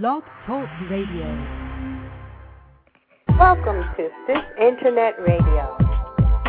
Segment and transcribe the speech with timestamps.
[0.00, 1.28] Blog Talk Radio.
[3.38, 5.76] Welcome to Sis Internet Radio.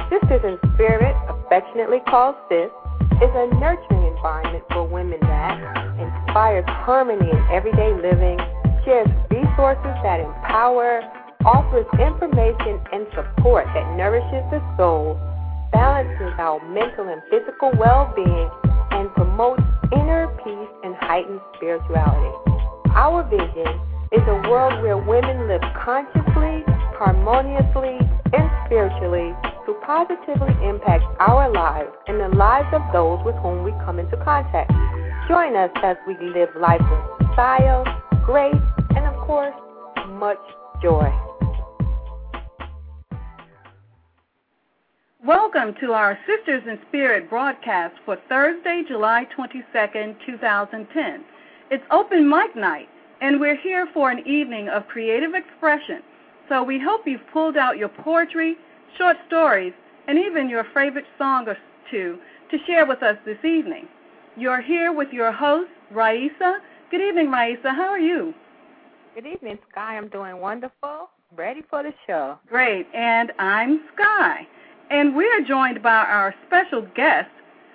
[0.07, 2.71] Sisters in Spirit, affectionately called Sis,
[3.19, 5.59] is a nurturing environment for women that
[5.99, 8.39] inspires harmony in everyday living,
[8.85, 11.01] shares resources that empower,
[11.43, 15.19] offers information and support that nourishes the soul,
[15.73, 18.49] balances our mental and physical well being,
[18.91, 22.52] and promotes inner peace and heightened spirituality.
[22.95, 23.81] Our vision
[24.11, 26.61] is a world where women live consciously,
[26.93, 27.97] harmoniously,
[28.31, 29.33] and spiritually
[29.65, 34.15] to positively impact our lives and the lives of those with whom we come into
[34.17, 34.69] contact.
[35.27, 37.83] Join us as we live life with style,
[38.27, 38.53] grace,
[38.95, 39.55] and of course,
[40.09, 40.37] much
[40.83, 41.11] joy.
[45.25, 51.25] Welcome to our Sisters in Spirit broadcast for Thursday, July 22nd, 2010.
[51.73, 52.87] It's open mic night,
[53.19, 56.03] and we're here for an evening of creative expression.
[56.47, 58.57] So we hope you've pulled out your poetry,
[58.95, 59.73] short stories,
[60.07, 61.57] and even your favorite song or
[61.89, 62.19] two
[62.51, 63.87] to share with us this evening.
[64.37, 66.59] You're here with your host, Raisa.
[66.91, 67.71] Good evening, Raisa.
[67.71, 68.35] How are you?
[69.15, 69.97] Good evening, Sky.
[69.97, 71.09] I'm doing wonderful.
[71.35, 72.37] Ready for the show.
[72.47, 72.85] Great.
[72.93, 74.47] And I'm Sky.
[74.91, 77.31] And we are joined by our special guest,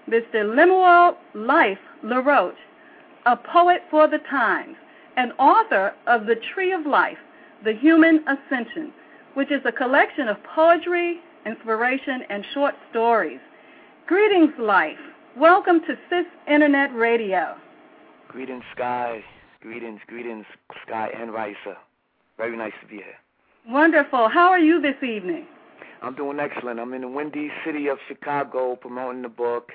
[0.09, 0.55] Mr.
[0.55, 2.55] Lemuel Life LaRoche,
[3.29, 4.75] a poet for the times,
[5.19, 7.19] and author of The Tree of Life,
[7.63, 8.91] The Human Ascension,
[9.35, 13.39] which is a collection of poetry, inspiration, and short stories.
[14.07, 14.97] Greetings, Life.
[15.37, 17.55] Welcome to Sis Internet Radio.
[18.29, 19.23] Greetings, Sky.
[19.61, 20.47] Greetings, greetings,
[20.87, 21.77] Sky and Raisa.
[22.39, 23.19] Very nice to be here.
[23.69, 24.31] Wonderful.
[24.31, 25.47] How are you this evening?
[26.01, 26.81] I'm doing excellent.
[26.81, 29.73] I'm in the windy city of Chicago promoting the book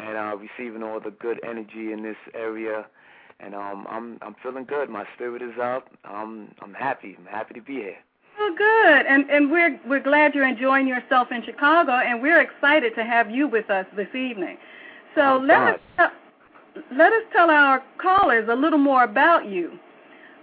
[0.00, 2.86] and uh, receiving all the good energy in this area.
[3.40, 4.90] And um, I'm I'm feeling good.
[4.90, 5.88] My spirit is up.
[6.04, 7.16] Um, I'm happy.
[7.18, 7.96] I'm happy to be here.
[8.38, 9.06] Oh, good.
[9.06, 13.30] And and we're we're glad you're enjoying yourself in Chicago, and we're excited to have
[13.30, 14.58] you with us this evening.
[15.14, 15.74] So Oh, let God.
[15.74, 16.10] us tell,
[16.98, 19.78] let us tell our callers a little more about you.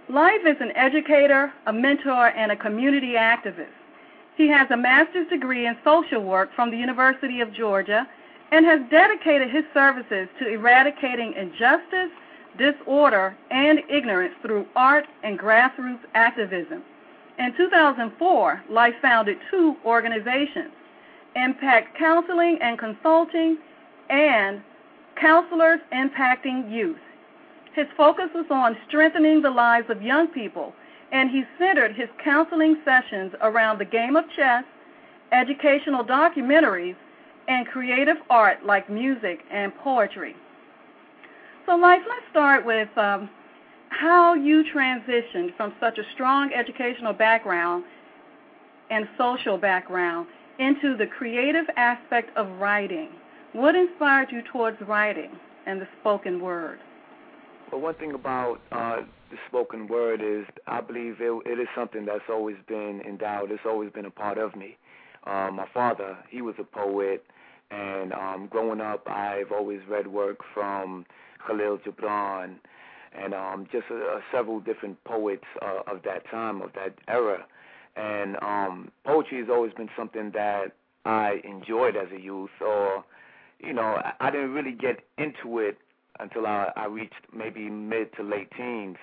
[0.08, 3.66] Life is an educator, a mentor, and a community activist.
[4.36, 8.06] He has a master's degree in social work from the University of Georgia
[8.50, 12.10] and has dedicated his services to eradicating injustice,
[12.56, 16.82] disorder, and ignorance through art and grassroots activism.
[17.38, 20.72] In 2004, Life founded two organizations,
[21.36, 23.58] Impact Counseling and Consulting
[24.10, 24.60] and
[25.20, 26.98] Counselors Impacting Youth.
[27.74, 30.72] His focus was on strengthening the lives of young people,
[31.12, 34.64] and he centered his counseling sessions around the game of chess,
[35.30, 36.96] educational documentaries,
[37.48, 40.36] and creative art like music and poetry.
[41.66, 43.28] So, Life, let's start with um,
[43.88, 47.84] how you transitioned from such a strong educational background
[48.90, 53.10] and social background into the creative aspect of writing.
[53.52, 55.30] What inspired you towards writing
[55.66, 56.78] and the spoken word?
[57.70, 62.06] Well, one thing about uh, the spoken word is I believe it, it is something
[62.06, 63.50] that's always been endowed.
[63.50, 64.76] It's always been a part of me.
[65.26, 67.24] Uh, my father, he was a poet,
[67.70, 71.04] and um, growing up, I've always read work from
[71.46, 72.56] Khalil Gibran
[73.12, 77.44] and um, just uh, several different poets uh, of that time, of that era.
[77.96, 80.72] And um, poetry has always been something that
[81.04, 83.04] I enjoyed as a youth, or
[83.58, 85.78] you know, I, I didn't really get into it
[86.20, 88.96] until I, I reached maybe mid to late teens.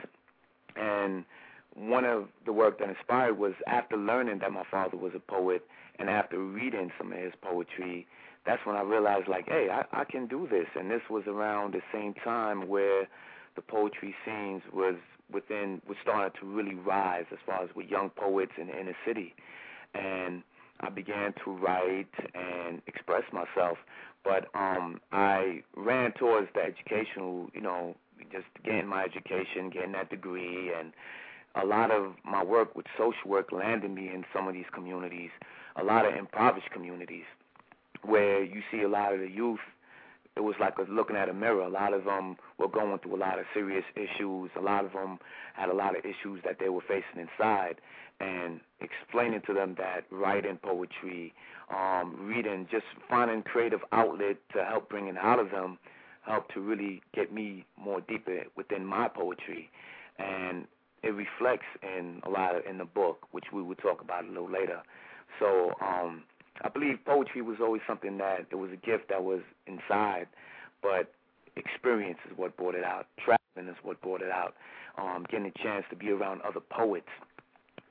[0.76, 1.26] And
[1.74, 5.66] one of the work that inspired was after learning that my father was a poet
[6.00, 8.08] and after reading some of his poetry,
[8.46, 10.68] that's when I realized like, hey, I, I can do this.
[10.76, 13.08] And this was around the same time where
[13.56, 14.96] the poetry scenes was
[15.32, 18.96] within was starting to really rise as far as with young poets in the inner
[19.06, 19.34] city.
[19.96, 20.44] And
[20.82, 23.78] I began to write and express myself.
[24.24, 27.96] But um I ran towards the educational, you know,
[28.32, 30.94] just getting my education, getting that degree and
[31.56, 35.30] a lot of my work with social work landed me in some of these communities,
[35.78, 37.24] a lot of impoverished communities
[38.08, 39.60] where you see a lot of the youth
[40.36, 41.62] it was like looking at a mirror.
[41.62, 44.50] A lot of them were going through a lot of serious issues.
[44.58, 45.18] A lot of them
[45.54, 47.76] had a lot of issues that they were facing inside,
[48.20, 51.34] and explaining to them that writing poetry,
[51.74, 55.78] um, reading, just finding creative outlet to help bring it out of them,
[56.24, 59.70] helped to really get me more deeper within my poetry,
[60.20, 60.68] and
[61.02, 64.28] it reflects in a lot of, in the book, which we will talk about a
[64.28, 64.82] little later.
[65.40, 65.72] So.
[65.82, 66.24] um
[66.62, 70.28] I believe poetry was always something that it was a gift that was inside,
[70.82, 71.12] but
[71.56, 73.08] experience is what brought it out.
[73.18, 74.56] Traveling is what brought it out.
[74.98, 77.10] Um, getting a chance to be around other poets,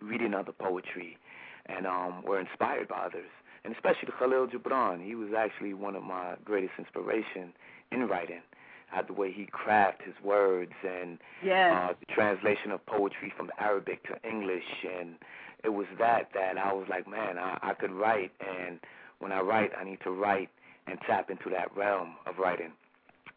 [0.01, 1.19] reading other poetry,
[1.67, 3.29] and um, were inspired by others,
[3.65, 5.05] and especially Khalil Gibran.
[5.05, 7.53] He was actually one of my greatest inspiration
[7.93, 8.41] in writing.
[8.87, 11.73] Had the way he craft his words and yes.
[11.75, 15.17] uh, the translation of poetry from Arabic to English, and
[15.65, 18.79] it was that that I was like, man, I, I could write, and
[19.19, 20.51] when I write, I need to write
[20.87, 22.73] and tap into that realm of writing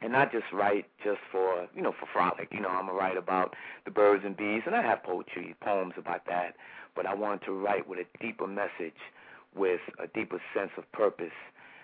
[0.01, 2.49] and not just write just for you know for frolic.
[2.51, 5.93] You know, I'm gonna write about the birds and bees, and I have poetry, poems
[5.97, 6.55] about that.
[6.95, 8.97] But I wanted to write with a deeper message,
[9.55, 11.35] with a deeper sense of purpose.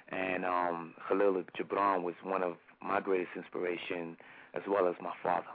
[0.10, 4.18] And um, Khalil Gibran was one of my greatest inspiration,
[4.54, 5.48] as well as my father.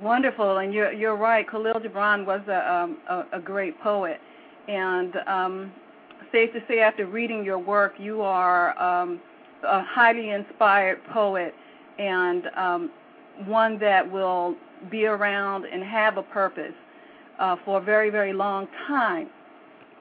[0.00, 1.48] Wonderful, and you're you're right.
[1.48, 4.20] Khalil Gibran was a um, a, a great poet,
[4.68, 5.72] and um,
[6.32, 9.20] safe to say, after reading your work, you are um,
[9.66, 11.54] a highly inspired poet
[11.98, 12.90] and um,
[13.46, 14.56] one that will
[14.90, 16.74] be around and have a purpose
[17.38, 19.28] uh, for a very, very long time.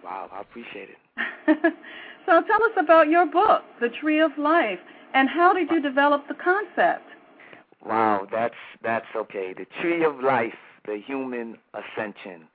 [0.03, 0.97] Wow, I appreciate it.
[2.25, 4.79] so tell us about your book, The Tree of Life,
[5.13, 7.05] and how did you develop the concept?
[7.85, 9.53] Wow, that's that's okay.
[9.53, 10.53] The Tree of Life,
[10.85, 12.47] the human ascension.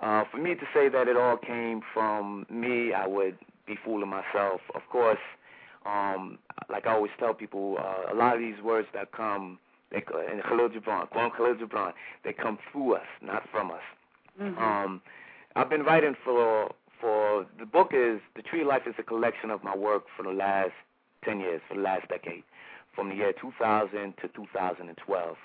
[0.00, 3.36] Uh, for me to say that it all came from me, I would
[3.66, 4.60] be fooling myself.
[4.74, 5.20] Of course,
[5.86, 6.38] um,
[6.68, 9.58] like I always tell people, uh, a lot of these words that come,
[9.90, 11.92] they, in Khalil Gibran, Quran Khalil Gibran,
[12.24, 13.80] they come through us, not from us.
[14.40, 14.58] Mm-hmm.
[14.60, 15.02] Um,
[15.54, 19.50] I've been writing for for the book is the Tree of Life is a collection
[19.50, 20.72] of my work for the last
[21.24, 22.42] ten years, for the last decade,
[22.94, 25.36] from the year 2000 to 2012.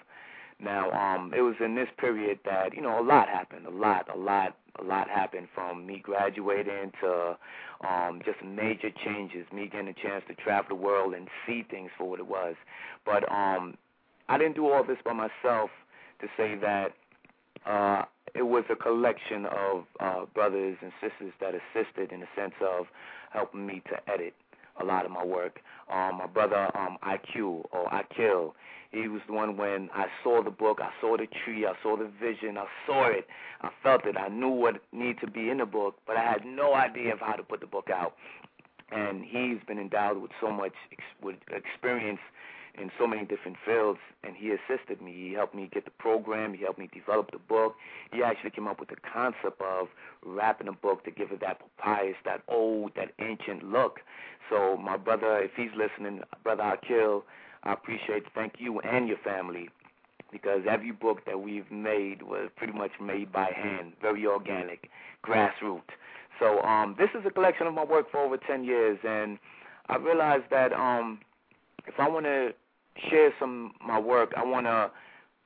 [0.59, 4.07] Now, um, it was in this period that you know a lot happened, a lot,
[4.13, 7.37] a lot, a lot happened from me graduating to
[7.87, 11.91] um, just major changes, me getting a chance to travel the world and see things
[11.95, 12.55] for what it was.
[13.05, 13.75] But um,
[14.29, 15.69] I didn't do all this by myself
[16.21, 16.93] to say that
[17.67, 22.53] uh, it was a collection of uh, brothers and sisters that assisted in the sense
[22.61, 22.87] of
[23.31, 24.33] helping me to edit
[24.79, 25.59] a lot of my work.
[25.91, 28.55] Um, my brother um, IQ or Akil,
[28.91, 31.97] he was the one when I saw the book, I saw the tree, I saw
[31.97, 33.27] the vision, I saw it,
[33.61, 36.45] I felt it, I knew what needed to be in the book, but I had
[36.45, 38.15] no idea of how to put the book out.
[38.91, 42.19] And he's been endowed with so much ex- with experience
[42.77, 45.11] in so many different fields, and he assisted me.
[45.13, 46.53] He helped me get the program.
[46.53, 47.75] He helped me develop the book.
[48.11, 49.87] He actually came up with the concept of
[50.23, 53.99] wrapping a book to give it that papyrus, that old, that ancient look.
[54.49, 57.23] So my brother, if he's listening, brother Akil,
[57.63, 58.23] I appreciate.
[58.33, 59.69] Thank you and your family
[60.31, 64.89] because every book that we've made was pretty much made by hand, very organic,
[65.25, 65.81] grassroots.
[66.39, 69.39] So um, this is a collection of my work for over 10 years, and
[69.89, 71.19] I realized that um,
[71.87, 72.53] if I want to
[73.09, 74.91] share some my work, I want to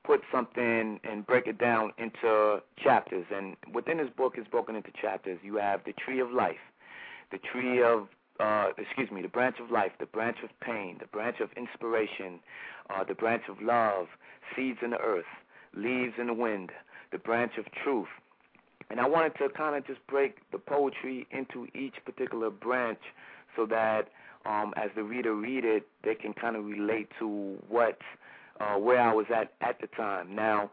[0.04, 3.26] put something and break it down into chapters.
[3.34, 5.38] And within this book is broken into chapters.
[5.42, 6.56] You have the tree of life,
[7.30, 8.08] the tree of
[8.40, 12.40] uh, excuse me, the branch of life, the branch of pain, the branch of inspiration,
[12.90, 14.06] uh, the branch of love,
[14.56, 15.26] seeds in the earth,
[15.74, 16.70] leaves in the wind,
[17.12, 18.08] the branch of truth.
[18.90, 22.98] And I wanted to kind of just break the poetry into each particular branch
[23.54, 24.08] so that
[24.46, 27.98] um, as the reader read it, they can kind of relate to what
[28.60, 30.34] uh, where I was at at the time.
[30.34, 30.70] Now,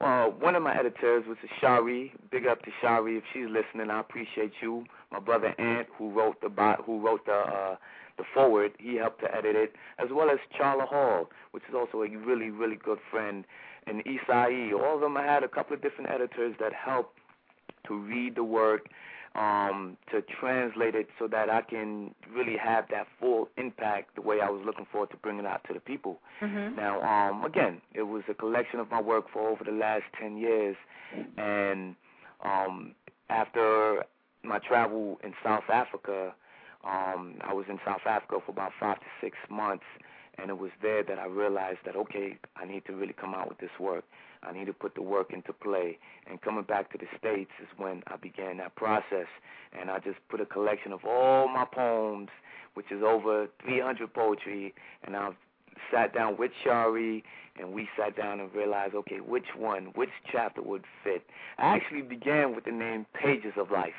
[0.00, 2.12] uh, one of my editors was Shari.
[2.30, 3.90] Big up to Shari if she's listening.
[3.90, 4.84] I appreciate you.
[5.10, 7.76] My brother Ant, who wrote the bot, who wrote the uh,
[8.16, 12.02] the foreword, he helped to edit it, as well as Charla Hall, which is also
[12.02, 13.44] a really really good friend,
[13.86, 14.72] and Isai.
[14.72, 17.18] All of them, I had a couple of different editors that helped
[17.86, 18.88] to read the work
[19.38, 24.40] um, to translate it so that I can really have that full impact the way
[24.42, 26.18] I was looking forward to bringing it out to the people.
[26.42, 26.74] Mm-hmm.
[26.76, 30.36] Now, um, again, it was a collection of my work for over the last 10
[30.36, 30.76] years,
[31.36, 31.94] and
[32.44, 32.94] um,
[33.30, 34.04] after
[34.42, 36.34] my travel in South Africa,
[36.84, 39.84] um, I was in South Africa for about five to six months,
[40.36, 43.48] and it was there that I realized that, okay, I need to really come out
[43.48, 44.04] with this work.
[44.48, 45.98] I need to put the work into play.
[46.28, 49.26] And coming back to the States is when I began that process.
[49.78, 52.28] And I just put a collection of all my poems,
[52.74, 54.74] which is over 300 poetry,
[55.04, 55.34] and I've
[55.92, 57.24] sat down with Shari
[57.58, 61.24] and we sat down and realized, okay, which one, which chapter would fit.
[61.58, 63.98] I actually began with the name Pages of Life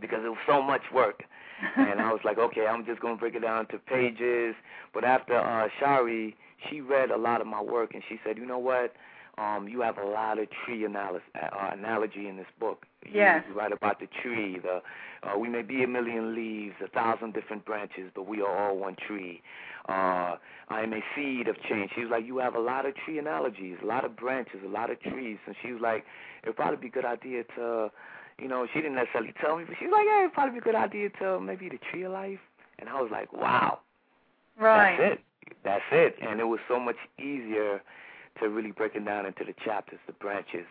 [0.00, 1.24] because it was so much work.
[1.76, 4.54] and I was like, okay, I'm just going to break it down to pages.
[4.94, 6.36] But after uh, Shari,
[6.68, 8.94] she read a lot of my work and she said, you know what?
[9.38, 12.86] Um, you have a lot of tree analysis, uh, analogy in this book.
[13.04, 13.44] You, yes.
[13.48, 14.58] You write about the tree.
[14.58, 14.82] The
[15.22, 18.76] uh, we may be a million leaves, a thousand different branches, but we are all
[18.76, 19.42] one tree.
[19.88, 20.36] Uh,
[20.68, 21.90] I am a seed of change.
[21.94, 24.68] She was like, you have a lot of tree analogies, a lot of branches, a
[24.68, 26.04] lot of trees, and she was like,
[26.42, 27.90] it'd probably be a good idea to,
[28.38, 30.58] you know, she didn't necessarily tell me, but she was like, yeah, it'd probably be
[30.58, 32.38] a good idea to maybe the tree of life.
[32.78, 33.80] And I was like, wow,
[34.60, 34.96] right.
[34.98, 35.20] That's it.
[35.64, 36.16] That's it.
[36.20, 37.80] And it was so much easier
[38.40, 40.66] to really break it down into the chapters, the branches.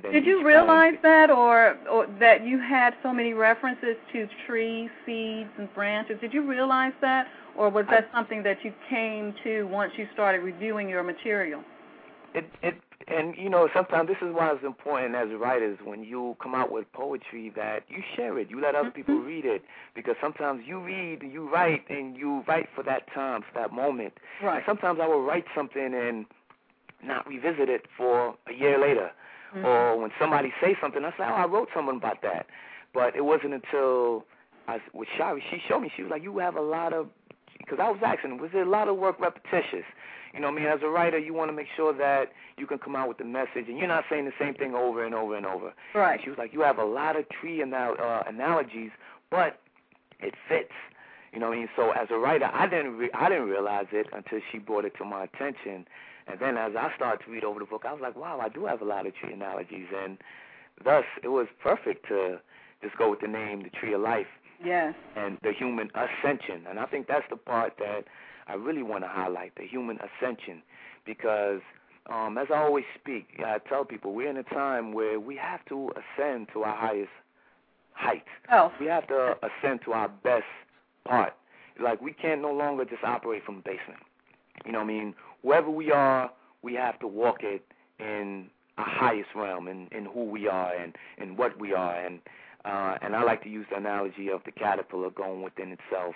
[0.00, 5.50] Did you realize that, or, or that you had so many references to trees, seeds,
[5.58, 6.16] and branches?
[6.20, 7.26] Did you realize that,
[7.58, 11.62] or was that I, something that you came to once you started reviewing your material?
[12.34, 12.76] It it
[13.08, 16.72] and you know sometimes this is why it's important as writers when you come out
[16.72, 18.96] with poetry that you share it, you let other mm-hmm.
[18.96, 19.62] people read it
[19.94, 24.14] because sometimes you read, you write, and you write for that time, for that moment.
[24.42, 24.56] Right.
[24.56, 26.24] And sometimes I will write something and
[27.02, 29.10] not revisit it for a year later.
[29.54, 29.64] Mm-hmm.
[29.64, 32.46] Or when somebody says something, I say, oh, I wrote something about that.
[32.94, 34.24] But it wasn't until
[34.68, 35.90] I with Shari, she showed me.
[35.94, 37.08] She was like, you have a lot of,
[37.58, 39.84] because I was asking, was there a lot of work repetitious?
[40.32, 42.78] You know, I mean, as a writer, you want to make sure that you can
[42.78, 45.36] come out with the message, and you're not saying the same thing over and over
[45.36, 45.74] and over.
[45.94, 46.14] Right.
[46.14, 48.90] And she was like, you have a lot of tree anal- uh, analogies,
[49.30, 49.60] but
[50.20, 50.72] it fits.
[51.32, 51.68] You know what I mean?
[51.76, 54.94] So as a writer, I didn't re- I didn't realize it until she brought it
[54.98, 55.86] to my attention,
[56.26, 58.48] and then as I started to read over the book, I was like, wow, I
[58.48, 60.18] do have a lot of tree analogies, and
[60.84, 62.38] thus it was perfect to
[62.82, 64.26] just go with the name, the Tree of Life.
[64.64, 64.94] Yes.
[65.16, 68.04] And the human ascension, and I think that's the part that
[68.46, 70.62] I really want to highlight, the human ascension,
[71.04, 71.60] because
[72.10, 75.64] um, as I always speak, I tell people we're in a time where we have
[75.66, 77.10] to ascend to our highest
[77.92, 78.24] height.
[78.50, 78.72] Oh.
[78.80, 80.44] We have to ascend to our best
[81.04, 81.34] part.
[81.80, 84.00] Like we can't no longer just operate from the basement.
[84.64, 85.14] You know what I mean?
[85.42, 86.30] Wherever we are,
[86.62, 87.64] we have to walk it
[87.98, 88.46] in
[88.78, 92.20] our highest realm in, in who we are and, and what we are and
[92.64, 96.14] uh, and I like to use the analogy of the caterpillar going within itself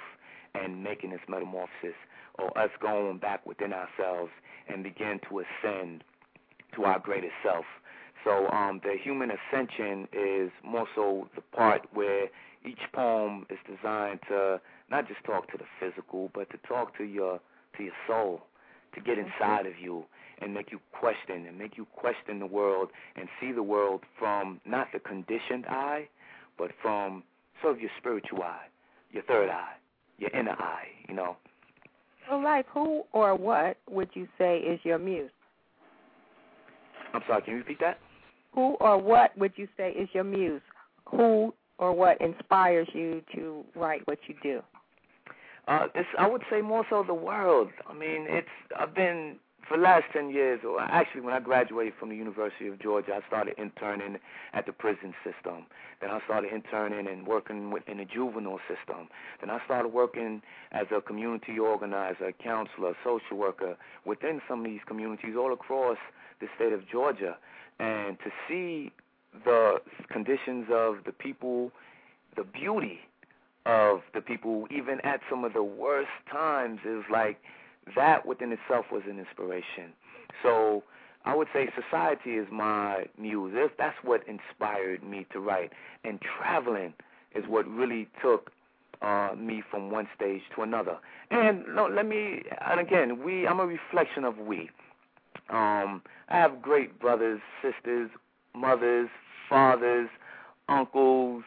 [0.55, 1.97] and making its metamorphosis,
[2.39, 4.31] or us going back within ourselves
[4.69, 6.05] and begin to ascend
[6.75, 7.65] to our greatest self.
[8.25, 12.27] So um, the human ascension is more so the part where
[12.65, 17.05] each poem is designed to not just talk to the physical, but to talk to
[17.05, 17.41] your
[17.77, 18.43] to your soul,
[18.97, 20.05] to get inside of you
[20.41, 24.61] and make you question and make you question the world and see the world from
[24.67, 26.09] not the conditioned eye,
[26.59, 27.23] but from
[27.63, 28.67] sort of your spiritual eye,
[29.13, 29.75] your third eye,
[30.19, 31.37] your inner eye, you know.
[32.29, 35.31] Well, like who or what would you say is your muse?
[37.15, 37.99] I'm sorry, can you repeat that?
[38.53, 40.63] Who or what would you say is your muse?
[41.11, 44.61] Who or what inspires you to write what you do?
[45.67, 47.71] Uh, it's I would say more so the world.
[47.89, 49.37] I mean, it's I've been
[49.69, 53.21] for the last 10 years, or actually when I graduated from the University of Georgia,
[53.23, 54.19] I started interning
[54.53, 55.67] at the prison system.
[56.01, 59.09] Then I started interning and working within the juvenile system.
[59.41, 64.81] Then I started working as a community organizer, counselor, social worker within some of these
[64.87, 65.99] communities all across
[66.41, 67.37] the state of Georgia.
[67.81, 68.93] And to see
[69.45, 69.79] the
[70.11, 71.73] conditions of the people,
[72.37, 73.01] the beauty
[73.67, 77.39] of the people, even at some of the worst times, is like
[77.95, 79.93] that within itself was an inspiration.
[80.43, 80.85] So
[81.25, 83.55] I would say society is my muse.
[83.77, 85.73] That's what inspired me to write,
[86.05, 86.95] and traveling
[87.35, 88.53] is what really took
[89.03, 90.99] uh, me from one stage to another.
[91.31, 92.43] And no, let me.
[92.65, 93.47] And again, we.
[93.47, 94.71] I'm a reflection of we.
[95.51, 98.11] Um, I have great brothers, sisters,
[98.55, 99.09] mothers,
[99.49, 100.09] fathers,
[100.69, 101.45] uncles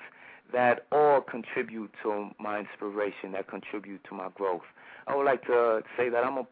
[0.53, 4.63] that all contribute to my inspiration, that contribute to my growth.
[5.07, 6.45] I would like to say that I'm a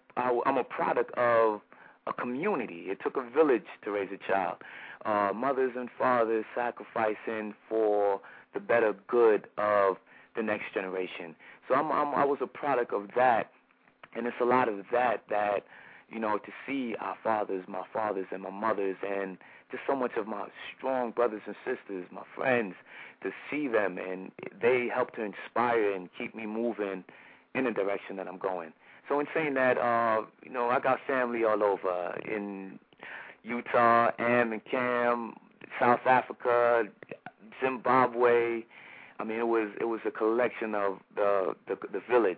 [0.46, 1.62] I'm a product of
[2.08, 2.86] a community.
[2.88, 4.58] It took a village to raise a child.
[5.06, 8.20] Uh, mothers and fathers sacrificing for
[8.54, 9.98] the better good of
[10.36, 11.36] the next generation.
[11.68, 13.52] So I'm, I'm I was a product of that,
[14.16, 15.66] and it's a lot of that that
[16.10, 19.38] you know to see our fathers, my fathers and my mothers, and
[19.72, 20.48] just so much of my
[20.78, 22.76] strong brothers and sisters, my friends,
[23.24, 24.32] to see them and
[24.62, 27.04] they help to inspire and keep me moving
[27.56, 28.74] in the direction that I'm going.
[29.10, 32.80] So in saying that, uh, you know, I got family all over in
[33.44, 35.34] Utah, Am and Cam,
[35.80, 36.84] South Africa,
[37.64, 38.64] Zimbabwe.
[39.20, 42.38] I mean, it was it was a collection of the the, the village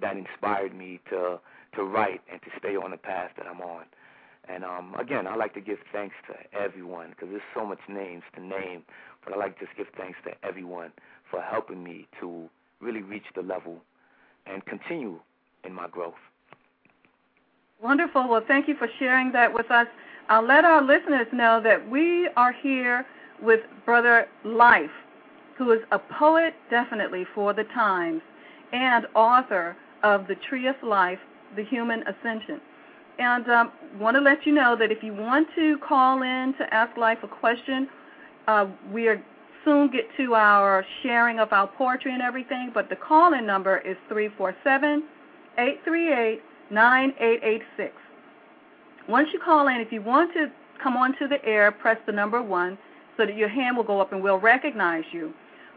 [0.00, 1.38] that inspired me to
[1.76, 3.84] to write and to stay on the path that I'm on.
[4.52, 8.22] And um, again, I like to give thanks to everyone because there's so much names
[8.34, 8.82] to name,
[9.24, 10.92] but I like to just give thanks to everyone
[11.30, 12.48] for helping me to
[12.80, 13.76] really reach the level
[14.46, 15.20] and continue
[15.64, 16.14] in my growth.
[17.82, 18.28] Wonderful.
[18.28, 19.86] Well, thank you for sharing that with us.
[20.28, 23.06] I'll let our listeners know that we are here
[23.42, 24.90] with Brother Life,
[25.56, 28.20] who is a poet definitely for the times
[28.72, 31.18] and author of The Tree of Life,
[31.56, 32.60] The Human Ascension.
[33.20, 36.74] And um, want to let you know that if you want to call in to
[36.74, 37.86] ask Life a question,
[38.48, 39.22] uh, we are
[39.62, 43.96] soon get to our sharing of our poetry and everything, but the call-in number is
[44.08, 45.04] 347
[45.58, 47.92] 838 9886.
[49.06, 50.50] Once you call in, if you want to
[50.82, 52.78] come onto the air, press the number one
[53.18, 55.34] so that your hand will go up and we'll recognize you.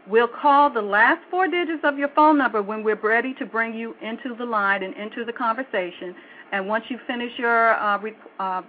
[0.08, 3.74] We'll call the last four digits of your phone number when we're ready to bring
[3.74, 6.14] you into the line and into the conversation.
[6.54, 7.98] And once you finish your uh,
[8.38, 8.62] uh,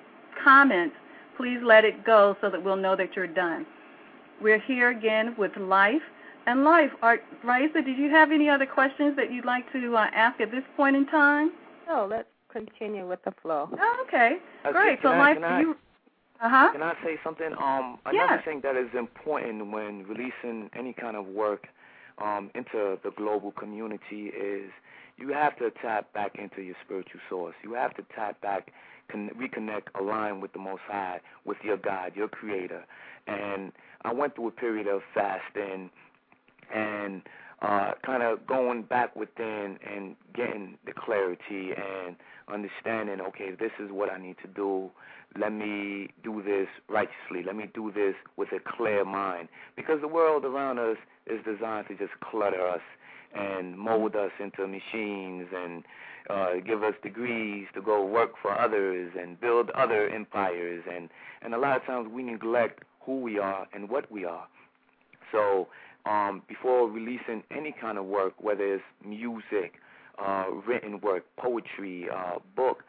[0.43, 0.95] comments,
[1.37, 3.63] please let it go so that we'll know that you're done.
[4.41, 6.01] We're here again with Life.
[6.47, 10.07] And Life, are, Raisa, did you have any other questions that you'd like to uh,
[10.15, 11.51] ask at this point in time?
[11.87, 13.69] No, let's continue with the flow.
[13.79, 14.37] Oh, okay.
[14.65, 15.01] Okay, Great.
[15.01, 15.75] can so, I- Life, I- you.
[16.41, 16.71] Uh huh.
[16.73, 17.53] Can I say something?
[17.53, 18.45] Um, another Yes.
[18.45, 21.67] thing that is important when releasing any kind of work
[22.17, 24.69] um, into the global community is
[25.17, 27.55] you have to tap back into your spiritual source.
[27.63, 28.71] You have to tap back,
[29.11, 32.83] con- reconnect, align with the Most High, with your God, your Creator.
[33.27, 33.71] And
[34.03, 35.89] I went through a period of fasting
[36.73, 37.21] and
[37.61, 42.15] uh, kind of going back within and getting the clarity and
[42.51, 44.91] understanding, okay, this is what I need to do.
[45.39, 47.43] Let me do this righteously.
[47.45, 49.49] Let me do this with a clear mind.
[49.75, 52.81] Because the world around us is designed to just clutter us
[53.35, 55.83] and mold us into machines and
[56.29, 60.83] uh, give us degrees to go work for others and build other empires.
[60.91, 61.09] And,
[61.41, 64.47] and a lot of times we neglect who we are and what we are.
[65.31, 65.67] So
[66.05, 69.73] um, before releasing any kind of work, whether it's music,
[70.17, 72.83] uh, written work, poetry, uh, book,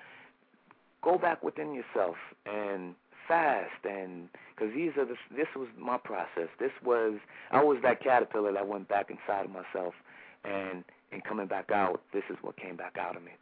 [1.03, 2.95] go back within yourself and
[3.29, 6.49] fast and because these are the, this was my process.
[6.59, 7.19] This was
[7.51, 9.95] I was that caterpillar that went back inside of myself
[10.47, 12.03] and and coming back out.
[12.13, 13.33] This is what came back out of me.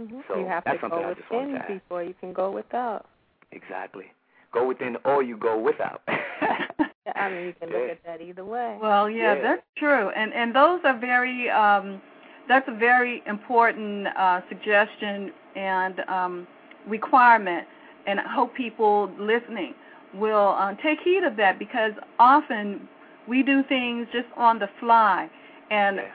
[0.00, 0.20] Mm-hmm.
[0.28, 2.50] So you have that's to something go I just within to before you can go
[2.50, 3.06] without.
[3.50, 4.06] Exactly.
[4.52, 6.02] Go within or you go without.
[7.14, 7.92] I mean, you can look Yeah.
[7.92, 8.78] at that either way.
[8.80, 9.42] Well, yeah, Yeah.
[9.42, 12.00] that's true, and and those are very um,
[12.48, 16.46] that's a very important uh, suggestion and um,
[16.86, 17.66] requirement,
[18.06, 19.74] and I hope people listening
[20.14, 22.88] will uh, take heed of that because often
[23.28, 25.28] we do things just on the fly,
[25.70, 26.12] and Yeah.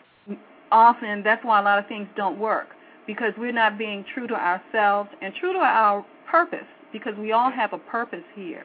[0.71, 2.67] Often that's why a lot of things don't work
[3.06, 7.51] because we're not being true to ourselves and true to our purpose because we all
[7.51, 8.63] have a purpose here.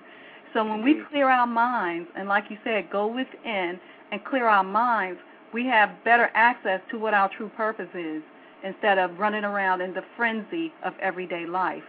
[0.53, 3.79] So when we clear our minds and like you said, go within
[4.11, 5.19] and clear our minds,
[5.55, 8.23] we have better access to what our true purpose is
[8.65, 11.83] instead of running around in the frenzy of everyday life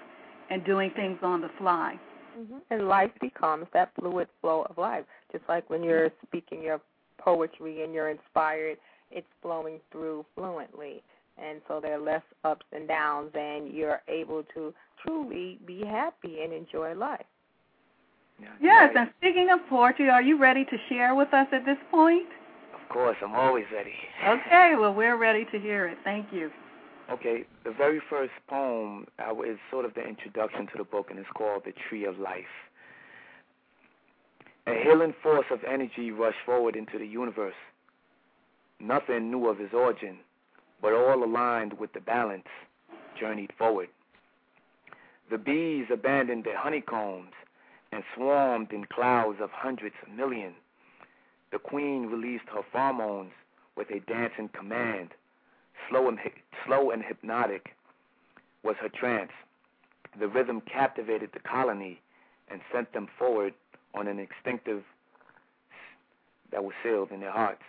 [0.49, 1.99] and doing things on the fly.
[2.36, 5.06] hmm And life becomes that fluid flow of life.
[5.32, 6.82] Just like when you're speaking your
[7.17, 8.78] poetry and you're inspired,
[9.13, 11.02] it's flowing through fluently.
[11.38, 14.73] And so there are less ups and downs, and you're able to
[15.04, 17.26] truly be happy and enjoy life.
[18.62, 22.28] Yes, and speaking of poetry, are you ready to share with us at this point?
[22.73, 23.93] Of course, I'm always ready.
[24.28, 25.97] Okay, well, we're ready to hear it.
[26.04, 26.49] Thank you.
[27.12, 31.19] Okay, the very first poem uh, is sort of the introduction to the book, and
[31.19, 32.45] it's called The Tree of Life.
[34.65, 37.54] A healing force of energy rushed forward into the universe.
[38.80, 40.20] Nothing knew of his origin,
[40.82, 42.48] but all aligned with the balance,
[43.20, 43.90] journeyed forward.
[45.30, 47.32] The bees abandoned their honeycombs
[47.92, 50.56] and swarmed in clouds of hundreds of millions.
[51.52, 53.32] The queen released her pheromones
[53.76, 55.14] with a dancing command
[55.90, 56.20] slow and,
[56.66, 57.76] slow and hypnotic
[58.64, 59.32] was her trance.
[60.20, 62.00] The rhythm captivated the colony
[62.50, 63.54] and sent them forward
[63.94, 64.84] on an instinctive
[66.52, 67.64] that was sealed in their hearts.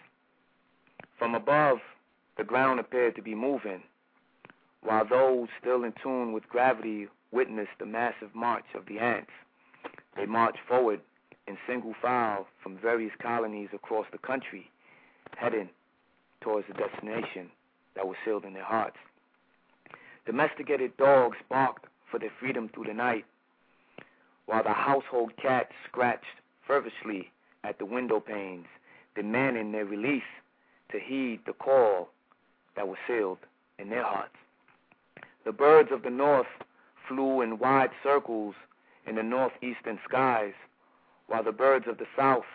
[1.19, 1.79] From above,
[2.37, 3.83] the ground appeared to be moving,
[4.83, 9.31] while those still in tune with gravity witnessed the massive march of the ants.
[10.17, 11.01] They marched forward
[11.47, 14.71] in single file from various colonies across the country,
[15.37, 15.69] heading
[16.41, 17.51] towards the destination
[17.95, 18.97] that was sealed in their hearts.
[20.27, 23.25] Domesticated dogs barked for their freedom through the night,
[24.47, 27.31] while the household cats scratched fervently
[27.63, 28.67] at the window panes,
[29.15, 30.23] demanding their release
[30.95, 32.09] to heed the call
[32.77, 33.39] that was sealed
[33.81, 34.37] in their hearts.
[35.45, 36.47] The birds of the north
[37.09, 38.55] flew in wide circles
[39.05, 40.55] in the northeastern skies,
[41.27, 42.47] while the birds of the south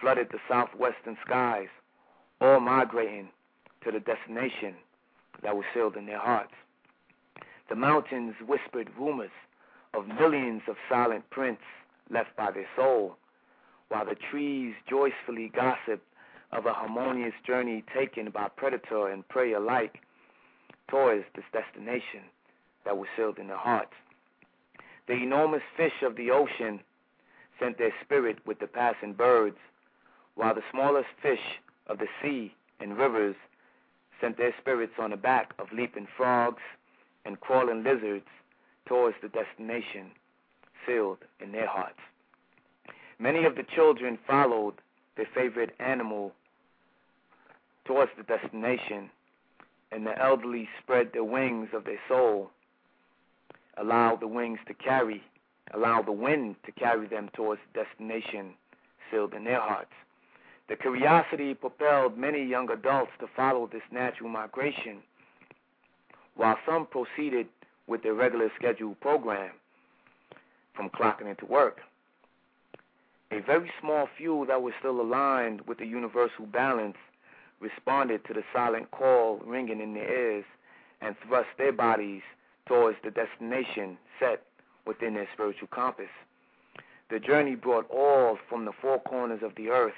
[0.00, 1.68] flooded the southwestern skies,
[2.40, 3.28] all migrating
[3.84, 4.74] to the destination
[5.42, 6.54] that was sealed in their hearts.
[7.68, 9.30] The mountains whispered rumors
[9.94, 11.62] of millions of silent prints
[12.10, 13.12] left by their soles,
[13.88, 16.02] while the trees joyfully gossip
[16.52, 20.00] of a harmonious journey taken by predator and prey alike
[20.88, 22.22] towards this destination
[22.84, 23.92] that was sealed in their hearts.
[25.06, 26.80] The enormous fish of the ocean
[27.60, 29.58] sent their spirit with the passing birds,
[30.34, 33.36] while the smallest fish of the sea and rivers
[34.20, 36.62] sent their spirits on the back of leaping frogs
[37.24, 38.26] and crawling lizards
[38.86, 40.10] towards the destination
[40.86, 42.00] sealed in their hearts.
[43.18, 44.74] Many of the children followed
[45.16, 46.32] their favorite animal
[47.88, 49.10] towards the destination,
[49.90, 52.50] and the elderly spread the wings of their soul,
[53.78, 55.22] allowed the wings to carry,
[55.72, 58.52] allowed the wind to carry them towards the destination
[59.10, 59.94] sealed in their hearts.
[60.68, 64.98] The curiosity propelled many young adults to follow this natural migration,
[66.36, 67.46] while some proceeded
[67.86, 69.52] with their regular scheduled program
[70.74, 71.78] from clocking into work.
[73.30, 76.96] A very small few that were still aligned with the universal balance
[77.60, 80.44] responded to the silent call ringing in their ears
[81.00, 82.22] and thrust their bodies
[82.66, 84.42] towards the destination set
[84.86, 86.10] within their spiritual compass.
[87.10, 89.94] The journey brought all from the four corners of the earth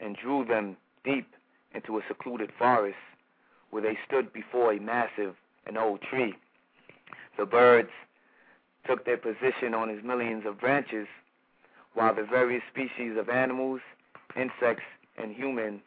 [0.00, 1.28] and drew them deep
[1.74, 2.98] into a secluded forest
[3.70, 5.36] where they stood before a massive
[5.66, 6.34] and old tree.
[7.36, 7.90] The birds
[8.86, 11.08] took their position on its millions of branches,
[11.94, 13.80] while the various species of animals,
[14.36, 14.84] insects,
[15.16, 15.80] and humans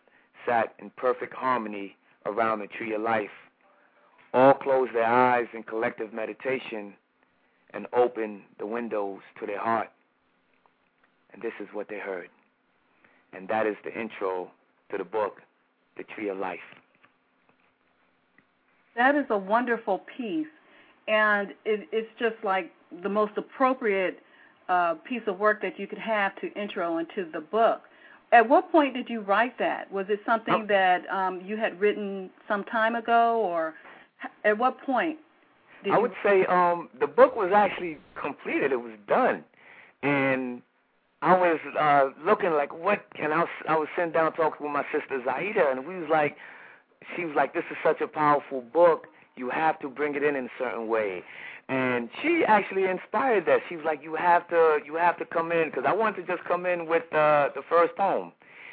[0.49, 3.29] sat in perfect harmony around the tree of life.
[4.33, 6.93] All closed their eyes in collective meditation
[7.73, 9.89] and opened the windows to their heart.
[11.33, 12.29] And this is what they heard.
[13.33, 14.49] And that is the intro
[14.91, 15.41] to the book,
[15.97, 16.59] The Tree of Life.
[18.95, 20.47] That is a wonderful piece.
[21.07, 22.71] And it, it's just like
[23.03, 24.19] the most appropriate
[24.67, 27.81] uh, piece of work that you could have to intro into the book.
[28.31, 29.91] At what point did you write that?
[29.91, 33.73] Was it something that um, you had written some time ago, or
[34.45, 35.17] at what point?
[35.83, 35.95] Did you?
[35.95, 38.71] I would say um, the book was actually completed.
[38.71, 39.43] It was done,
[40.03, 40.61] and
[41.21, 43.39] I was uh, looking like, what And I?
[43.39, 46.37] Was, I was sitting down talking with my sister Zaida, and we was like,
[47.15, 49.07] she was like, this is such a powerful book.
[49.37, 51.23] You have to bring it in in a certain way
[51.69, 53.62] and she actually inspired that.
[53.69, 56.36] She was like, "You have to, you have to come in," because I wanted to
[56.36, 58.32] just come in with uh, the first poem,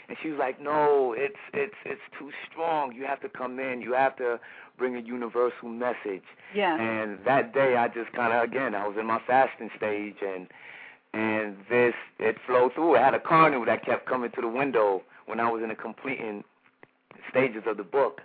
[0.09, 2.95] and she was like, "No, it's it's it's too strong.
[2.95, 3.83] You have to come in.
[3.83, 4.41] You have to
[4.79, 6.81] bring a universal message." Yeah.
[6.81, 10.47] And that day, I just kind of again, I was in my fasting stage, and
[11.13, 12.97] and this it flowed through.
[12.97, 15.75] I had a cardinal that kept coming to the window when I was in the
[15.75, 16.45] completing
[17.29, 18.23] stages of the book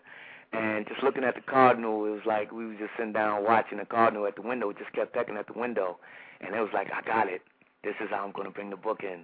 [0.54, 3.78] and just looking at the cardinal, it was like we was just sitting down watching
[3.78, 4.70] the cardinal at the window.
[4.70, 5.98] It just kept pecking at the window,
[6.42, 7.42] and it was like, I got it.
[7.84, 9.24] This is how I'm going to bring the book in.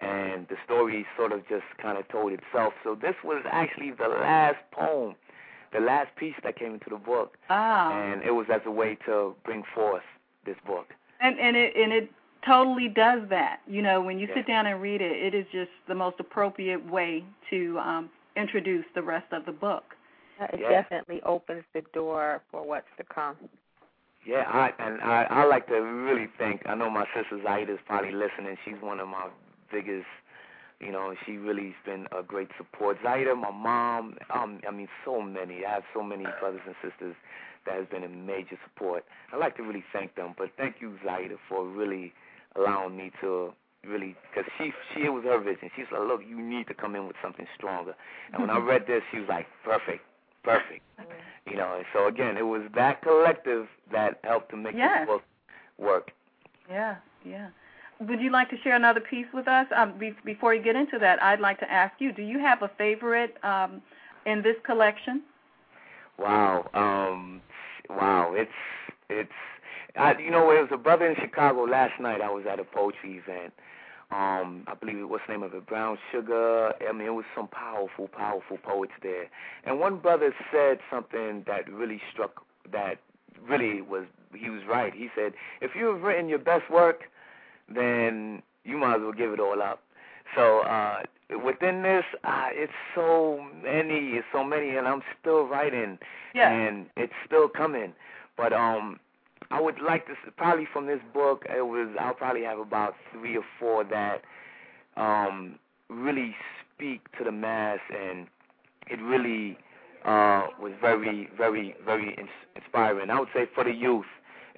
[0.00, 2.74] And the story sort of just kind of told itself.
[2.84, 5.14] So this was actually the last poem,
[5.72, 7.36] the last piece that came into the book.
[7.48, 7.90] Ah.
[7.92, 10.02] And it was as a way to bring forth
[10.44, 10.88] this book.
[11.20, 12.10] And and it and it
[12.46, 13.60] totally does that.
[13.66, 14.34] You know, when you Yeah.
[14.34, 18.84] sit down and read it, it is just the most appropriate way to um, introduce
[18.94, 19.95] the rest of the book.
[20.40, 20.68] It Yeah.
[20.82, 23.36] definitely opens the door for what's to come.
[24.24, 26.66] Yeah, I and I I like to really thank.
[26.66, 28.56] I know my sister Zaida's probably listening.
[28.64, 29.28] She's one of my
[29.70, 30.06] biggest.
[30.80, 32.98] You know, she really's been a great support.
[33.02, 35.64] Zaida, my mom, um, I mean, so many.
[35.64, 37.16] I have so many brothers and sisters
[37.64, 39.04] that has been a major support.
[39.32, 40.34] I like to really thank them.
[40.36, 42.12] But thank you, Zaida, for really
[42.56, 45.70] allowing me to really, because she she it was her vision.
[45.76, 47.94] She's like, look, you need to come in with something stronger.
[48.32, 50.04] And when I read this, she was like, perfect,
[50.46, 50.82] perfect.
[51.46, 55.00] You know, and so again, it was that collective that helped to make Yes.
[55.00, 55.22] this book
[55.78, 56.10] work.
[56.68, 57.48] Yeah, yeah.
[58.00, 59.66] Would you like to share another piece with us?
[59.74, 62.62] Um, be- before you get into that, I'd like to ask you: Do you have
[62.62, 63.80] a favorite um,
[64.26, 65.22] in this collection?
[66.18, 67.40] Wow, um,
[67.88, 68.50] wow, it's
[69.08, 69.30] it's.
[69.96, 72.20] I, you know, it was a brother in Chicago last night.
[72.20, 73.52] I was at a poetry event.
[74.12, 76.72] Um, I believe it what's the name of it, Brown Sugar.
[76.88, 79.26] I mean, it was some powerful, powerful poets there.
[79.64, 82.44] And one brother said something that really struck.
[82.70, 82.98] That
[83.48, 84.04] really was.
[84.34, 84.92] He was right.
[84.94, 87.04] He said, if you have written your best work,
[87.72, 89.82] then you might as well give it all up.
[90.34, 91.02] So uh,
[91.44, 95.98] within this, uh, it's so many, it's so many, and I'm still writing,
[96.34, 96.50] Yeah.
[96.50, 97.92] and it's still coming.
[98.36, 98.98] But um,
[99.50, 103.36] I would like to probably from this book, it was I'll probably have about three
[103.36, 104.22] or four that
[104.96, 106.34] um really
[106.74, 108.26] speak to the mass, and
[108.88, 109.58] it really
[110.04, 112.16] uh was very, very, very
[112.56, 113.10] inspiring.
[113.10, 114.06] I would say for the youth,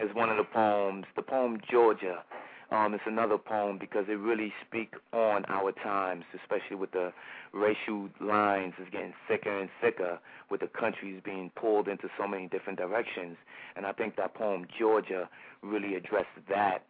[0.00, 1.06] is one of the poems.
[1.16, 2.22] The poem Georgia
[2.70, 7.12] um, it's another poem because it really speak on our times, especially with the
[7.52, 10.18] racial lines is getting thicker and thicker,
[10.50, 13.36] with the countries being pulled into so many different directions.
[13.74, 15.30] And I think that poem Georgia
[15.62, 16.82] really addressed that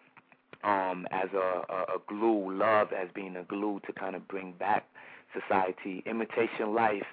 [0.65, 4.53] um, as a, a, a glue, love as being a glue to kind of bring
[4.59, 4.85] back
[5.33, 6.03] society.
[6.07, 7.07] Imitation life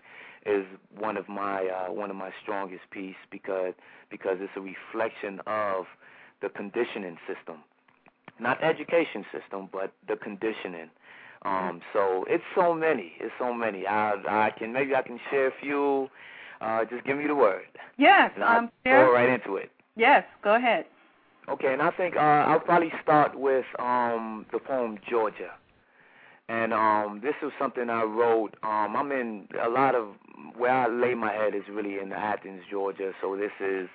[0.44, 0.66] is
[0.98, 3.74] one of my uh, one of my strongest pieces because
[4.10, 5.86] because it's a reflection of
[6.42, 7.58] the conditioning system
[8.40, 10.90] not education system, but the conditioning.
[11.44, 13.14] Um, so it's so many.
[13.20, 13.86] It's so many.
[13.86, 16.10] I I can maybe I can share a few.
[16.62, 17.66] Uh, just give me the word.
[17.98, 19.72] Yes, I'm go right into it.
[19.96, 20.86] Yes, go ahead.
[21.48, 25.52] Okay, and I think uh, I'll probably start with um, the poem Georgia,
[26.50, 28.56] and um, this is something I wrote.
[28.64, 30.08] Um, I'm in a lot of
[30.58, 33.12] where I lay my head is really in Athens, Georgia.
[33.22, 33.88] So this is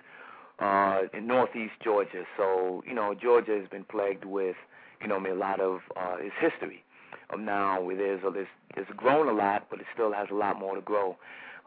[0.60, 2.24] uh, in northeast Georgia.
[2.36, 4.56] So, you know, Georgia has been plagued with,
[5.00, 6.84] you know, a lot of uh, its history.
[7.32, 8.46] Um, now, there's, a, there's,
[8.76, 11.16] it's grown a lot, but it still has a lot more to grow.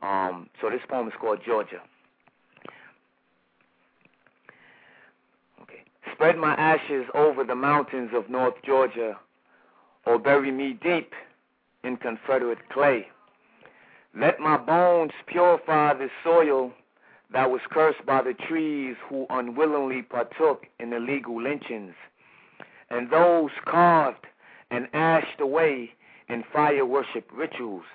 [0.02, 1.82] Um, so this poem is called Georgia.
[5.62, 5.84] Okay.
[6.14, 9.18] Spread my ashes over the mountains of North Georgia,
[10.06, 11.14] or bury me deep
[11.84, 13.08] in Confederate clay.
[14.16, 16.72] Let my bones purify the soil
[17.34, 21.96] that was cursed by the trees who unwillingly partook in illegal lynchings,
[22.90, 24.26] and those carved
[24.70, 25.92] and ashed away
[26.30, 27.86] in fire worship rituals.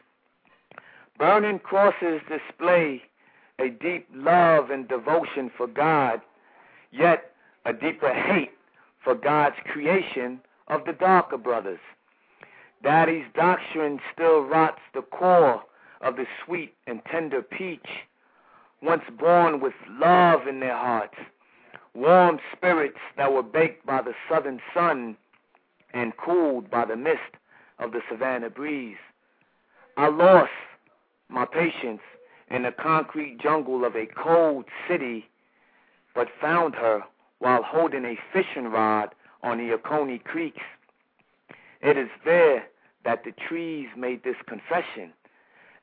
[1.18, 3.02] Burning crosses display
[3.58, 6.20] a deep love and devotion for God,
[6.92, 7.32] yet
[7.64, 8.52] a deeper hate
[9.02, 11.80] for God's creation of the darker brothers.
[12.82, 15.62] Daddy's doctrine still rots the core
[16.00, 17.88] of the sweet and tender peach
[18.82, 21.16] once born with love in their hearts,
[21.94, 25.16] warm spirits that were baked by the southern sun
[25.92, 27.36] and cooled by the mist
[27.78, 28.96] of the savannah breeze.
[29.96, 30.50] I lost
[31.28, 32.02] my patience
[32.50, 35.28] in the concrete jungle of a cold city,
[36.14, 37.02] but found her
[37.38, 40.62] while holding a fishing rod on the Oconee Creeks.
[41.80, 42.66] It is there
[43.04, 45.12] that the trees made this confession,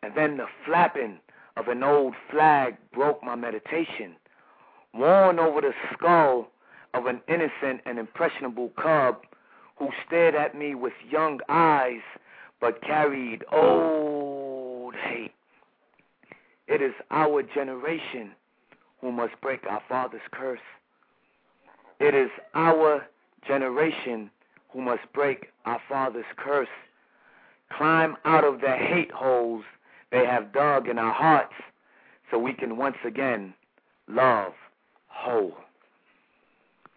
[0.02, 1.20] and then the flapping
[1.58, 4.16] of an old flag broke my meditation.
[4.94, 6.50] Worn over the skull
[6.94, 9.18] of an innocent and impressionable cub
[9.78, 12.02] who stared at me with young eyes
[12.62, 15.34] but carried old hate.
[16.68, 18.32] It is our generation
[19.02, 20.60] who must break our father's curse.
[22.00, 23.06] It is our
[23.48, 24.32] generation
[24.70, 26.68] who must break our father's curse.
[27.72, 29.64] Climb out of the hate holes
[30.12, 31.54] they have dug in our hearts
[32.32, 33.54] so we can once again
[34.08, 34.54] love
[35.08, 35.54] whole.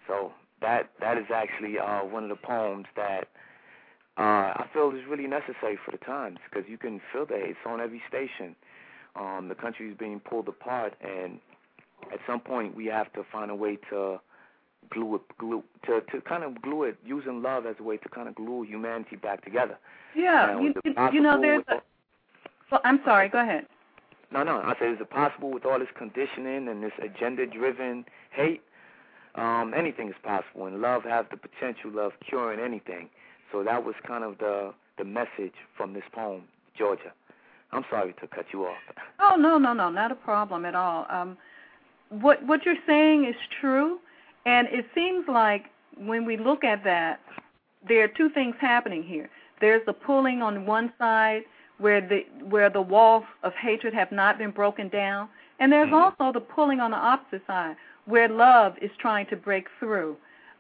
[0.07, 3.29] So that that is actually uh, one of the poems that
[4.17, 7.59] uh, I feel is really necessary for the times because you can feel that it's
[7.67, 8.57] on every station.
[9.17, 11.39] Um, the country is being pulled apart, and
[12.13, 14.21] at some point we have to find a way to
[14.91, 18.09] glue it, glue to to kind of glue it using love as a way to
[18.09, 19.79] kind of glue humanity back together.
[20.17, 20.75] Yeah, you,
[21.13, 21.81] you know, there's a,
[22.71, 23.29] well, I'm sorry.
[23.29, 23.67] Go ahead.
[24.31, 24.59] No, no.
[24.59, 28.63] I said, is it possible with all this conditioning and this agenda-driven hate?
[29.35, 33.09] Um, anything is possible, and love has the potential of curing anything.
[33.53, 36.43] So that was kind of the the message from this poem,
[36.77, 37.13] Georgia.
[37.71, 38.77] I'm sorry to cut you off.
[39.21, 41.07] Oh no, no, no, not a problem at all.
[41.11, 41.37] Um,
[42.09, 43.99] what what you're saying is true,
[44.47, 47.21] and it seems like when we look at that,
[47.87, 49.29] there are two things happening here.
[49.61, 51.43] There's the pulling on one side
[51.79, 55.29] where the where the walls of hatred have not been broken down,
[55.61, 56.17] and there's mm-hmm.
[56.21, 60.17] also the pulling on the opposite side where love is trying to break through.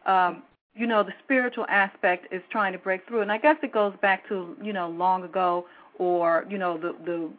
[0.07, 0.43] Um,
[0.75, 3.95] you know, the spiritual aspect is trying to break through, and I guess it goes
[4.01, 5.67] back to you know long ago,
[5.99, 7.31] or you know the the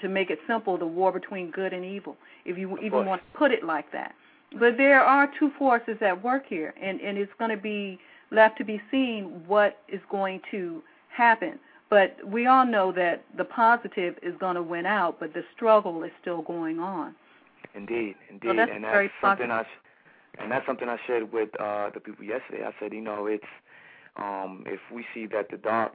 [0.00, 3.38] to make it simple, the war between good and evil, if you even want to
[3.38, 4.14] put it like that.
[4.58, 7.98] But there are two forces at work here, and and it's going to be
[8.30, 11.58] left to be seen what is going to happen.
[11.90, 16.02] But we all know that the positive is going to win out, but the struggle
[16.02, 17.14] is still going on.
[17.74, 19.64] Indeed, indeed, so that's and that's something I
[20.38, 22.64] and that's something I shared with uh, the people yesterday.
[22.64, 23.44] I said, you know, it's
[24.16, 25.92] um, if we see that the dark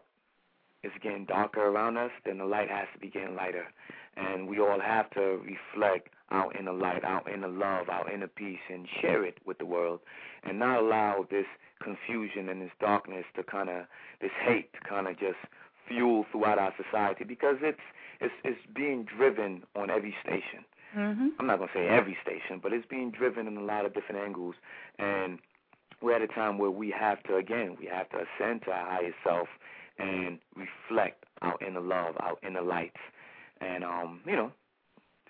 [0.84, 3.66] is getting darker around us, then the light has to be getting lighter,
[4.18, 8.60] and we all have to reflect our inner light, our inner love, our inner peace,
[8.72, 10.00] and share it with the world,
[10.44, 11.46] and not allow this
[11.82, 13.86] confusion and this darkness to kind of
[14.22, 15.38] this hate to kind of just
[15.94, 17.80] fuel throughout our society because it's
[18.20, 20.66] it's it's being driven on every station.
[20.98, 21.28] Mm-hmm.
[21.40, 24.22] I'm not gonna say every station, but it's being driven in a lot of different
[24.22, 24.56] angles,
[25.00, 25.40] and
[26.02, 28.86] we're at a time where we have to again we have to ascend to our
[28.86, 29.48] higher self
[30.00, 33.00] and reflect our inner love, our inner lights,
[33.62, 34.52] and um, you know,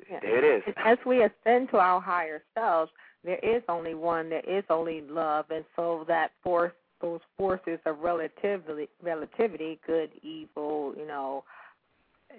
[0.09, 0.19] Yeah.
[0.21, 0.73] there it is.
[0.77, 2.91] As we ascend to our higher selves,
[3.23, 7.99] there is only one, there is only love, and so that force, those forces of
[7.99, 11.43] relativity, relativity, good, evil, you know,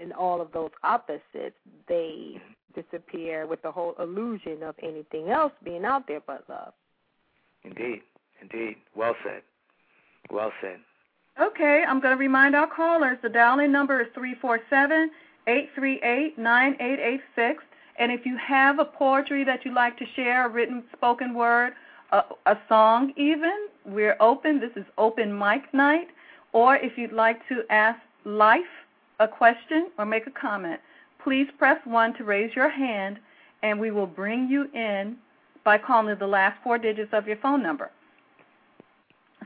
[0.00, 1.55] and all of those opposites,
[1.87, 2.40] they
[2.74, 6.72] disappear with the whole illusion of anything else being out there but love.
[7.62, 8.00] Indeed,
[8.40, 8.77] indeed.
[8.96, 9.42] Well said.
[10.31, 10.79] Well said.
[11.40, 15.11] Okay, I'm going to remind our callers the dial-in number is three four seven
[15.46, 17.62] eight three eight nine eight eight six.
[17.98, 21.74] And if you have a poetry that you'd like to share, a written spoken word,
[22.12, 24.61] a, a song even, we're open.
[24.61, 26.09] This is open mic night.
[26.53, 28.61] Or if you'd like to ask Life
[29.20, 30.81] a question or make a comment,
[31.23, 33.18] please press 1 to raise your hand,
[33.62, 35.16] and we will bring you in
[35.64, 37.90] by calling the last four digits of your phone number.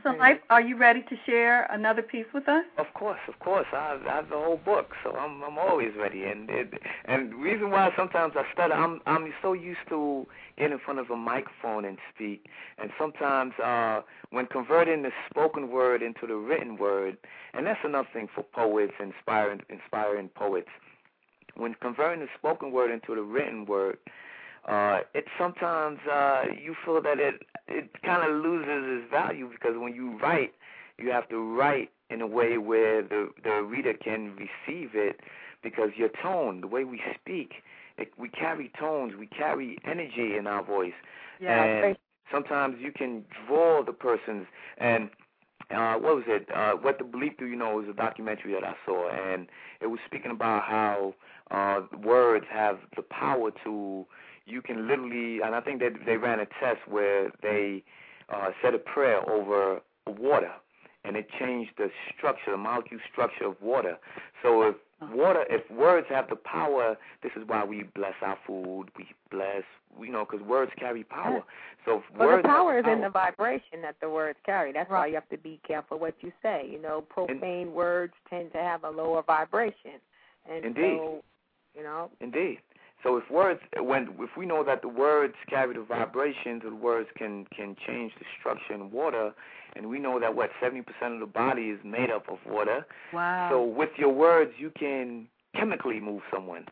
[0.03, 0.11] So.
[0.11, 2.63] Life, are you ready to share another piece with us?
[2.77, 3.65] Of course, of course.
[3.73, 6.23] I have, I have the whole book, so I'm I'm always ready.
[6.23, 6.73] And it,
[7.05, 10.25] and the reason why sometimes I stutter, I'm I'm so used to
[10.57, 15.69] getting in front of a microphone and speak, and sometimes uh, when converting the spoken
[15.69, 17.17] word into the written word,
[17.53, 20.69] and that's another thing for poets, inspiring inspiring poets.
[21.55, 23.97] When converting the spoken word into the written word,
[24.69, 29.77] uh, it sometimes uh, you feel that it it kind of loses its value because
[29.77, 30.53] when you write,
[30.97, 35.21] you have to write in a way where the the reader can receive it
[35.63, 37.53] because your tone, the way we speak,
[37.97, 40.93] it, we carry tones, we carry energy in our voice,
[41.45, 41.97] and great.
[42.31, 45.09] sometimes you can draw the person's and
[45.71, 48.63] uh what was it uh what the Bleep do you know was a documentary that
[48.63, 49.47] i saw and
[49.81, 51.13] it was speaking about how
[51.51, 54.05] uh words have the power to
[54.45, 57.83] you can literally and i think that they ran a test where they
[58.29, 60.51] uh said a prayer over water
[61.03, 63.97] and it changed the structure the molecule structure of water
[64.43, 64.75] so if
[65.13, 69.63] water if words have the power this is why we bless our food we bless
[70.01, 71.43] you know because words carry power
[71.85, 74.71] so if Well, words the power is in the vibration that the words carry.
[74.73, 76.67] That's why you have to be careful what you say.
[76.69, 79.99] You know, profane words tend to have a lower vibration,
[80.49, 80.97] and Indeed.
[80.97, 81.23] so,
[81.75, 82.59] you know, Indeed.
[83.03, 87.09] So if words, when if we know that the words carry the vibrations, the words
[87.15, 89.33] can can change the structure in water,
[89.75, 92.85] and we know that what seventy percent of the body is made up of water.
[93.13, 93.49] Wow.
[93.49, 96.65] So with your words, you can chemically move someone.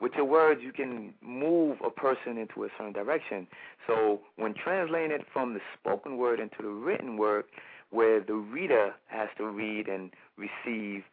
[0.00, 3.46] With your words, you can move a person into a certain direction.
[3.86, 7.44] So when translating it from the spoken word into the written word,
[7.90, 11.04] where the reader has to read and receive,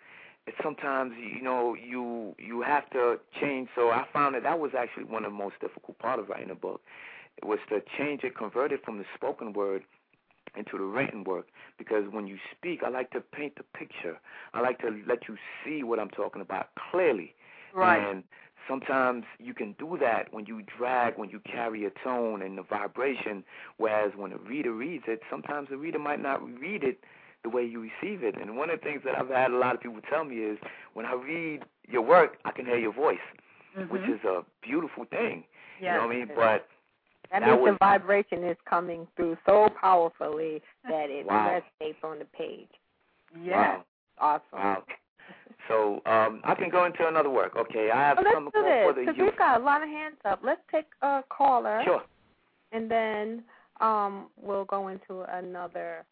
[0.64, 3.70] sometimes you know you you have to change.
[3.76, 6.50] So I found that that was actually one of the most difficult part of writing
[6.52, 6.82] a book.
[7.38, 9.84] It was to change it, convert it from the spoken word
[10.56, 14.20] into the written work because when you speak, I like to paint the picture.
[14.54, 17.36] I like to let you see what I'm talking about clearly.
[17.74, 18.10] right.
[18.10, 18.24] And
[18.68, 22.64] sometimes you can do that when you drag, when you carry a tone and the
[22.64, 23.44] vibration,
[23.78, 27.00] whereas when a reader reads it, sometimes the reader might not read it
[27.50, 28.36] the way you receive it.
[28.40, 30.58] And one of the things that I've had a lot of people tell me is
[30.94, 33.24] when I read your work, I can hear your voice,
[33.90, 34.16] which Mhm.
[34.16, 35.46] is a beautiful thing.
[35.80, 35.92] yes.
[35.94, 36.28] You know what I mean?
[36.36, 36.68] But
[37.30, 41.62] that, That means was- the vibration is coming through so powerfully that it Wow.
[41.82, 42.70] resonates on the page.
[43.36, 43.56] Yes.
[43.56, 43.86] wow,
[44.18, 44.60] Awesome.
[44.60, 44.84] wow.
[45.68, 47.56] So um, I can go into another work.
[47.56, 49.30] Okay, I have Well, come let's do this for the because youth.
[49.30, 50.40] we've got a lot of hands up.
[50.44, 52.04] Let's take a caller, Sure.
[52.72, 53.44] and then
[53.80, 56.06] um, we'll go into another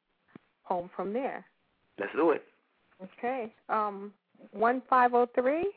[0.67, 1.45] poem from there.
[1.99, 2.43] Let's do it.
[3.19, 3.51] Okay.
[3.69, 4.11] Um,
[4.51, 5.71] one five zero three.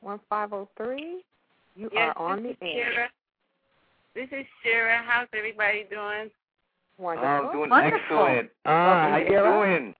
[0.00, 1.22] One five zero three.
[1.76, 2.92] You Yes, are on this the is air.
[2.92, 3.06] Shara.
[4.14, 5.00] This is Shara.
[5.06, 6.30] How's everybody doing?
[6.98, 7.28] Wonderful.
[7.48, 7.98] I'm doing Wonderful.
[8.26, 8.50] excellent.
[8.64, 9.94] Ah, how you doing?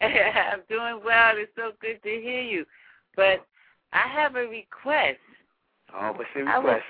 [0.00, 1.34] I'm doing well.
[1.36, 2.64] It's so good to hear you.
[3.14, 3.44] But
[3.92, 5.18] I have a request.
[5.94, 6.84] Oh, what's the I would- request?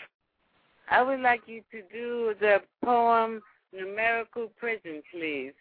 [0.91, 3.41] I would like you to do the poem
[3.73, 5.53] Numerical Prison, please.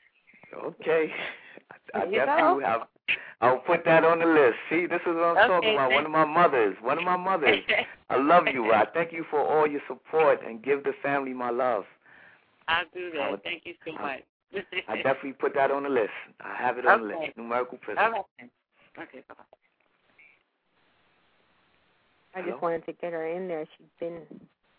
[0.54, 1.12] Okay.
[1.94, 2.68] I, I There you definitely go.
[2.68, 2.82] have.
[3.42, 4.56] I'll put that on the list.
[4.70, 5.92] See, this is what I'm talking about.
[5.92, 6.76] One of my mothers.
[6.82, 7.60] One of my mothers.
[8.10, 8.72] I love you.
[8.72, 11.84] I thank you for all your support and give the family my love.
[12.68, 13.44] I'll do I would- that.
[13.44, 14.22] Thank you so I- much.
[14.88, 16.12] I definitely put that on the list.
[16.42, 17.38] I have it on the list.
[17.38, 18.04] Numerical prison.
[18.04, 18.22] All right.
[19.00, 19.44] Okay, bye-bye.
[22.36, 22.52] I Hello?
[22.52, 23.66] just wanted to get her in there.
[23.78, 24.22] She's been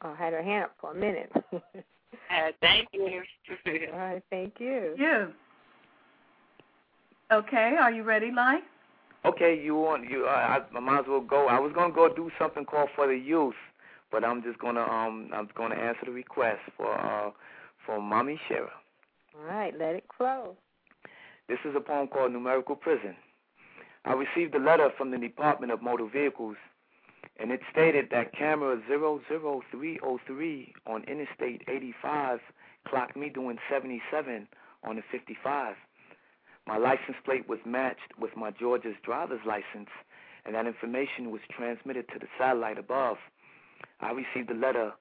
[0.02, 1.30] uh, had her hand up for a minute.
[1.34, 3.22] Uh, thank you.
[3.92, 4.22] All right.
[4.30, 4.94] Thank you.
[4.96, 5.32] You.
[7.32, 8.62] Okay, are you ready, Life?
[9.24, 10.26] Okay, you want you?
[10.26, 11.46] Uh, I, I might as well go.
[11.46, 13.54] I was gonna go do something called for the youth,
[14.10, 17.30] but I'm just gonna um I'm gonna answer the request for uh
[17.86, 18.68] for Mommy Shara.
[19.34, 20.58] All right, let it flow.
[21.48, 23.16] This is a poem called Numerical Prison.
[24.04, 26.56] I received a letter from the Department of Motor Vehicles,
[27.38, 32.40] and it stated that camera 00303 on Interstate 85
[32.86, 34.48] clocked me doing 77
[34.84, 35.76] on the 55.
[36.66, 39.90] My license plate was matched with my Georgia's driver's license,
[40.44, 43.16] and that information was transmitted to the satellite above.
[44.00, 44.92] I received a letter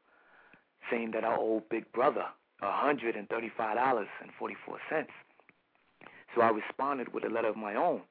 [0.90, 2.26] saying that I owe Big Brother
[2.64, 5.08] $135.44.
[6.34, 8.02] So I responded with a letter of my own.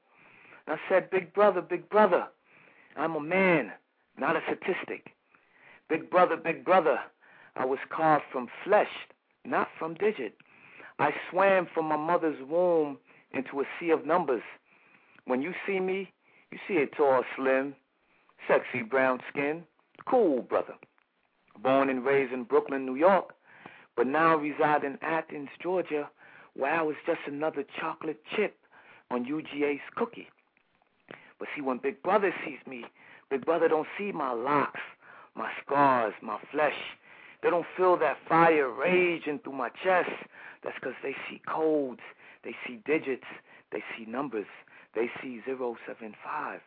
[0.67, 2.27] And I said, Big Brother, Big Brother,
[2.97, 3.73] I'm a man,
[4.19, 5.13] not a statistic.
[5.89, 6.99] Big Brother, Big Brother,
[7.57, 8.91] I was carved from flesh,
[9.45, 10.37] not from digit.
[10.99, 12.99] I swam from my mother's womb
[13.33, 14.43] into a sea of numbers.
[15.27, 16.13] When you see me,
[16.51, 17.75] you see a tall, slim,
[18.49, 19.65] sexy brown skin.
[20.09, 20.75] Cool, brother.
[21.63, 23.35] Born and raised in Brooklyn, New York,
[23.97, 26.09] but now reside in Athens, Georgia,
[26.55, 28.57] where I was just another chocolate chip
[29.11, 30.29] on UGA's cookie.
[31.39, 32.85] But see, when Big Brother sees me,
[33.31, 34.81] Big Brother don't see my locks,
[35.35, 36.75] my scars, my flesh.
[37.43, 40.11] They don't feel that fire raging through my chest.
[40.63, 42.01] That's because they see codes,
[42.45, 43.27] they see digits,
[43.73, 44.47] they see numbers.
[44.95, 46.61] They see 075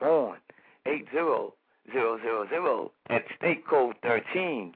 [0.00, 0.38] born
[0.86, 4.74] 80000 at state code 13,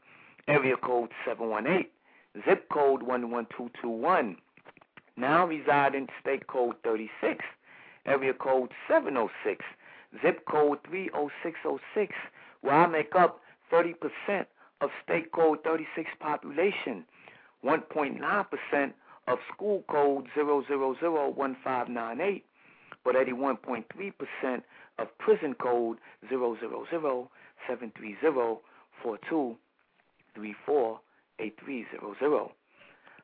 [0.48, 1.86] area code 718,
[2.46, 4.36] zip code 11221.
[5.16, 7.44] Now reside in state code 36,
[8.06, 9.64] area code 706,
[10.22, 12.14] zip code 30606,
[12.62, 13.40] where I make up
[13.72, 13.94] 30%
[14.80, 17.04] of state code 36 population,
[17.64, 18.92] 1.9%
[19.28, 22.42] of school code 0001598,
[23.04, 24.62] but 81.3%
[24.98, 25.98] of prison code
[26.28, 26.56] 000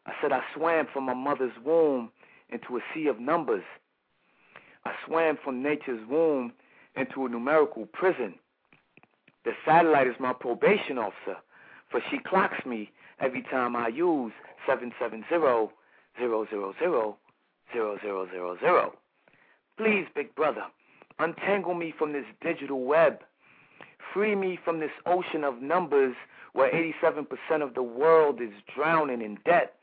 [0.07, 2.11] I said I swam from my mother's womb
[2.51, 3.65] into a sea of numbers.
[4.85, 6.53] I swam from nature's womb
[6.97, 8.35] into a numerical prison.
[9.45, 11.37] The satellite is my probation officer,
[11.91, 14.33] for she clocks me every time I use
[14.67, 15.25] 770
[19.77, 20.65] Please, big brother,
[21.19, 23.21] untangle me from this digital web.
[24.13, 26.15] Free me from this ocean of numbers
[26.53, 29.75] where 87% of the world is drowning in debt.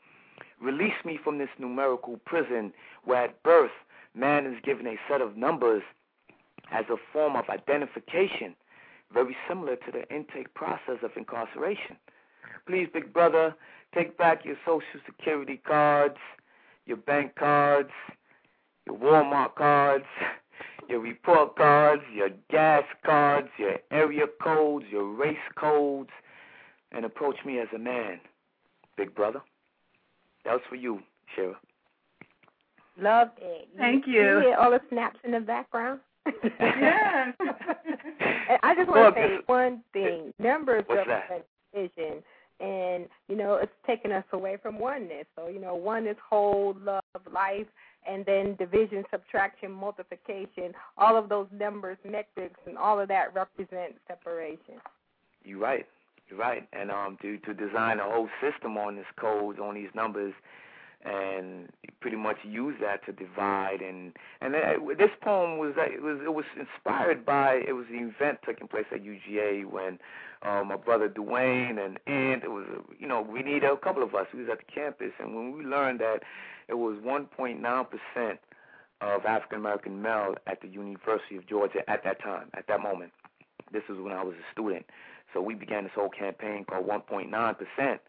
[0.60, 2.72] Release me from this numerical prison
[3.04, 3.70] where at birth
[4.14, 5.82] man is given a set of numbers
[6.70, 8.54] as a form of identification,
[9.12, 11.96] very similar to the intake process of incarceration.
[12.66, 13.54] Please, big brother,
[13.94, 16.16] take back your social security cards,
[16.86, 17.90] your bank cards,
[18.86, 20.04] your Walmart cards,
[20.88, 26.10] your report cards, your gas cards, your area codes, your race codes,
[26.92, 28.20] and approach me as a man,
[28.96, 29.40] big brother.
[30.44, 31.00] That was for you,
[31.34, 31.56] Shira.
[32.98, 33.68] Love it.
[33.76, 34.14] Thank you.
[34.14, 34.40] you.
[34.40, 36.00] hear all the snaps in the background?
[36.26, 37.34] yes.
[38.62, 40.32] I just want to say one thing.
[40.38, 41.44] Numbers What's represent
[41.74, 42.22] vision
[42.60, 45.26] and you know it's taking us away from oneness.
[45.36, 47.02] So you know, one is whole, love,
[47.32, 47.66] life,
[48.08, 50.72] and then division, subtraction, multiplication.
[50.98, 54.80] All of those numbers, metrics, and all of that represent separation.
[55.44, 55.86] You're right.
[56.28, 56.66] You're right.
[56.72, 60.34] And um, to to design a whole system on this code, on these numbers,
[61.06, 61.68] and
[62.00, 63.80] pretty much use that to divide.
[63.80, 64.54] And and
[64.98, 68.86] this poem was it was it was inspired by it was the event taking place
[68.92, 69.98] at UGA when
[70.42, 72.66] um, my brother Dwayne and Aunt it was
[72.98, 75.56] you know we needed a couple of us we was at the campus and when
[75.56, 76.22] we learned that
[76.68, 78.40] it was 1.9 percent
[79.00, 83.12] of African American male at the University of Georgia at that time at that moment.
[83.72, 84.86] This was when I was a student.
[85.34, 88.00] So we began this whole campaign called 1.9 percent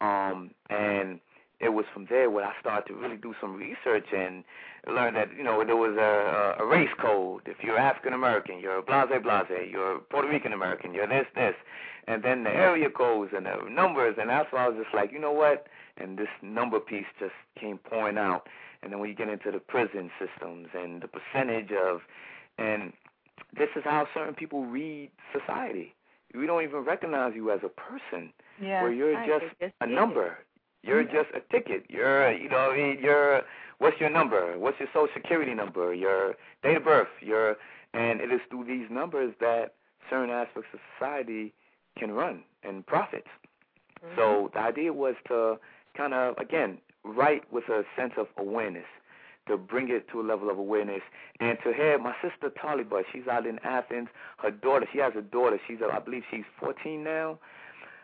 [0.00, 1.20] um, and
[1.60, 4.44] it was from there where I started to really do some research and
[4.86, 7.42] learn that you know there was a, a race code.
[7.46, 9.68] If you're African American, you're blase blase.
[9.70, 10.94] You're Puerto Rican American.
[10.94, 11.54] You're this this,
[12.06, 14.16] and then the area codes and the numbers.
[14.18, 15.66] And that's why I was just like, you know what?
[15.96, 18.48] And this number piece just came pouring out.
[18.82, 22.00] And then when you get into the prison systems and the percentage of,
[22.56, 22.92] and
[23.56, 25.94] this is how certain people read society.
[26.34, 28.32] We don't even recognize you as a person,
[28.62, 30.38] yeah, where you're just, just a number.
[30.82, 31.84] You're just a ticket.
[31.88, 33.42] You're, you know, I mean, you're.
[33.78, 34.58] What's your number?
[34.58, 35.94] What's your social security number?
[35.94, 37.08] Your date of birth.
[37.22, 37.56] Your,
[37.94, 39.74] and it is through these numbers that
[40.10, 41.54] certain aspects of society
[41.98, 43.24] can run and profit.
[44.04, 44.16] Mm-hmm.
[44.16, 45.58] So the idea was to
[45.96, 48.84] kind of again write with a sense of awareness,
[49.48, 51.02] to bring it to a level of awareness.
[51.40, 54.08] And to hear my sister Taliba, she's out in Athens.
[54.38, 55.58] Her daughter, she has a daughter.
[55.66, 57.38] She's, I believe, she's 14 now.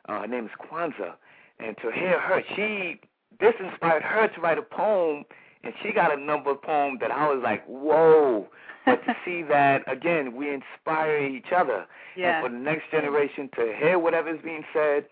[0.09, 1.15] Uh, her name is Kwanzaa.
[1.59, 3.01] And to hear her, she
[3.41, 5.25] this inspired her to write a poem,
[5.63, 8.49] and she got a number of poems that I was like, whoa.
[8.85, 11.87] But to see that again, we inspire each other.
[12.17, 12.39] Yeah.
[12.39, 15.07] And for the next generation to hear whatever's being said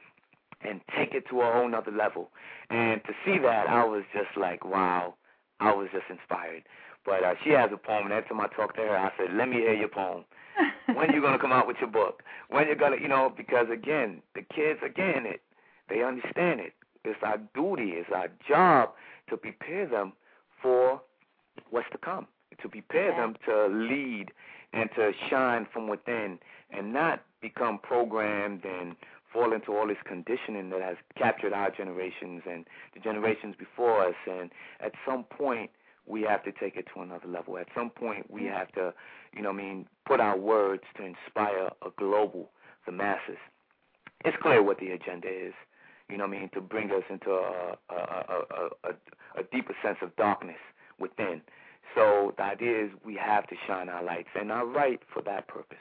[0.63, 2.31] and take it to a whole nother level.
[2.71, 5.15] And to see that, I was just like, wow.
[5.61, 6.65] I was just inspired.
[7.05, 9.35] But uh, she has a poem, and every time I talk to her, I said,
[9.37, 10.25] "Let me hear your poem.
[10.95, 12.23] when you gonna come out with your book?
[12.49, 15.43] When you gonna, you know?" Because again, the kids again, it
[15.89, 16.73] they understand it.
[17.05, 18.91] It's our duty, it's our job
[19.29, 20.13] to prepare them
[20.61, 21.01] for
[21.71, 22.27] what's to come,
[22.61, 23.17] to prepare Yeah.
[23.21, 24.33] them to lead
[24.73, 28.97] and to shine from within, and not become programmed and
[29.33, 34.15] fall into all this conditioning that has captured our generations and the generations before us.
[34.27, 35.71] And at some point,
[36.07, 37.59] we have to take it to another level.
[37.59, 38.55] At some point, we mm-hmm.
[38.55, 38.95] have to,
[39.35, 42.51] you know, I mean, put our words to inspire a global,
[42.87, 43.39] the masses.
[44.25, 45.55] It's clear what the agenda is.
[46.15, 49.75] You know, what I mean, to bring us into a a, a, a, a, deeper
[49.83, 50.61] sense of darkness
[51.01, 51.41] within.
[51.97, 55.49] So the idea is we have to shine our lights, and I write for that
[55.49, 55.77] purpose.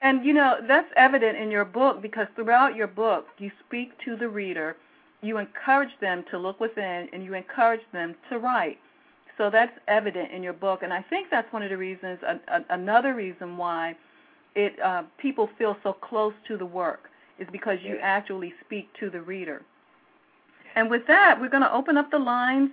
[0.00, 4.14] And you know, that's evident in your book because throughout your book, you speak to
[4.14, 4.76] the reader,
[5.22, 8.78] you encourage them to look within, and you encourage them to write.
[9.36, 12.20] So that's evident in your book, and I think that's one of the reasons,
[12.70, 13.96] another reason why
[14.54, 18.00] it uh, people feel so close to the work is because you Yes.
[18.02, 19.62] actually speak to the reader.
[20.76, 22.70] And with that, we're going to open up the lines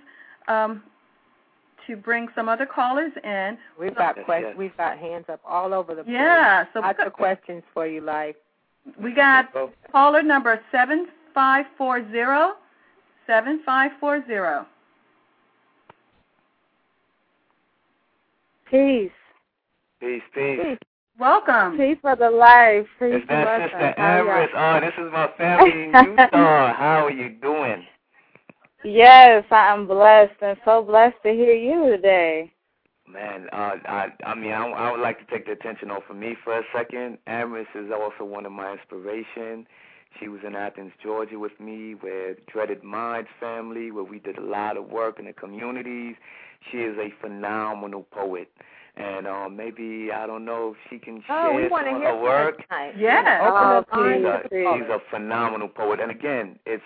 [0.48, 0.82] um,
[1.86, 3.58] to bring some other callers in.
[3.78, 6.14] We've got Yes, quest- we've got hands up all over the place.
[6.14, 8.36] Yeah, so Lots we of questions for you, Life.
[9.00, 9.52] We got
[9.92, 12.54] caller number seven five four zero
[13.28, 14.66] seven five four zero.
[18.68, 19.10] Peace.
[20.00, 20.60] peace, peace.
[20.62, 20.78] Peace.
[21.18, 21.76] Welcome.
[21.76, 22.86] Peace for the life.
[22.98, 23.72] Peace Is for that blessings.
[23.72, 24.76] Sister How?
[24.76, 26.74] Oh, this is my family in Utah.
[26.74, 27.84] How are you doing?
[28.84, 32.52] Yes, I am blessed and so blessed to hear you today.
[33.06, 36.16] Man, uh, I I mean, I, I would like to take the attention off of
[36.16, 37.18] me for a second.
[37.26, 39.66] Amorous is also one of my inspiration.
[40.18, 44.42] She was in Athens, Georgia with me with Dreaded Minds family, where we did a
[44.42, 46.16] lot of work in the communities.
[46.70, 48.48] She is a phenomenal poet.
[48.96, 51.96] And um, maybe, I don't know if she can Oh, share we want to some
[51.96, 52.62] of hear her work.
[52.68, 52.92] her.
[52.98, 53.40] Yeah.
[53.42, 54.64] Open Oh, up She's a, the please.
[54.64, 54.82] callers.
[54.82, 56.00] she's a phenomenal poet.
[56.00, 56.82] And again, it's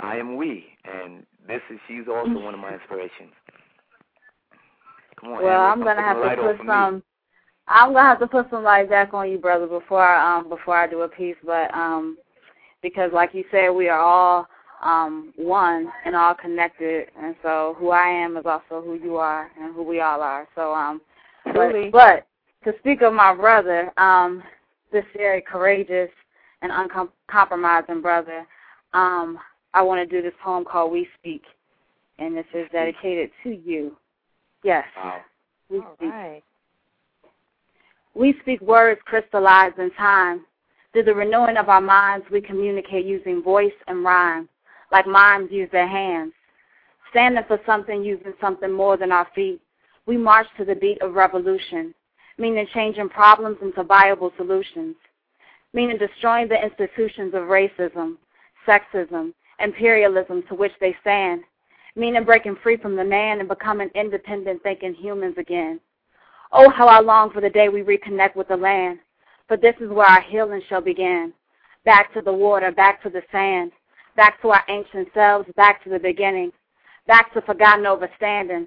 [0.00, 3.30] I am we, and this is she's also one of my inspirations.
[5.20, 6.68] Come on, Well, Amorous, I'm gonna have the to put for me.
[6.70, 7.02] some.
[7.68, 10.76] I'm gonna have to put some light back on you, brother, before I, um before
[10.76, 11.36] I do a piece.
[11.44, 12.18] But um,
[12.82, 14.48] because like you said, we are all
[14.82, 19.50] um one and all connected, and so who I am is also who you are
[19.60, 20.48] and who we all are.
[20.56, 21.00] So um,
[21.52, 21.90] Truly.
[21.90, 22.26] but,
[22.64, 24.42] but to speak of my brother, um,
[24.92, 26.10] this very courageous
[26.62, 28.46] and uncompromising brother,
[28.92, 29.38] um,
[29.74, 31.42] I want to do this poem called "We Speak,"
[32.18, 33.96] and this is dedicated to you.
[34.62, 35.20] Yes, Wow.
[35.68, 36.10] we All speak.
[36.10, 36.42] right.
[38.14, 40.46] We speak words crystallized in time.
[40.92, 44.48] Through the renewing of our minds, we communicate using voice and rhyme,
[44.92, 46.32] like mimes use their hands.
[47.10, 49.60] Standing for something, using something more than our feet,
[50.06, 51.94] we march to the beat of revolution,
[52.38, 54.96] meaning changing problems into viable solutions,
[55.72, 58.16] meaning destroying the institutions of racism,
[58.66, 61.42] sexism, imperialism to which they stand,
[61.96, 65.80] meaning breaking free from the man and becoming independent thinking humans again.
[66.52, 68.98] Oh, how I long for the day we reconnect with the land.
[69.48, 71.32] For this is where our healing shall begin.
[71.84, 73.72] Back to the water, back to the sand,
[74.16, 76.52] back to our ancient selves, back to the beginning,
[77.06, 78.66] back to forgotten overstanding,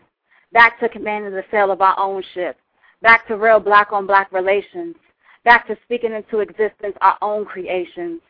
[0.53, 2.57] back to commanding the sail of our own ship,
[3.01, 4.95] back to real black on black relations,
[5.43, 8.21] back to speaking into existence our own creations.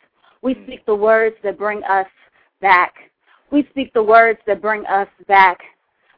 [0.41, 2.07] We speak the words that bring us
[2.61, 2.93] back.
[3.51, 5.59] We speak the words that bring us back.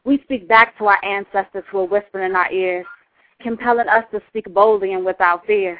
[0.03, 2.85] We speak back to our ancestors who are whispering in our ears
[3.41, 5.79] compelling us to speak boldly and without fear.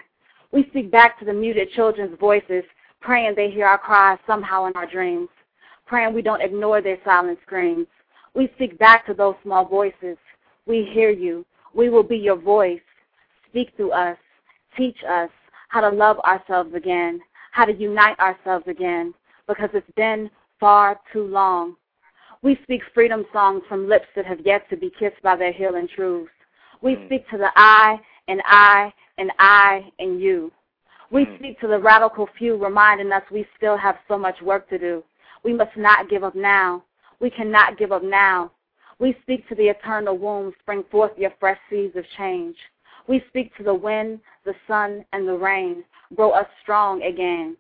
[0.51, 2.63] We speak back to the muted children's voices,
[3.01, 5.29] praying they hear our cries somehow in our dreams,
[5.85, 7.87] praying we don't ignore their silent screams.
[8.33, 10.17] We speak back to those small voices.
[10.65, 11.45] We hear you.
[11.73, 12.81] We will be your voice.
[13.49, 14.17] Speak through us.
[14.77, 15.29] Teach us
[15.69, 17.21] how to love ourselves again,
[17.51, 19.13] how to unite ourselves again,
[19.47, 21.75] because it's been far too long.
[22.41, 25.87] We speak freedom songs from lips that have yet to be kissed by their healing
[25.87, 26.31] truths.
[26.81, 27.05] We Mm.
[27.05, 30.51] speak to the I and I and I and you.
[31.11, 31.35] We Mm.
[31.37, 35.03] speak to the radical few, reminding us we still have so much work to do.
[35.43, 36.83] We must not give up now.
[37.19, 38.51] We cannot give up now.
[38.99, 42.55] We speak to the eternal womb, spring forth your fresh seeds of change.
[43.07, 45.83] We speak to the wind, the sun, and the rain,
[46.15, 47.57] grow us strong again.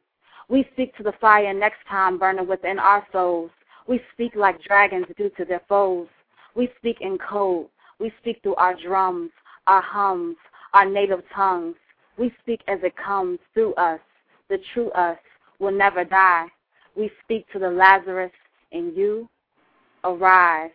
[0.47, 3.51] We speak to the fire next time burning within our souls.
[3.87, 6.07] We speak like dragons do to their foes.
[6.55, 7.67] We speak in code.
[7.99, 9.31] We speak through our drums,
[9.67, 10.37] our hums,
[10.73, 11.75] our native tongues.
[12.17, 13.99] We speak as it comes through us.
[14.49, 15.17] The true us
[15.59, 16.47] will never die.
[16.95, 18.31] We speak to the Lazarus
[18.71, 19.29] in you.
[20.03, 20.71] Arise.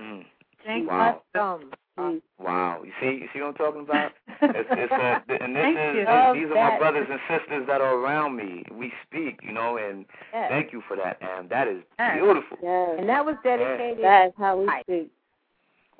[0.00, 0.24] Mm.
[0.64, 1.22] Thank Wow.
[1.34, 1.70] Awesome.
[1.98, 2.20] Mm.
[2.38, 2.82] Wow.
[2.84, 4.12] You see, you see what I'm talking about?
[4.42, 6.34] It's, it's a, and this Thank is you.
[6.34, 6.72] these are that.
[6.74, 8.64] my brothers and sisters that are around me.
[8.70, 10.04] We speak, you know, and
[10.34, 10.50] Yes.
[10.50, 12.14] thank you for that, and that is Yes.
[12.20, 12.58] beautiful.
[12.62, 12.96] Yes.
[12.98, 14.04] And that was dedicated.
[14.04, 15.10] That is how we speak.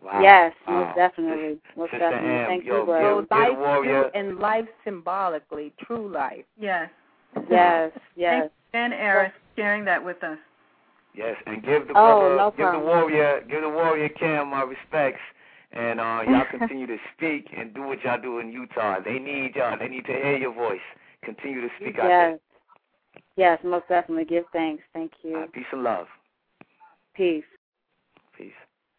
[0.02, 0.20] Wow.
[0.20, 0.84] Yes, wow.
[0.84, 1.58] most definitely.
[1.76, 2.28] Most Sister definitely.
[2.30, 3.00] Am, Thank yo, you, brother.
[3.02, 4.02] yo, So You're the life warrior.
[4.02, 6.44] true and life symbolically, true life.
[6.58, 6.90] Yes.
[7.50, 8.50] Yes, Thank yes.
[8.72, 10.38] Ben Eris sharing that with us.
[11.16, 14.62] Yes, and give the Oh, brother, no give the warrior, give the warrior Cam my
[14.62, 15.22] respects,
[15.72, 18.98] and uh, y'all continue to speak and do what y'all do in Utah.
[19.02, 19.78] They need y'all.
[19.78, 20.84] They need to hear your voice.
[21.24, 22.38] Continue to speak out Yes.
[23.36, 24.26] Yes, most definitely.
[24.26, 24.82] Give thanks.
[24.92, 25.36] Thank you.
[25.36, 26.06] Uh, peace and love.
[27.14, 27.44] Peace.
[28.36, 28.52] Peace.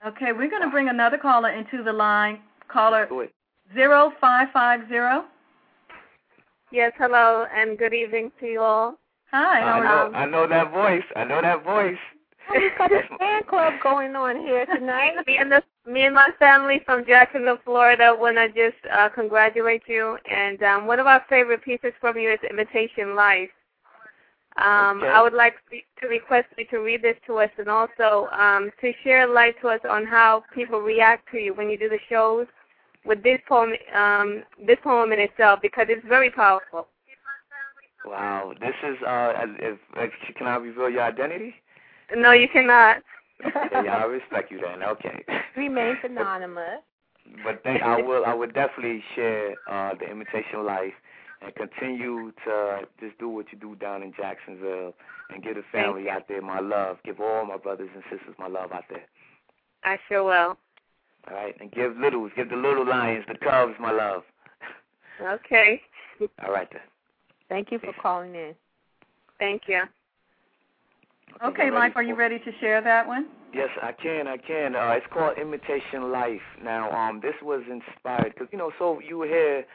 [0.06, 2.40] Okay, we're going to bring another caller into the line.
[2.68, 3.34] Caller Do it.
[3.76, 5.28] 0550.
[6.72, 8.98] Yes, hello, and good evening to you all.
[9.32, 10.16] Hi, how I are know, you?
[10.16, 11.04] I know that voice.
[11.16, 11.98] I know that voice.
[12.50, 15.14] Oh, we got a fan club going on here tonight.
[15.28, 19.84] me and the me and my family from Jacksonville, Florida, want to just uh, congratulate
[19.88, 20.18] you.
[20.32, 23.50] And um, one of our favorite pieces from you is "Imitation Life."
[24.58, 25.10] Um, Okay.
[25.10, 25.56] I would like
[26.02, 29.68] to request you to read this to us, and also um, to share light to
[29.70, 32.48] us on how people react to you when you do the shows
[33.06, 36.88] with this poem, um, this poem in itself, because it's very powerful.
[38.08, 38.54] Wow.
[38.60, 41.56] This is uh, if, if can I reveal your identity?
[42.16, 43.04] No, you cannot.
[43.44, 44.82] yeah, yeah, I respect you then.
[44.82, 45.24] Okay.
[45.56, 46.82] Remains anonymous.
[47.44, 48.24] But thank, I will.
[48.26, 50.94] I would definitely share uh, the imitation life
[51.42, 54.94] and continue to just do what you do down in Jacksonville
[55.30, 56.98] and give the family out there my love.
[57.04, 59.04] Give all my brothers and sisters my love out there.
[59.84, 60.58] I sure will.
[61.30, 64.24] All right, and give littles, give the little lions, the cubs, my love.
[65.22, 65.82] Okay.
[66.46, 66.82] All right then.
[67.50, 68.54] Thank you for calling in.
[69.40, 69.84] Thank you.
[71.44, 73.28] Okay, y'all Life, are you ready to share that one?
[73.54, 74.28] Yes, I can.
[74.28, 74.76] I can.
[74.76, 76.42] Uh, it's called Imitation Life.
[76.64, 79.66] Now, um, this was inspired because you know, so you hear,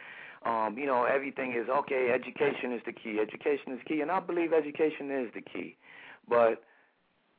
[0.44, 2.10] um, you know, everything is okay.
[2.12, 3.18] Education is the key.
[3.20, 5.76] Education is key, and I believe education is the key,
[6.28, 6.62] but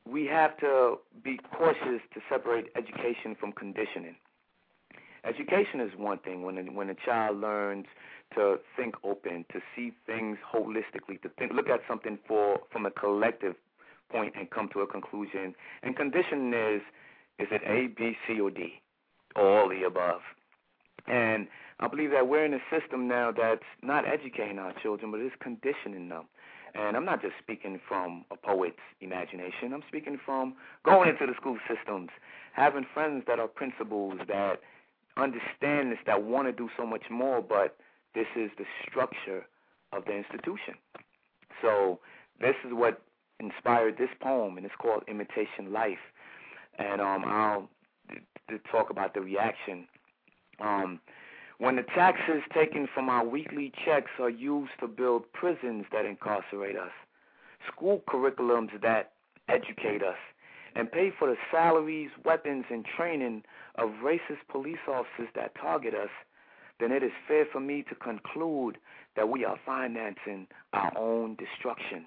[0.08, 4.16] we have to be cautious to separate education from conditioning.
[5.24, 7.86] Education is one thing when a, when a child learns
[8.34, 12.90] to think open, to see things holistically, to think, look at something for from a
[12.90, 13.54] collective
[14.10, 15.54] point and come to a conclusion.
[15.82, 16.82] And conditioning is
[17.38, 18.80] is it A, B, C, or D,
[19.34, 20.20] or all the above.
[21.06, 21.48] And
[21.80, 25.34] I believe that we're in a system now that's not educating our children, but it's
[25.40, 26.24] conditioning them.
[26.74, 29.72] And I'm not just speaking from a poet's imagination.
[29.72, 30.54] I'm speaking from
[30.84, 32.10] going into the school systems,
[32.52, 34.60] having friends that are principals that
[35.16, 37.76] understand this, that want to do so much more, but
[38.14, 39.46] this is the structure
[39.92, 40.74] of the institution.
[41.62, 41.98] So
[42.40, 43.02] this is what
[43.40, 45.98] inspired this poem, and it's called Imitation Life.
[46.78, 47.68] And um, I'll
[48.48, 49.86] to talk about the reaction.
[50.60, 51.00] Um,
[51.58, 56.76] when the taxes taken from our weekly checks are used to build prisons that incarcerate
[56.76, 56.90] us,
[57.72, 59.12] school curriculums that
[59.48, 60.18] educate us,
[60.74, 63.44] and pay for the salaries, weapons, and training
[63.76, 66.10] of racist police officers that target us,
[66.80, 68.78] then it is fair for me to conclude
[69.16, 72.06] that we are financing our own destruction.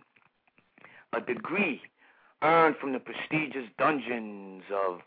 [1.14, 1.82] A degree
[2.42, 5.02] earned from the prestigious dungeons of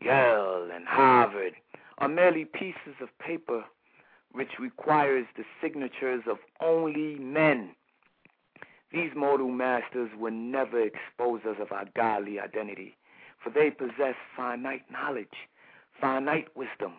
[0.00, 1.54] Yale and Harvard
[1.98, 3.64] are merely pieces of paper
[4.32, 7.70] which requires the signatures of only men.
[8.92, 12.96] These mortal masters will never expose us of our godly identity,
[13.42, 15.48] for they possess finite knowledge,
[16.00, 16.94] finite wisdom,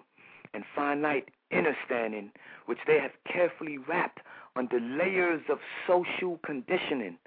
[0.53, 2.31] and finite understanding,
[2.65, 4.19] which they have carefully wrapped
[4.55, 7.17] under layers of social conditioning,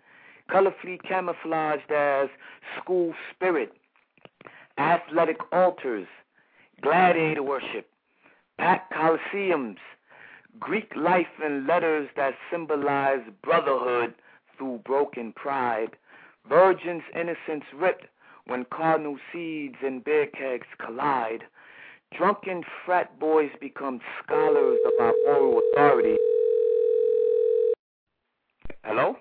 [0.51, 2.29] colorfully camouflaged as
[2.81, 3.73] school spirit,
[4.79, 6.07] athletic altars,
[6.83, 7.89] gladiator worship,
[8.59, 9.79] packed coliseums,
[10.59, 14.15] Greek life and letters that symbolize brotherhood
[14.59, 15.97] through broken pride,
[16.49, 18.07] virgin's innocence ripped
[18.47, 21.45] when cardinal seeds and beer kegs collide,
[22.17, 26.17] drunken frat boys become scholars of our moral authority.
[28.85, 29.17] Hello?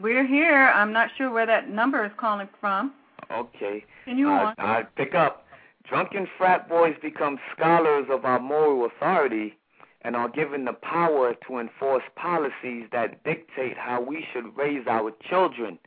[0.00, 0.72] We're here.
[0.74, 2.92] I'm not sure where that number is calling from.
[3.30, 3.84] Okay.
[4.04, 5.46] Can you uh, I pick up.
[5.88, 9.54] Drunken frat boys become scholars of our moral authority
[10.02, 15.12] and are given the power to enforce policies that dictate how we should raise our
[15.28, 15.78] children.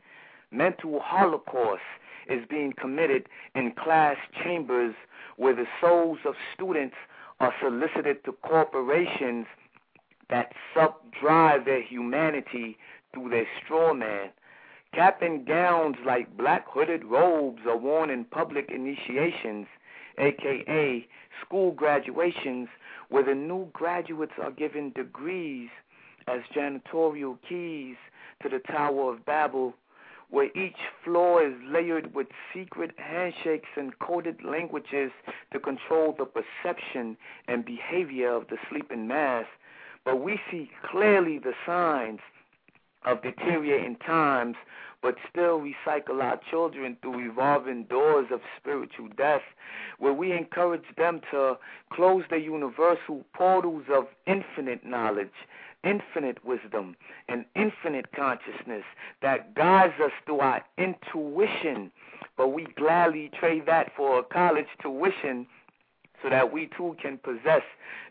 [0.50, 1.82] Mental holocaust
[2.28, 4.94] is being committed in class chambers
[5.38, 6.96] where the souls of students
[7.40, 9.46] are solicited to corporations
[10.28, 12.76] that sub-drive their humanity
[13.12, 14.28] through their straw man.
[14.92, 19.66] Cap and gowns like black hooded robes are worn in public initiations,
[20.18, 21.06] aka
[21.40, 22.68] school graduations,
[23.08, 25.68] where the new graduates are given degrees
[26.26, 27.96] as janitorial keys
[28.42, 29.74] to the Tower of Babel
[30.30, 35.10] where each floor is layered with secret handshakes and coded languages
[35.52, 37.16] to control the perception
[37.46, 39.46] and behavior of the sleeping mass.
[40.04, 42.20] But we see clearly the signs
[43.04, 44.56] of deteriorating times,
[45.02, 49.42] but still recycle our children through revolving doors of spiritual death,
[49.98, 51.56] where we encourage them to
[51.92, 55.30] close the universal portals of infinite knowledge
[55.84, 56.96] infinite wisdom
[57.28, 58.84] and infinite consciousness
[59.22, 61.90] that guides us through our intuition.
[62.36, 65.46] But we gladly trade that for a college tuition
[66.22, 67.62] so that we too can possess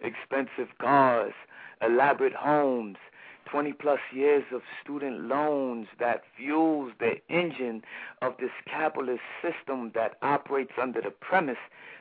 [0.02, 1.34] expensive cars,
[1.82, 2.98] elaborate homes,
[3.46, 7.82] 20 plus years of student loans that fuels the engine
[8.22, 11.58] of this capitalist system that operates under the premise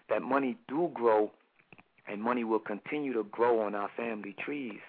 [0.08, 1.30] that money do grow
[2.08, 4.80] and money will continue to grow on our family trees.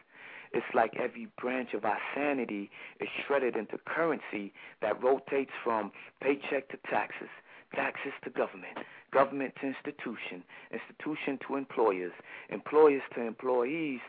[0.54, 2.70] It's like every branch of our sanity
[3.00, 5.91] is shredded into currency that rotates from
[6.22, 7.30] paycheck to taxes,
[7.76, 8.78] taxes to government,
[9.12, 12.14] government to institution, institution to employers,
[12.50, 14.00] employers to employees.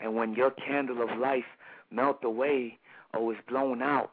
[0.00, 1.44] And when your candle of life
[1.90, 2.78] melt away
[3.14, 4.12] oh, or is blown out,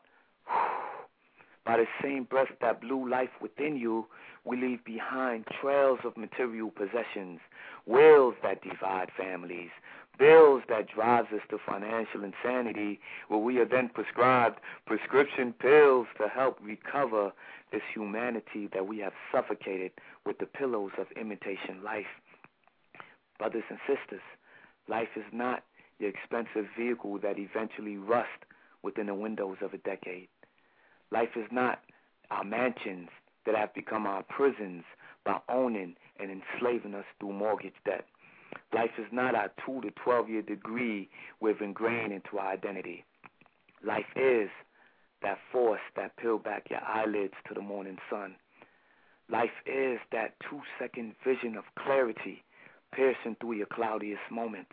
[1.66, 4.08] by the same breath that blew life within you,
[4.46, 7.40] we leave behind trails of material possessions,
[7.86, 9.70] wills that divide families,
[10.18, 16.28] bills that drives us to financial insanity, where we are then prescribed prescription pills to
[16.28, 17.32] help recover
[17.72, 19.92] this humanity that we have suffocated
[20.26, 22.06] with the pillows of imitation life.
[23.38, 24.22] Brothers and sisters,
[24.88, 25.64] life is not
[26.00, 28.30] the expensive vehicle that eventually rust
[28.84, 30.28] within the windows of a decade.
[31.12, 31.82] Life is not
[32.32, 33.10] our mansions
[33.46, 34.84] that have become our prisons
[35.26, 38.06] by owning and enslaving us through mortgage debt.
[38.74, 43.06] Life is not our two to 12 year degree we've ingrained into our identity.
[43.86, 44.50] Life is
[45.22, 48.36] that force that peel back your eyelids to the morning sun.
[49.30, 52.44] Life is that two second vision of clarity
[52.94, 54.68] piercing through your cloudiest moment.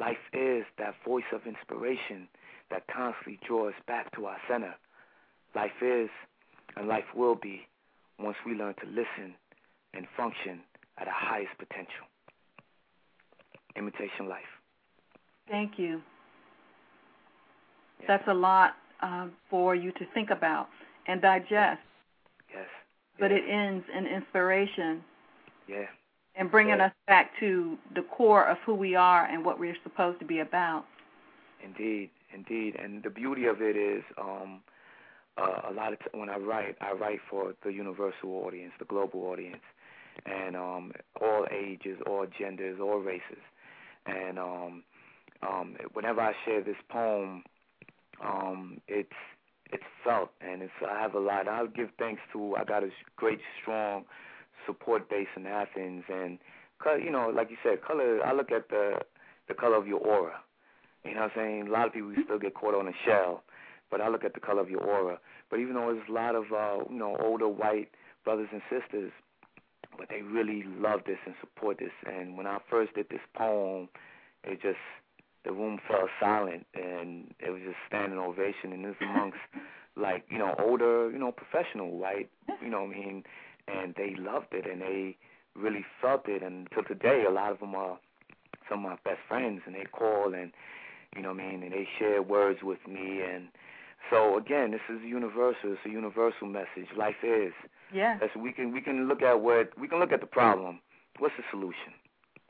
[0.00, 2.28] Life is that voice of inspiration
[2.70, 4.74] that constantly draws back to our center.
[5.54, 6.08] Life is,
[6.76, 7.66] and life will be,
[8.18, 9.34] once we learn to listen
[9.94, 10.60] and function
[10.98, 12.06] at our highest potential.
[13.76, 14.40] Imitation Life.
[15.48, 16.00] Thank you.
[18.06, 20.68] That's a lot uh, for you to think about
[21.06, 21.80] and digest.
[22.52, 22.66] Yes.
[23.18, 23.40] But yes.
[23.42, 25.02] it ends in inspiration.
[25.66, 25.86] Yeah.
[26.36, 26.86] And bringing yeah.
[26.86, 30.38] us back to the core of who we are and what we're supposed to be
[30.38, 30.84] about.
[31.64, 32.76] Indeed, indeed.
[32.80, 34.60] And the beauty of it is, um,
[35.36, 38.84] uh, a lot of t- when I write, I write for the universal audience, the
[38.84, 39.62] global audience,
[40.26, 43.42] and um, all ages, all genders, all races
[44.08, 44.82] and um,
[45.42, 47.44] um, whenever I share this poem,
[48.24, 49.12] um, it's
[49.70, 51.46] it's felt, and it's I have a lot.
[51.46, 54.04] I'll give thanks to I got a great strong
[54.66, 56.38] support base in Athens, and
[57.02, 58.24] you know, like you said, color.
[58.24, 58.98] I look at the
[59.48, 60.40] the color of your aura.
[61.04, 61.68] You know what I'm saying?
[61.68, 63.42] A lot of people still get caught on a shell,
[63.90, 65.18] but I look at the color of your aura.
[65.50, 67.90] But even though there's a lot of uh, you know older white
[68.24, 69.12] brothers and sisters,
[69.98, 71.90] but they really love this and support this.
[72.06, 73.88] And when I first did this poem,
[74.44, 74.78] it just
[75.44, 78.72] the room fell silent, and it was just standing ovation.
[78.72, 79.38] And this amongst
[79.96, 82.30] like you know older you know professional right
[82.62, 83.24] you know what I mean,
[83.66, 85.16] and they loved it and they
[85.56, 86.42] really felt it.
[86.42, 87.98] And till today, a lot of them are
[88.70, 90.52] some of my best friends, and they call and
[91.16, 93.48] you know what I mean, and they share words with me and.
[94.10, 95.72] So again, this is universal.
[95.72, 96.86] It's a universal message.
[96.96, 97.52] Life is.
[97.92, 98.18] Yeah.
[98.20, 100.80] That's we can we can look at what we can look at the problem.
[101.18, 101.94] What's the solution?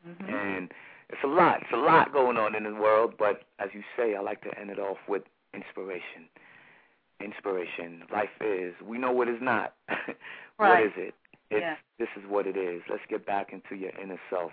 [0.06, 0.34] Mm-hmm.
[0.34, 0.72] And
[1.08, 1.62] it's a lot.
[1.62, 3.14] It's a lot going on in the world.
[3.18, 5.22] But as you say, I like to end it off with
[5.54, 6.28] inspiration.
[7.20, 8.02] Inspiration.
[8.12, 8.74] Life is.
[8.84, 9.74] We know what is not.
[9.88, 10.16] right.
[10.56, 11.14] What is it?
[11.50, 11.76] It's, yeah.
[11.98, 12.82] This is what it is.
[12.90, 14.52] Let's get back into your inner self.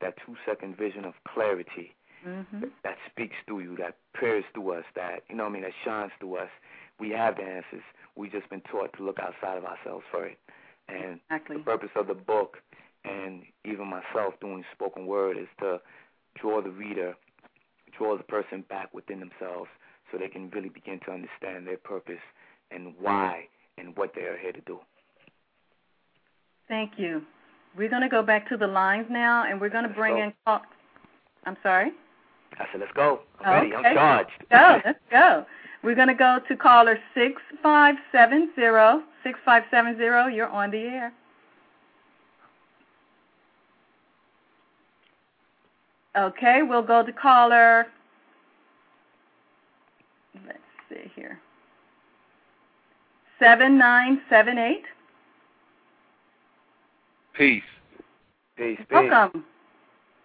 [0.00, 1.94] That two second vision of clarity
[2.26, 2.60] mm-hmm.
[2.60, 5.62] that, that speaks through you, that peers through us, that you know what I mean,
[5.62, 6.50] that shines through us.
[6.98, 7.82] We have the answers.
[8.16, 10.38] We've just been taught to look outside of ourselves for it.
[10.88, 11.56] And exactly.
[11.56, 12.58] the purpose of the book
[13.04, 15.80] and even myself doing spoken word is to
[16.40, 17.14] draw the reader,
[17.96, 19.68] draw the person back within themselves
[20.10, 22.22] so they can really begin to understand their purpose
[22.70, 23.46] and why
[23.78, 24.78] and what they are here to do.
[26.68, 27.22] Thank you.
[27.76, 30.32] We're going to go back to the lines now, and we're going to bring in.
[30.46, 30.62] Call-
[31.44, 31.90] I'm sorry.
[32.58, 33.20] I said, let's go.
[33.40, 33.70] I'm okay.
[33.72, 33.86] ready.
[33.88, 34.30] I'm charged.
[34.50, 34.80] Go.
[34.84, 35.44] Let's go.
[35.84, 40.28] We're going to go to caller six five seven zero six five seven zero.
[40.28, 41.12] You're on the air.
[46.16, 47.86] Okay, we'll go to caller.
[50.46, 50.58] Let's
[50.88, 51.38] see here.
[53.38, 54.84] Seven nine seven eight.
[57.36, 57.62] Peace.
[58.56, 58.78] Peace.
[58.78, 58.86] Peace.
[58.90, 59.44] Welcome.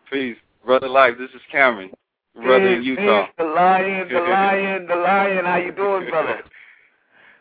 [0.09, 0.37] Peace.
[0.63, 1.89] Brother Life, this is Cameron.
[2.35, 3.27] Brother in Utah.
[3.37, 5.45] The lion, the lion, the lion.
[5.45, 6.41] How you doing, brother?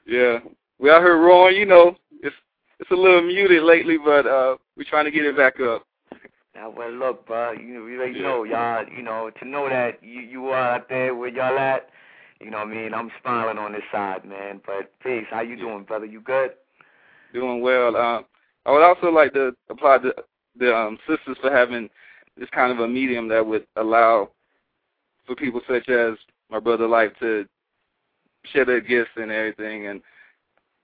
[0.07, 0.39] yeah.
[0.79, 1.97] We out here roaring, you know.
[2.23, 2.35] It's
[2.81, 5.85] it's a little muted lately, but uh we're trying to get it back up.
[6.55, 10.47] Now, well, look, bro, you, you know, y'all, you know, to know that you, you
[10.47, 11.89] are out there where y'all at,
[12.41, 12.95] you know what I mean?
[12.95, 14.61] I'm smiling on this side, man.
[14.67, 16.07] But peace, how you doing, brother?
[16.07, 16.51] You good?
[17.33, 17.95] Doing well.
[17.95, 18.23] Uh,
[18.67, 20.15] I would also like to applaud the,
[20.59, 21.89] the um, sisters for having
[22.37, 24.31] this kind of a medium that would allow
[25.29, 26.15] for people such as
[26.51, 27.47] my brother Life to
[28.53, 29.87] share their gifts and everything.
[29.87, 30.01] And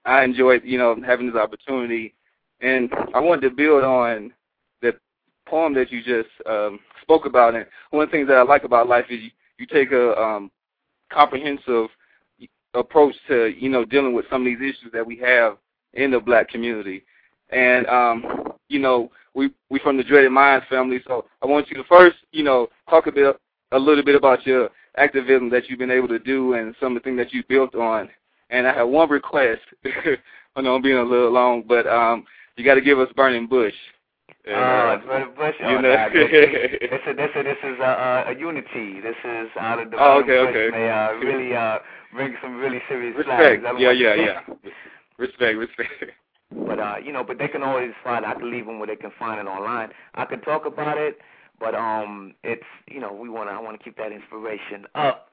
[0.05, 2.15] I enjoyed, you know, having this opportunity.
[2.61, 4.33] And I wanted to build on
[4.83, 4.93] the
[5.47, 7.55] poem that you just um, spoke about.
[7.55, 10.17] And one of the things that I like about life is you, you take a
[10.21, 10.51] um,
[11.11, 11.89] comprehensive
[12.75, 15.57] approach to, you know, dealing with some of these issues that we have
[15.95, 17.05] in the black community.
[17.51, 21.77] And um, you know, we we from the Dreaded Minds family, so I want you
[21.77, 23.37] to first, you know, talk a bit
[23.75, 27.03] a little bit about your activism that you've been able to do and some of
[27.03, 28.09] the things that you built on.
[28.51, 29.63] And I have one request.
[30.57, 32.25] I know I'm being a little long, but um,
[32.57, 33.75] you got to give us Burning Bush.
[34.47, 35.55] And, uh, Burning Bush.
[35.59, 35.95] You oh, know.
[35.95, 39.01] nah, this, is, this is this is this is a, a unity.
[39.01, 40.71] This is out of the Oh, okay, Bush okay.
[40.71, 41.79] may uh, really uh,
[42.15, 43.63] bring some really serious Respect.
[43.63, 43.79] flags.
[43.81, 44.41] Yeah, yeah, yeah.
[45.19, 45.91] Respect, respect.
[46.67, 48.27] But uh, you know, but they can always find.
[48.27, 49.91] I can leave them where they can find it online.
[50.15, 51.19] I can talk about it,
[51.61, 53.53] but um, it's you know, we want to.
[53.55, 55.29] I want to keep that inspiration up.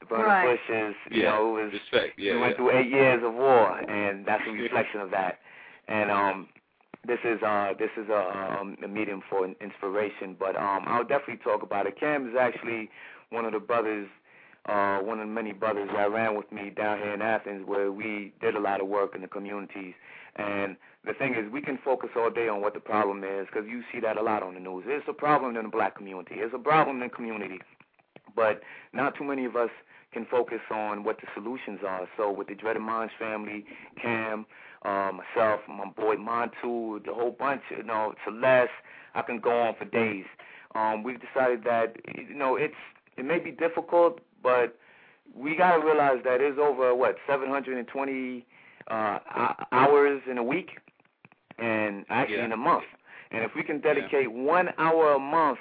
[0.00, 0.46] The Burning Right.
[0.46, 2.18] Bush is, you Yeah, know, it was respect.
[2.18, 2.56] Yeah, we went yeah.
[2.56, 5.38] through eight years of war, and that's a reflection of that.
[5.88, 6.48] And um,
[7.06, 10.36] this is uh, this is a, um, a medium for inspiration.
[10.38, 11.98] But um, I'll definitely talk about it.
[11.98, 12.90] Cam is actually
[13.30, 14.08] one of the brothers,
[14.66, 17.90] uh, one of the many brothers that ran with me down here in Athens, where
[17.90, 19.94] we did a lot of work in the communities.
[20.36, 23.68] And the thing is, we can focus all day on what the problem is, because
[23.68, 24.84] you see that a lot on the news.
[24.86, 26.36] It's a problem in the black community.
[26.36, 27.58] It's a problem in the community.
[28.36, 28.60] But
[28.92, 29.70] not too many of us
[30.12, 32.08] can focus on what the solutions are.
[32.16, 33.64] So with the Dreaded Minds family,
[34.00, 34.46] Cam,
[34.84, 38.70] uh, myself, my boy Montu, the whole bunch, you know, Celeste,
[39.14, 40.24] I can go on for days.
[40.74, 42.74] Um, we've decided that you know it's
[43.16, 44.76] it may be difficult, but
[45.34, 48.46] we got to realize that there's over what 720
[48.88, 49.18] uh,
[49.72, 50.78] hours in a week,
[51.58, 52.46] and actually Yeah.
[52.46, 52.84] in a month.
[53.30, 55.58] And if we can dedicate one hour a month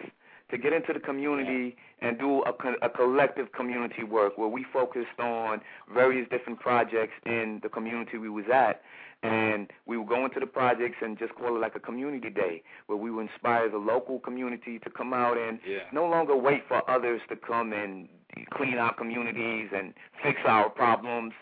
[0.49, 4.63] to get into the community and do a, co- a collective community work where we
[4.73, 5.61] focused on
[5.93, 8.81] various different projects in the community we was at
[9.23, 12.63] and we would go into the projects and just call it like a community day
[12.87, 15.79] where we would inspire the local community to come out and Yeah.
[15.91, 18.07] no longer wait for others to come and
[18.51, 19.93] clean our communities and
[20.23, 21.33] fix our problems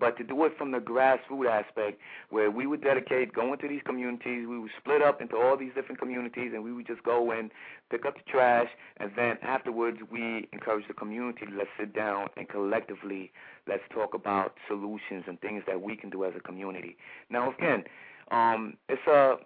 [0.00, 3.82] but to do it from the grassroots aspect where we would dedicate going to these
[3.84, 7.30] communities we would split up into all these different communities and we would just go
[7.30, 7.50] and
[7.90, 12.28] pick up the trash and then afterwards we encourage the community to let's sit down
[12.36, 13.30] and collectively
[13.68, 16.96] let's talk about solutions and things that we can do as a community.
[17.28, 17.84] Now again
[18.30, 19.36] um it's a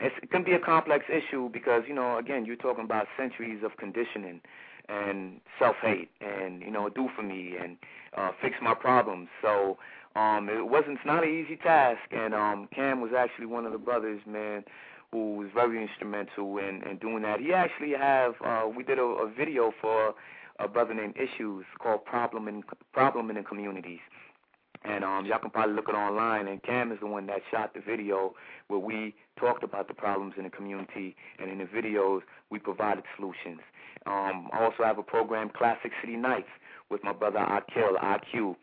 [0.00, 3.62] it's, it can be a complex issue because you know again you're talking about centuries
[3.62, 4.40] of conditioning
[4.88, 7.76] and self hate and you know do for me and
[8.16, 9.28] uh fix my problems.
[9.40, 9.78] So
[10.16, 12.00] um it wasn't it's not an easy task.
[12.10, 14.64] And um Cam was actually one of the brothers man
[15.10, 17.40] who was very instrumental in in doing that.
[17.40, 20.14] He actually have uh we did a, a video for
[20.58, 22.62] a brother named Issues called Problem in
[22.92, 24.00] Problem in the Communities
[24.84, 27.74] and um y'all can probably look it online and Cam is the one that shot
[27.74, 28.34] the video
[28.68, 32.20] where we talked about the problems in the community and in the videos
[32.50, 33.60] we provided solutions.
[34.06, 36.48] Um I also have a program Classic City Knights
[36.90, 38.56] with my brother Akil IQ.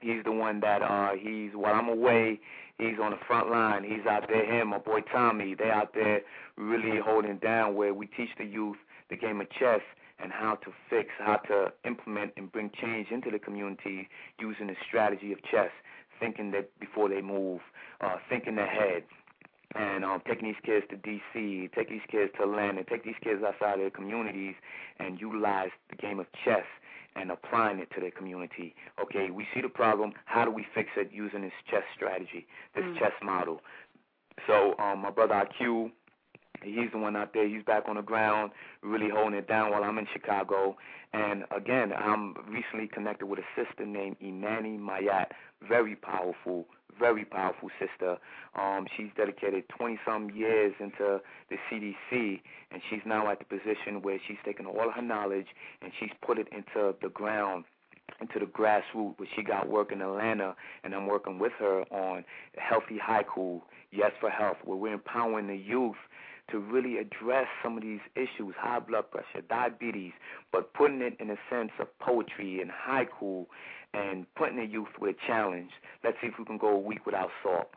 [0.00, 2.40] He's the one that uh he's while I'm away,
[2.78, 3.84] he's on the front line.
[3.84, 6.22] He's out there, him, my boy Tommy, they out there
[6.56, 8.76] really holding down where we teach the youth
[9.10, 9.80] the game of chess
[10.22, 14.08] and how to fix, how to implement and bring change into the community
[14.38, 15.70] using the strategy of chess,
[16.18, 17.60] thinking that before they move,
[18.00, 19.04] uh, thinking ahead,
[19.74, 23.42] and um, taking these kids to D.C., take these kids to Atlanta, take these kids
[23.46, 24.54] outside of their communities,
[24.98, 26.64] and utilize the game of chess
[27.16, 28.74] and applying it to their community.
[29.00, 30.12] Okay, we see the problem.
[30.24, 32.98] How do we fix it using this chess strategy, this mm.
[32.98, 33.60] chess model?
[34.46, 35.90] So um, my brother IQ,
[36.62, 37.48] he's the one out there.
[37.48, 38.52] He's back on the ground,
[38.82, 40.76] really holding it down while I'm in Chicago.
[41.12, 45.28] And again, I'm recently connected with a sister named Imani Mayat,
[45.68, 46.66] very powerful,
[46.98, 48.16] very powerful sister.
[48.54, 52.40] Um, she's dedicated 20 some years into the CDC,
[52.70, 55.48] and she's now at the position where she's taken all her knowledge
[55.82, 57.64] and she's put it into the ground
[58.20, 62.24] into the grassroots where she got work in Atlanta and I'm working with her on
[62.56, 63.60] healthy haiku,
[63.92, 65.96] yes for health, where we're empowering the youth
[66.50, 70.12] to really address some of these issues, high blood pressure, diabetes,
[70.52, 73.46] but putting it in a sense of poetry and haiku
[73.94, 75.70] and putting the youth with a challenge.
[76.04, 77.70] Let's see if we can go a week without salt,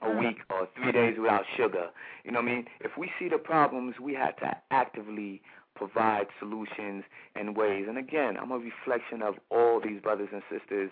[0.00, 0.20] a mm.
[0.20, 1.88] week or three days without sugar.
[2.24, 2.66] You know what I mean?
[2.80, 5.42] If we see the problems, we have to actively
[5.74, 7.04] provide solutions
[7.34, 7.86] and ways.
[7.88, 10.90] And again, I'm a reflection of all these brothers and sisters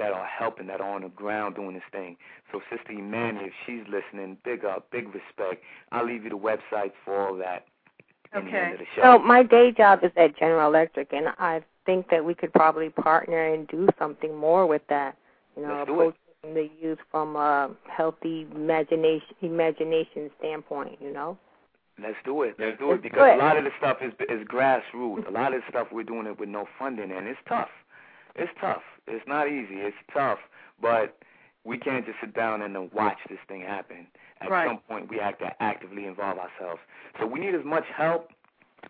[0.00, 2.16] that are helping, that are on the ground doing this thing.
[2.50, 5.62] So Sister Imani, if she's listening, big up, big respect.
[5.92, 7.66] I'll leave you the websites for all that.
[8.34, 8.74] Okay.
[9.00, 12.88] So my day job is at General Electric, and I think that we could probably
[12.88, 15.16] partner and do something more with that.
[15.56, 16.14] You know, approaching
[16.54, 20.98] the youth from a healthy imagination imagination standpoint.
[21.00, 21.38] You know.
[22.00, 22.54] Let's do it.
[22.58, 25.28] Let's do it because a lot of the stuff is is grassroots.
[25.28, 27.68] A lot of the stuff we're doing it with no funding, and it's tough.
[28.36, 28.82] It's tough.
[29.10, 29.76] It's not easy.
[29.76, 30.38] It's tough,
[30.80, 31.18] but
[31.64, 34.06] we can't just sit down and watch this thing happen.
[34.40, 34.66] At right.
[34.66, 36.80] some point, we have to actively involve ourselves.
[37.18, 38.30] So we need as much help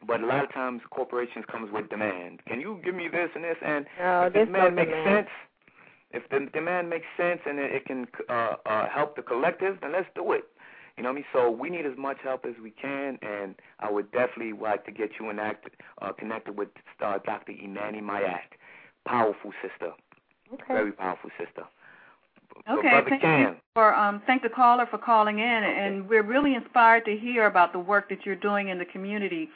[0.07, 2.41] but a lot of times corporations comes with demand.
[2.47, 3.57] Can you give me this and this?
[3.65, 5.29] And no, if the demand makes sense,
[6.13, 9.93] if the demand makes sense and it, it can uh, uh, help the collective, then
[9.93, 10.45] let's do it.
[10.97, 11.25] You know what I mean?
[11.33, 14.93] So we need as much help as we can, and I would definitely like to
[14.93, 15.71] get you in act,
[16.03, 16.69] uh, connected with
[17.01, 17.53] uh, Dr.
[17.53, 18.41] Imani Mayat.
[19.07, 19.93] Powerful sister.
[20.53, 20.75] Okay.
[20.75, 21.65] Very powerful sister.
[22.69, 23.41] Okay, thank Cam.
[23.41, 27.47] you for um, thank the caller for calling in, and we're really inspired to hear
[27.47, 29.49] about the work that you're doing in the community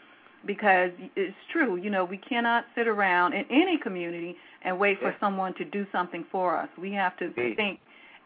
[0.46, 1.76] because it's true.
[1.76, 5.86] You know, we cannot sit around in any community and wait for someone to do
[5.92, 6.68] something for us.
[6.80, 7.80] We have to think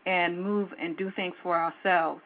[0.06, 2.20] and move and do things for ourselves.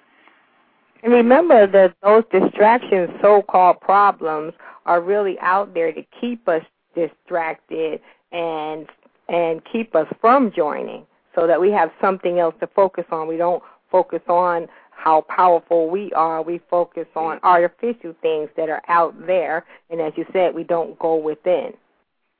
[1.02, 4.52] And remember that those distractions, so-called problems,
[4.86, 6.62] are really out there to keep us
[6.94, 8.86] distracted and
[9.32, 11.04] and keep us from joining,
[11.34, 13.26] so that we have something else to focus on.
[13.26, 16.42] We don't focus on how powerful we are.
[16.42, 20.96] We focus on artificial things that are out there, and as you said, we don't
[20.98, 21.72] go within.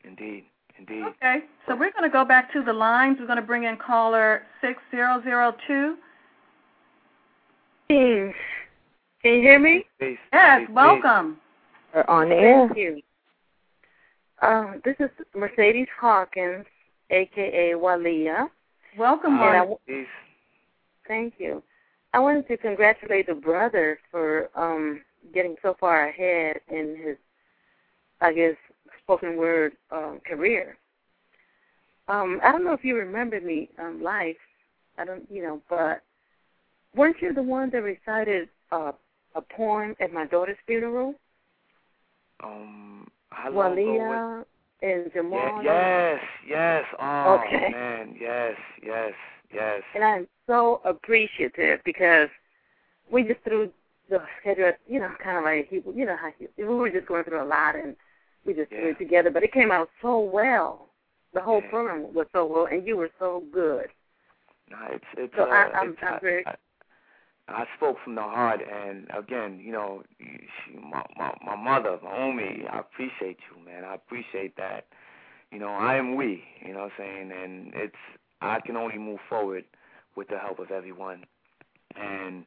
[0.05, 0.45] Indeed,
[0.78, 1.03] indeed.
[1.03, 3.16] Okay, so we're going to go back to the lines.
[3.18, 5.97] We're going to bring in caller six zero zero two.
[7.88, 8.34] Can
[9.24, 9.84] you hear me?
[9.99, 10.18] Peace.
[10.32, 10.74] Yes, Peace.
[10.74, 11.36] welcome.
[11.95, 12.68] We're on the air.
[12.68, 13.03] Thank you.
[14.40, 16.64] Uh, this is Mercedes Hawkins,
[17.12, 18.48] aka Walia.
[18.98, 19.66] Welcome, Hi.
[19.86, 20.06] Peace.
[21.06, 21.62] Thank you.
[22.14, 25.02] I wanted to congratulate the brother for um
[25.32, 27.16] getting so far ahead in his,
[28.20, 28.56] I guess,
[29.02, 30.76] spoken word um, career.
[32.08, 34.36] Um, I don't know if you remember me, um, life.
[34.98, 36.02] I don't, you know, but
[36.94, 38.92] weren't you the one that recited uh,
[39.34, 41.14] a poem at my daughter's funeral?
[42.42, 44.44] Um, how long Walia
[44.83, 45.62] and Jamal.
[45.62, 46.85] Yeah, yes, yes.
[47.01, 47.70] Oh okay.
[47.70, 49.12] man, yes, yes,
[49.53, 49.83] yes.
[49.95, 52.28] And I'm so appreciative because
[53.11, 53.70] we just threw
[54.11, 57.24] the schedule, you know, kind of like you know how he, we were just going
[57.24, 57.97] through a lot and
[58.45, 58.80] we just yeah.
[58.80, 60.89] threw it together, but it came out so well.
[61.35, 61.70] The whole yeah.
[61.70, 63.87] program was so well, and you were so good.
[64.70, 65.35] No, it's it's.
[65.37, 66.47] So uh, I, I'm, it's, I'm very.
[66.47, 66.55] I,
[67.49, 72.64] I spoke from the heart, and again, you know, she, my my my mother, Naomi,
[72.70, 73.84] I appreciate you, man.
[73.84, 74.86] I appreciate that.
[75.51, 76.45] You know, I am we.
[76.64, 77.32] You know what I'm saying?
[77.32, 77.97] And it's
[78.40, 79.64] I can only move forward
[80.16, 81.24] with the help of everyone.
[81.97, 82.45] And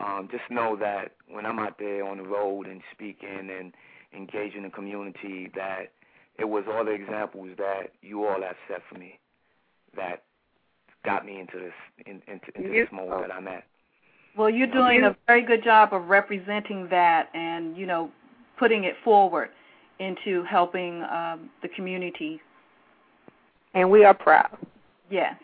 [0.00, 3.72] um, just know that when I'm out there on the road and speaking and
[4.16, 5.92] engaging the community, that
[6.38, 9.18] it was all the examples that you all have set for me
[9.96, 10.22] that
[11.04, 11.72] got me into this
[12.06, 13.64] in, into, into this mode that I'm at.
[14.36, 18.10] Well, you're doing a very good job of representing that and you know
[18.58, 19.50] putting it forward
[19.98, 22.40] into helping um, the community.
[23.74, 24.56] And we are proud.
[25.10, 25.34] Yes.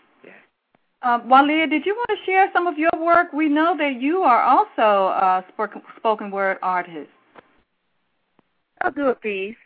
[1.02, 3.32] Uh, Walia, did you want to share some of your work?
[3.32, 7.10] We know that you are also a spoken, spoken word artist.
[8.80, 9.56] I'll do a piece.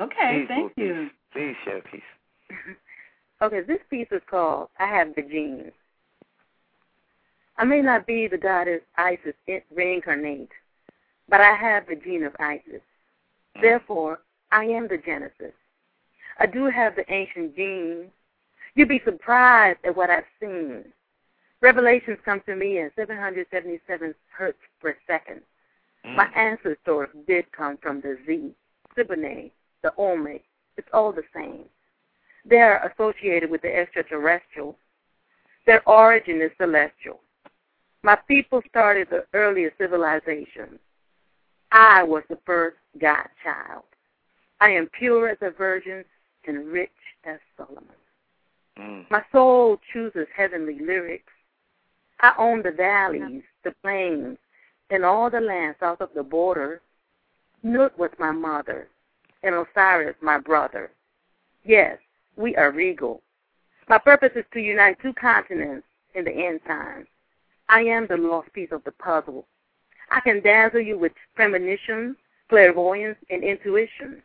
[0.00, 0.84] Okay, Peace, thank peace.
[0.84, 1.10] you.
[1.32, 2.02] Please share piece.
[3.42, 5.72] Okay, this piece is called I Have the Genes.
[7.56, 9.34] I may not be the goddess Isis
[9.74, 10.50] reincarnate,
[11.28, 12.82] but I have the gene of Isis.
[13.56, 13.62] Mm.
[13.62, 15.54] Therefore, I am the Genesis.
[16.38, 18.10] I do have the ancient genes.
[18.74, 20.84] You'd be surprised at what I've seen.
[21.60, 25.40] Revelations come to me at 777 hertz per second.
[26.04, 26.16] Mm.
[26.16, 28.50] My ancestors did come from the Z,
[28.96, 29.52] Siboney,
[29.82, 30.42] the Olmec.
[30.76, 31.66] It's all the same.
[32.44, 34.76] They are associated with the extraterrestrial.
[35.66, 37.20] Their origin is celestial.
[38.04, 40.78] My people started the earliest civilization.
[41.72, 43.84] I was the first God child.
[44.60, 46.04] I am pure as a virgin
[46.46, 46.90] and rich
[47.24, 47.84] as Solomon.
[48.78, 49.10] Mm.
[49.10, 51.32] My soul chooses heavenly lyrics.
[52.20, 54.36] I own the valleys, the plains,
[54.90, 56.82] and all the land south of the border.
[57.62, 58.88] Nut was my mother,
[59.42, 60.90] and Osiris my brother.
[61.64, 61.96] Yes,
[62.36, 63.22] we are regal.
[63.88, 67.06] My purpose is to unite two continents in the end times.
[67.68, 69.46] I am the lost piece of the puzzle.
[70.10, 72.16] I can dazzle you with premonitions,
[72.48, 74.22] clairvoyance, and intuition.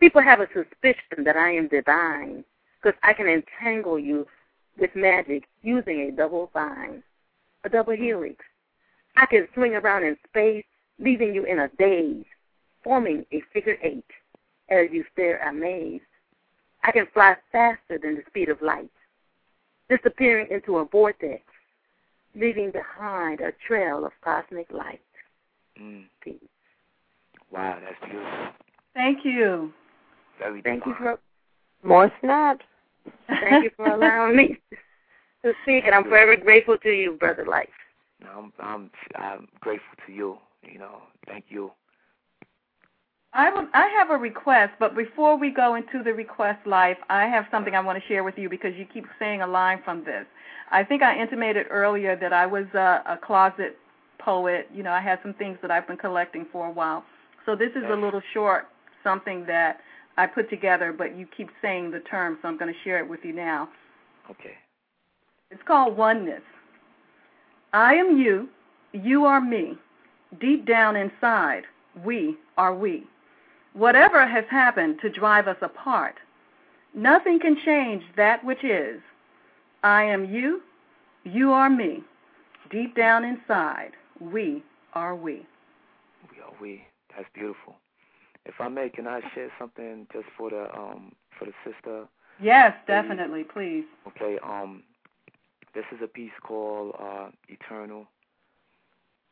[0.00, 2.44] People have a suspicion that I am divine
[2.82, 4.26] because I can entangle you
[4.78, 7.02] with magic using a double vine,
[7.64, 8.44] a double helix.
[9.16, 10.64] I can swing around in space,
[10.98, 12.24] leaving you in a daze,
[12.84, 14.04] forming a figure eight
[14.68, 16.04] as you stare amazed.
[16.82, 18.90] I can fly faster than the speed of light,
[19.88, 21.42] disappearing into a vortex,
[22.36, 25.00] leaving behind a trail of cosmic light.
[25.80, 26.04] Mm.
[26.22, 26.34] Peace.
[27.50, 28.48] Wow, that's beautiful.
[28.94, 29.72] Thank you.
[30.38, 31.18] Very Thank you for
[31.82, 32.64] More snaps.
[33.40, 34.58] thank you for allowing me
[35.44, 37.68] to speak, and I'm forever grateful to you, brother Life.
[38.28, 40.38] I'm I'm I'm grateful to you.
[40.62, 41.70] You know, thank you.
[43.36, 47.24] I would, I have a request, but before we go into the request life, I
[47.24, 50.04] have something I want to share with you because you keep saying a line from
[50.04, 50.24] this.
[50.70, 53.76] I think I intimated earlier that I was a, a closet
[54.18, 54.70] poet.
[54.74, 57.04] You know, I had some things that I've been collecting for a while.
[57.44, 58.68] So this is a little short
[59.04, 59.80] something that
[60.16, 63.08] I put together, but you keep saying the term, so I'm going to share it
[63.08, 63.68] with you now.
[64.30, 64.54] Okay.
[65.50, 66.42] It's called oneness.
[67.74, 68.48] I am you,
[68.92, 69.76] you are me.
[70.40, 71.64] Deep down inside,
[72.02, 73.04] we are we.
[73.76, 76.14] Whatever has happened to drive us apart,
[76.94, 79.02] nothing can change that which is.
[79.82, 80.62] I am you,
[81.24, 82.02] you are me.
[82.70, 84.62] Deep down inside, we
[84.94, 85.44] are we.
[86.32, 86.84] We are we.
[87.14, 87.76] That's beautiful.
[88.46, 92.08] If I may, can I share something just for the um for the sister?
[92.40, 93.84] Yes, definitely, please.
[94.08, 94.38] Okay.
[94.42, 94.84] Um,
[95.74, 98.06] this is a piece called uh, "Eternal."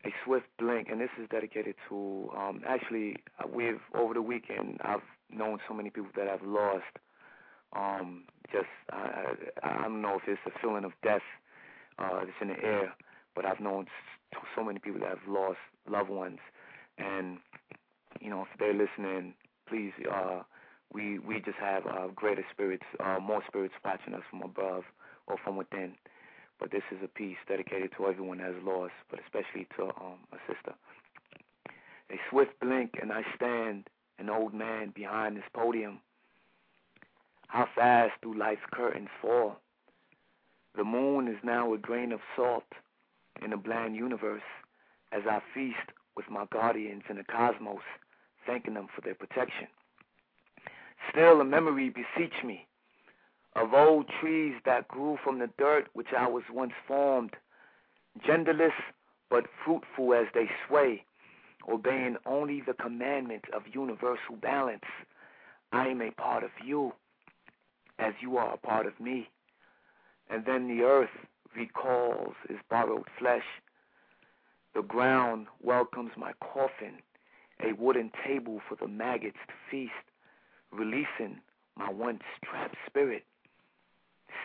[0.04, 2.30] A swift blink, and this is dedicated to.
[2.36, 5.00] Um, actually, uh, we've over the weekend I've
[5.30, 6.84] known so many people that have lost.
[7.74, 11.22] Um, just I, I, I don't know if it's a feeling of death
[11.98, 12.94] uh, that's in the air,
[13.34, 13.86] but I've known
[14.54, 16.38] so many people that have lost loved ones,
[16.98, 17.38] and
[18.20, 19.34] you know if they're listening,
[19.68, 19.92] please.
[20.10, 20.42] Uh,
[20.92, 24.84] we we just have uh, greater spirits, uh, more spirits watching us from above
[25.26, 25.94] or from within.
[26.60, 30.18] But this is a piece dedicated to everyone that has lost, but especially to um,
[30.32, 30.74] a sister.
[32.10, 33.88] A swift blink, and I stand,
[34.18, 36.00] an old man behind this podium.
[37.48, 39.56] How fast do life's curtains fall?
[40.76, 42.64] The moon is now a grain of salt
[43.42, 44.42] in a bland universe
[45.12, 47.82] as I feast with my guardians in the cosmos,
[48.46, 49.68] thanking them for their protection.
[51.10, 52.66] Still, a memory beseech me
[53.56, 57.36] of old trees that grew from the dirt which I was once formed,
[58.26, 58.72] genderless
[59.30, 61.04] but fruitful as they sway,
[61.68, 64.84] obeying only the commandment of universal balance.
[65.72, 66.92] I am a part of you,
[67.98, 69.28] as you are a part of me.
[70.30, 71.10] And then the earth
[71.56, 73.44] recalls its borrowed flesh.
[74.74, 76.98] The ground welcomes my coffin,
[77.62, 79.92] a wooden table for the maggots to feast,
[80.72, 81.40] releasing
[81.76, 83.24] my once trapped spirit.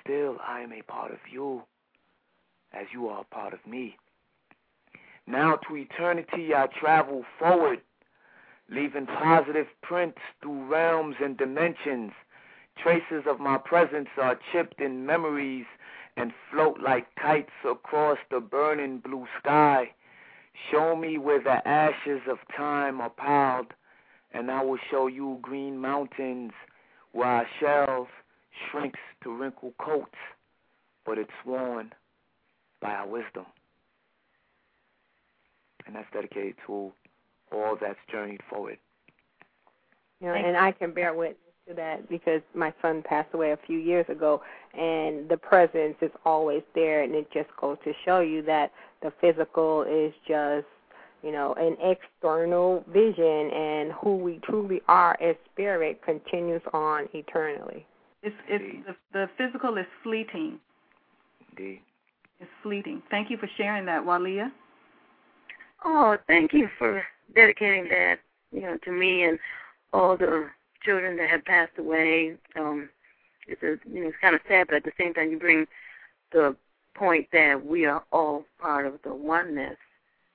[0.04, 1.64] Still, I am a part of you,
[2.74, 3.98] as you are a part of me.
[5.28, 7.82] Now to eternity I travel forward,
[8.70, 12.12] leaving positive prints through realms and dimensions.
[12.82, 15.66] Traces of my presence are chipped in memories
[16.18, 19.92] and float like kites across the burning blue sky.
[20.72, 23.74] Show me where the ashes of time are piled,
[24.34, 26.52] and I will show you green mountains
[27.12, 28.08] where our shells
[28.70, 30.16] shrinks to wrinkled coats,
[31.06, 31.92] but it's worn
[32.82, 33.46] by our wisdom.
[35.86, 36.92] And that's dedicated to
[37.52, 38.78] all that's journeyed forward.
[40.22, 41.38] You know, and I can bear witness
[41.68, 44.42] to that because my son passed away a few years ago,
[44.74, 48.72] and the presence is always there, and it just goes to show you that
[49.02, 50.68] the physical is just
[51.24, 57.86] you know, an external vision, and who we truly are as spirit continues on eternally.
[58.22, 60.60] It's it's the, the physical is fleeting.
[61.52, 61.82] Indeed.
[62.40, 63.02] It's fleeting.
[63.10, 64.52] Thank you for sharing that, Walia.
[65.84, 67.02] Oh, thank you for
[67.36, 68.20] dedicating that,
[68.52, 69.40] you know, to me and
[69.94, 70.48] all the
[70.84, 72.36] children that have passed away.
[72.58, 72.90] Um,
[73.48, 75.66] it's a, you know, it's kind of sad, but at the same time, you bring
[76.32, 76.56] the
[76.96, 79.78] point that we are all part of the oneness.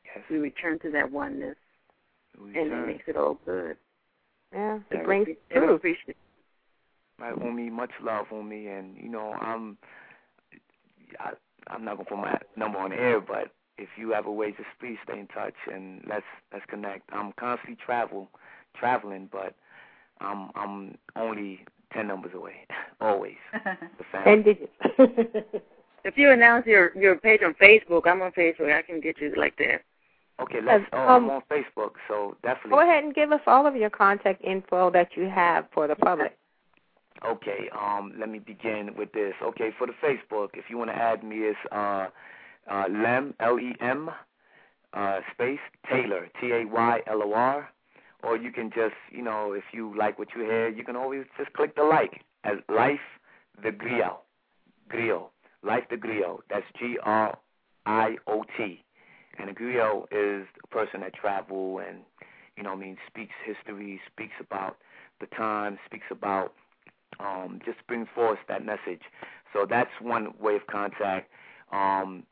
[0.04, 0.24] Yes.
[0.30, 1.56] We return to that oneness,
[2.40, 2.84] We and turn.
[2.84, 3.76] it makes it all good.
[4.52, 6.16] Yeah, it brings appre- truth.
[7.18, 9.76] Appreciate Right, Umi, much love, Umi, and you know, I'm,
[11.20, 11.32] I,
[11.68, 14.50] I'm not gonna put my number on the air, but if you have a way,
[14.50, 17.08] just please stay in touch and let's let's connect.
[17.12, 18.28] I'm constantly travel,
[18.78, 19.54] traveling, but
[20.20, 22.66] I'm I'm only ten numbers away,
[23.00, 23.36] always.
[23.98, 24.24] The family.
[24.24, 25.64] Ten digits.
[26.06, 28.70] If you announce your your page on Facebook, I'm on Facebook.
[28.70, 29.82] I can get you like that.
[30.38, 30.84] Okay, let's.
[30.92, 32.72] Oh, Um, I'm on Facebook, so definitely.
[32.72, 35.96] Go ahead and give us all of your contact info that you have for the
[35.96, 36.36] public.
[37.24, 39.34] Okay, um, let me begin with this.
[39.42, 42.08] Okay, for the Facebook, if you want to add me, it's uh,
[42.70, 44.10] uh, Lem L E M
[44.92, 45.60] uh, space
[45.90, 47.70] Taylor T A Y L O R,
[48.22, 51.24] or you can just, you know, if you like what you hear, you can always
[51.38, 53.00] just click the like as Life
[53.62, 54.16] the Griot,
[54.92, 55.28] Griot,
[55.62, 56.40] Life the Griot.
[56.50, 57.38] That's G R
[57.86, 58.84] I O T,
[59.38, 61.98] and a griot is a person that travel and,
[62.56, 64.78] you know, I mean, speaks history, speaks about
[65.20, 66.52] the time, speaks about
[67.20, 69.02] um, just bring forth that message.
[69.52, 71.30] So that's one way of contact.
[71.72, 72.24] Um,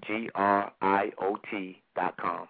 [0.05, 2.47] G R I O T dot com.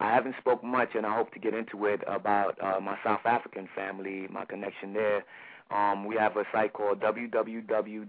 [0.00, 3.24] I haven't spoken much, and I hope to get into it about uh, my South
[3.24, 5.24] African family, my connection there.
[5.70, 8.08] Um, we have a site called www.inner,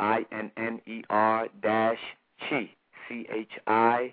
[0.00, 2.00] I N N E R dash
[2.40, 2.70] chi
[3.08, 4.12] C H I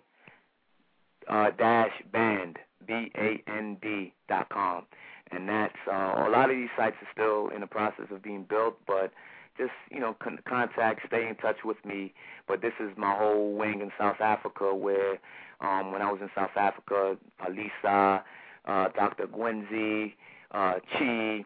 [1.30, 2.58] uh, dash band
[2.88, 4.86] B A N D dot com,
[5.32, 8.44] and that's uh, a lot of these sites are still in the process of being
[8.50, 9.12] built, but
[9.58, 12.14] just you know con- contact, stay in touch with me.
[12.48, 15.20] But this is my whole wing in South Africa, where
[15.62, 18.22] um, when I was in South Africa, Alisa,
[18.66, 19.28] uh, Dr.
[19.28, 20.14] Gwenzi,
[20.52, 21.46] uh, Chi,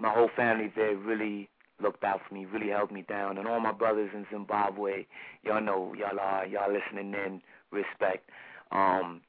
[0.00, 1.48] my whole family there really
[1.80, 5.06] looked out for me, really held me down, and all my brothers in Zimbabwe,
[5.42, 7.40] y'all know y'all are y'all listening in,
[7.70, 8.28] respect.
[8.72, 9.20] Um,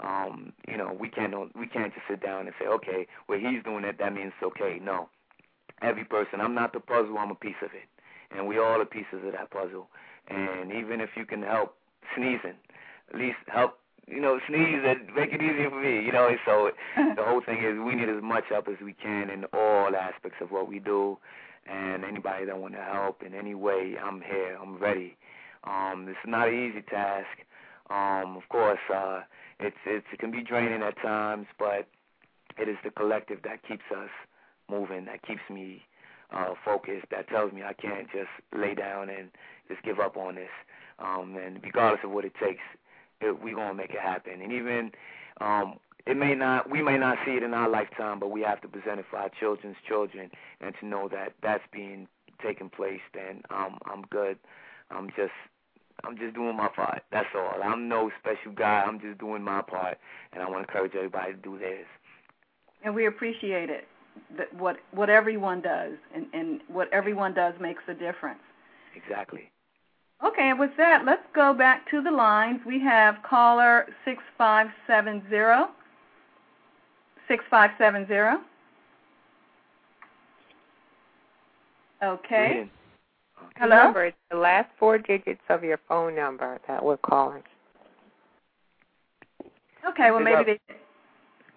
[0.00, 3.62] um, you know, we can't we can't just sit down and say, okay, well he's
[3.64, 4.78] doing it, that means it's okay.
[4.82, 5.08] No,
[5.82, 6.40] every person.
[6.40, 7.18] I'm not the puzzle.
[7.18, 7.88] I'm a piece of it,
[8.36, 9.88] and we all are pieces of that puzzle.
[10.28, 11.74] And even if you can help
[12.14, 12.56] sneezing,
[13.12, 16.04] at least help you know sneeze and make it easier for me.
[16.04, 19.30] You know, so the whole thing is we need as much help as we can
[19.30, 21.18] in all aspects of what we do.
[21.70, 24.56] And anybody that want to help in any way, I'm here.
[24.60, 25.16] I'm ready.
[25.64, 27.26] Um, it's not an easy task.
[27.90, 29.20] Um, of course, uh,
[29.60, 31.88] it's, it's it can be draining at times, but
[32.58, 34.10] it is the collective that keeps us
[34.70, 35.82] moving, that keeps me
[36.32, 39.30] uh, focused, that tells me I can't just lay down and
[39.68, 40.50] just give up on this.
[40.98, 42.62] Um, and regardless of what it takes,
[43.20, 44.40] it, we're gonna make it happen.
[44.42, 44.90] And even
[45.40, 48.60] um, it may not we may not see it in our lifetime, but we have
[48.62, 50.30] to present it for our children's children
[50.60, 52.08] and to know that that's being
[52.42, 53.00] taking place.
[53.14, 54.38] Then um, I'm good.
[54.90, 55.32] I'm just
[56.04, 57.02] I'm just doing my part.
[57.10, 57.62] That's all.
[57.62, 58.84] I'm no special guy.
[58.86, 59.98] I'm just doing my part,
[60.32, 61.86] and I want to encourage everybody to do theirs.
[62.84, 63.86] And we appreciate it.
[64.36, 68.40] That what what everyone does, and and what everyone does makes a difference.
[68.96, 69.50] Exactly.
[70.24, 72.60] Okay, and with that, let's go back to the lines.
[72.66, 75.68] We have caller six five seven zero.
[77.28, 78.40] Six five seven zero.
[82.02, 82.68] Okay.
[83.58, 83.76] Hello.
[83.76, 87.42] Remember, the last four digits of your phone number that we're calling.
[89.88, 90.74] Okay, well maybe they.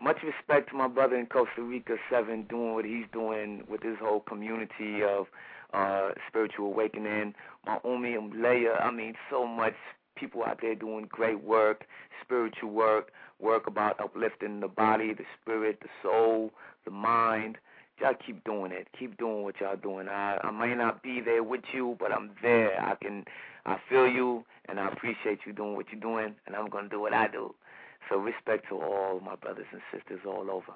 [0.01, 3.97] Much respect to my brother in Costa Rica, Seven, doing what he's doing with his
[4.01, 5.27] whole community of
[5.73, 7.35] uh spiritual awakening.
[7.65, 9.75] My Umi Leia, I mean, so much
[10.15, 11.85] people out there doing great work,
[12.23, 16.51] spiritual work, work about uplifting the body, the spirit, the soul,
[16.85, 17.57] the mind.
[18.01, 18.87] Y'all keep doing it.
[18.97, 20.07] Keep doing what y'all doing.
[20.09, 22.81] I I may not be there with you, but I'm there.
[22.81, 23.25] I can
[23.65, 26.99] I feel you and I appreciate you doing what you're doing and I'm gonna do
[26.99, 27.53] what I do.
[28.09, 30.73] So respect to all my brothers and sisters all over.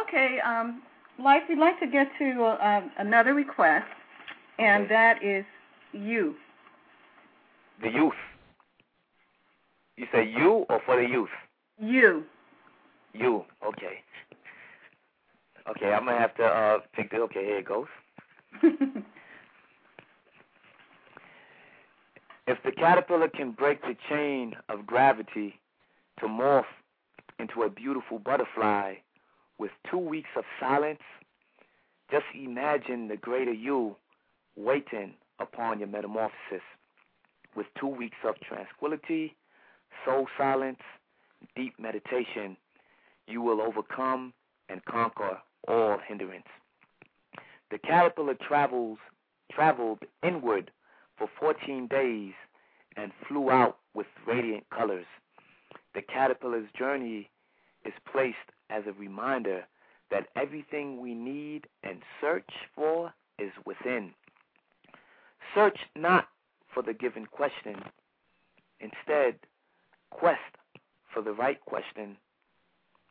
[0.00, 0.82] Okay, um,
[1.18, 3.86] Life, we'd like to get to uh, another request,
[4.58, 5.44] and that is
[5.92, 6.34] you.
[7.80, 8.14] The youth.
[9.96, 11.28] You say you or for the youth?
[11.78, 12.24] You.
[13.12, 13.44] You.
[13.64, 14.02] Okay.
[15.68, 17.86] Okay, I'm gonna have to uh pick the okay, here it goes.
[22.46, 25.58] If the caterpillar can break the chain of gravity
[26.20, 26.64] to morph
[27.38, 28.96] into a beautiful butterfly
[29.58, 31.00] with two weeks of silence,
[32.10, 33.96] just imagine the greater you
[34.56, 36.62] waiting upon your metamorphosis
[37.56, 39.34] with two weeks of tranquility,
[40.04, 40.80] soul silence,
[41.56, 42.58] deep meditation.
[43.26, 44.34] You will overcome
[44.68, 45.38] and conquer
[45.68, 46.46] all hindrance.
[47.70, 48.98] The caterpillar travels
[49.50, 50.70] traveled inward
[51.16, 52.32] for 14 days
[52.96, 55.06] and flew out with radiant colors.
[55.94, 57.30] The caterpillar's journey
[57.84, 58.36] is placed
[58.70, 59.64] as a reminder
[60.10, 64.12] that everything we need and search for is within.
[65.54, 66.28] Search not
[66.72, 67.76] for the given question.
[68.80, 69.36] Instead,
[70.10, 70.40] quest
[71.12, 72.16] for the right question.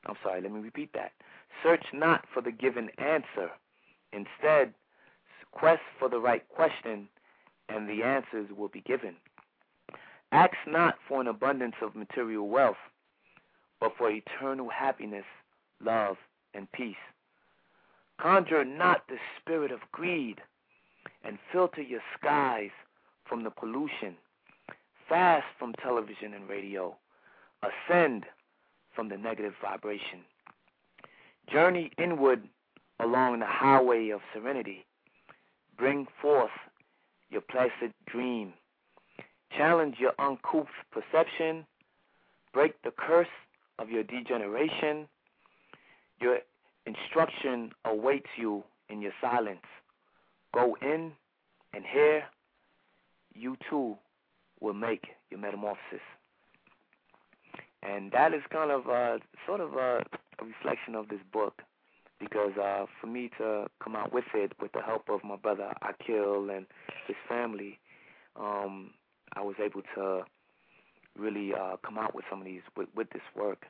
[0.06, 1.14] I'm sorry, let me repeat that.
[1.62, 3.52] Search not for the given answer.
[4.12, 4.74] Instead,
[5.52, 7.08] quest for the right question,
[7.70, 9.16] and the answers will be given.
[10.32, 12.78] Ask not for an abundance of material wealth,
[13.80, 15.26] but for eternal happiness,
[15.84, 16.18] love,
[16.54, 16.96] and peace.
[18.20, 20.42] Conjure not the spirit of greed,
[21.24, 22.72] and filter your skies
[23.26, 24.16] from the pollution.
[25.08, 26.96] Fast from television and radio.
[27.62, 28.26] Ascend
[28.96, 30.22] from the negative vibration.
[31.52, 32.44] Journey inward
[33.00, 34.86] along the highway of serenity.
[35.78, 36.52] Bring forth
[37.30, 38.54] your placid dream.
[39.58, 41.66] Challenge your uncouth perception.
[42.54, 43.28] Break the curse
[43.80, 45.08] of your degeneration.
[46.22, 46.40] Your
[46.86, 49.66] instruction awaits you in your silence.
[50.54, 51.12] Go in
[51.74, 52.24] and here
[53.34, 53.98] you too
[54.60, 56.02] will make your metamorphosis.
[57.82, 60.04] And that is kind of uh, sort of a,
[60.40, 61.62] a reflection of this book
[62.20, 65.74] because uh, for me to come out with it with the help of my brother
[65.82, 66.66] Akil and
[67.08, 67.80] his family,
[68.36, 68.92] um,
[69.36, 70.24] I was able to
[71.18, 73.64] really uh, come out with some of these with, with this work.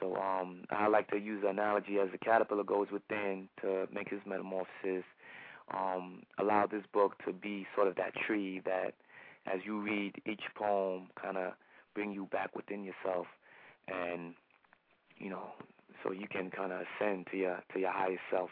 [0.00, 4.10] So um, I like to use the analogy as the caterpillar goes within to make
[4.10, 5.04] his metamorphosis.
[5.74, 8.94] Um, allow this book to be sort of that tree that,
[9.52, 11.52] as you read each poem, kind of
[11.94, 13.26] bring you back within yourself,
[13.88, 14.34] and
[15.18, 15.48] you know,
[16.02, 18.50] so you can kind of ascend to your to your highest self.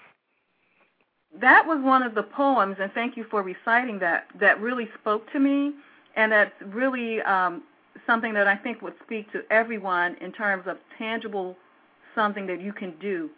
[1.41, 4.27] That was one of the poems, and thank you for reciting that.
[4.41, 5.73] That really spoke to me,
[6.15, 7.63] and that's really um,
[8.07, 11.57] something that I think would speak to everyone in terms of tangible
[12.15, 13.29] something that you can do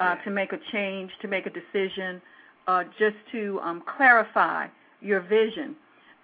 [0.00, 2.20] uh, to make a change, to make a decision,
[2.66, 4.66] uh, just to um, clarify
[5.00, 5.76] your vision.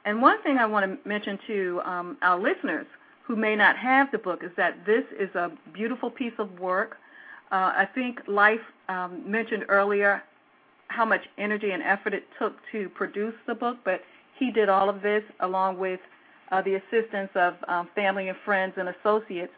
[0.04, 2.86] And one thing I want to mention to um, our listeners
[3.24, 6.96] who may not have the book is that this is a beautiful piece of work.
[7.52, 10.22] Uh, I think Life um, mentioned earlier
[10.88, 14.00] how much energy and effort it took to produce the book, but
[14.38, 16.00] he did all of this along with
[16.50, 19.52] uh, the assistance of um, family and friends and associates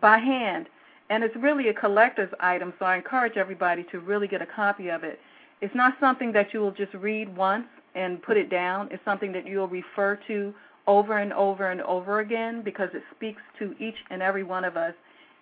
[0.00, 0.68] by hand.
[1.10, 4.88] And it's really a collector's item, so I encourage everybody to really get a copy
[4.88, 5.18] of it.
[5.60, 8.88] It's not something that you will just read once and put it down.
[8.90, 10.54] It's something that you'll refer to
[10.86, 14.76] over and over and over again because it speaks to each and every one of
[14.76, 14.94] us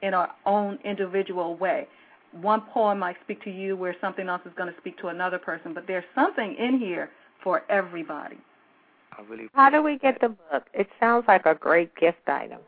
[0.02, 1.86] in our own individual way.
[2.32, 5.38] One poem might speak to you where something else is going to speak to another
[5.38, 7.10] person, but there's something in here
[7.42, 8.38] for everybody.
[9.12, 10.66] I really How do we get the book?
[10.72, 12.60] It sounds like a great gift item.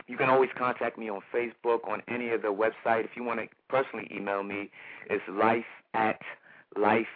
[0.06, 3.04] you can always contact me on Facebook, on any of the website.
[3.04, 4.70] If you want to personally email me,
[5.10, 5.64] it's life
[5.94, 6.20] at
[6.76, 7.06] life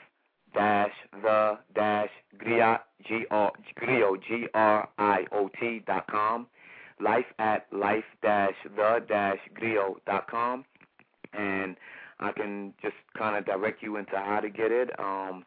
[0.55, 0.93] dash
[1.23, 6.47] the dash griot g r g r i o t dot com.
[7.01, 10.65] Life at life dash the dash griot dot com,
[11.33, 11.77] and
[12.21, 14.91] I can just kind of direct you into how to get it.
[14.99, 15.45] Um,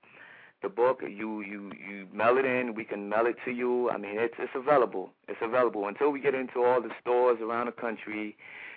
[0.61, 1.01] the book.
[1.01, 2.73] You you you mail it in.
[2.73, 3.89] We can mail it to you.
[3.89, 5.11] I mean, it's it's available.
[5.27, 8.35] It's available until we get into all the stores around the country,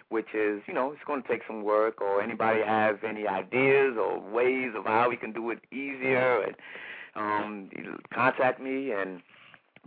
[0.08, 2.00] which is you know it's going to take some work.
[2.00, 6.42] Or anybody have any ideas or ways of how we can do it easier?
[6.42, 6.54] And
[7.16, 7.70] um,
[8.12, 8.92] contact me.
[8.92, 9.20] And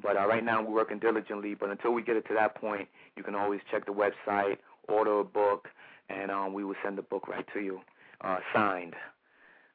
[0.01, 1.55] but uh, right now we're working diligently.
[1.55, 4.57] But until we get it to that point, you can always check the website,
[4.87, 5.69] order a book,
[6.09, 7.81] and um, we will send the book right to you,
[8.21, 8.95] uh, signed.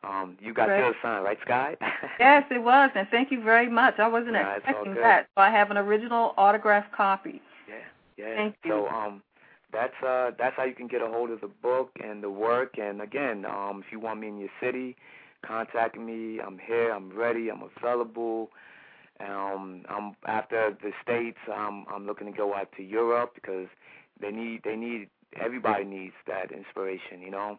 [0.04, 0.80] Um, you got Great.
[0.80, 1.76] your sign, right, Sky?
[2.20, 3.98] Yes, it was, and thank you very much.
[3.98, 7.42] I wasn't all expecting that, so I have an original autographed copy.
[7.68, 7.74] Yeah,
[8.16, 8.36] yeah.
[8.36, 8.70] Thank you.
[8.70, 9.22] So um,
[9.72, 12.78] that's uh that's how you can get a hold of the book and the work.
[12.78, 14.96] And again, um, if you want me in your city,
[15.42, 16.40] contact me.
[16.40, 16.92] I'm here.
[16.92, 17.50] I'm ready.
[17.50, 18.50] I'm available.
[19.20, 21.38] Um, I'm after the states.
[21.52, 23.68] I'm I'm looking to go out to Europe because
[24.20, 25.08] they need they need
[25.40, 27.20] everybody needs that inspiration.
[27.22, 27.56] You know.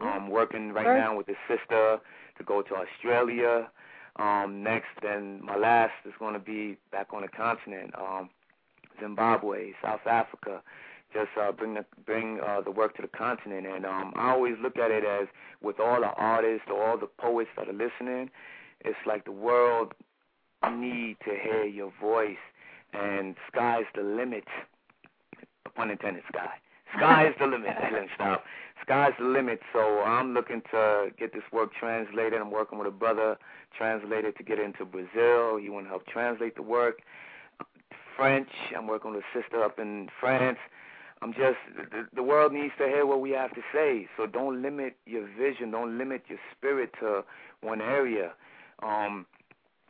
[0.00, 1.98] I'm working right now with a sister
[2.36, 3.68] to go to Australia.
[4.16, 8.30] Um, next, and my last is going to be back on the continent, um,
[9.00, 10.62] Zimbabwe, South Africa.
[11.12, 14.54] Just uh, bring the bring uh, the work to the continent, and um, I always
[14.62, 15.28] look at it as
[15.62, 18.30] with all the artists or all the poets that are listening,
[18.80, 19.94] it's like the world
[20.70, 22.36] need to hear your voice,
[22.92, 24.44] and sky's the limit.
[25.74, 26.50] Pun intended, sky.
[26.96, 27.68] Sky is the limit.
[27.92, 28.44] Me stop.
[28.82, 29.60] Sky's the limit.
[29.72, 32.40] So I'm looking to get this work translated.
[32.40, 33.36] I'm working with a brother
[33.76, 35.58] translator to get into Brazil.
[35.60, 37.00] He want to help translate the work.
[38.16, 38.48] French.
[38.76, 40.58] I'm working with a sister up in France.
[41.22, 44.08] I'm just the, the world needs to hear what we have to say.
[44.16, 45.70] So don't limit your vision.
[45.70, 47.24] Don't limit your spirit to
[47.62, 48.32] one area.
[48.82, 49.26] Um,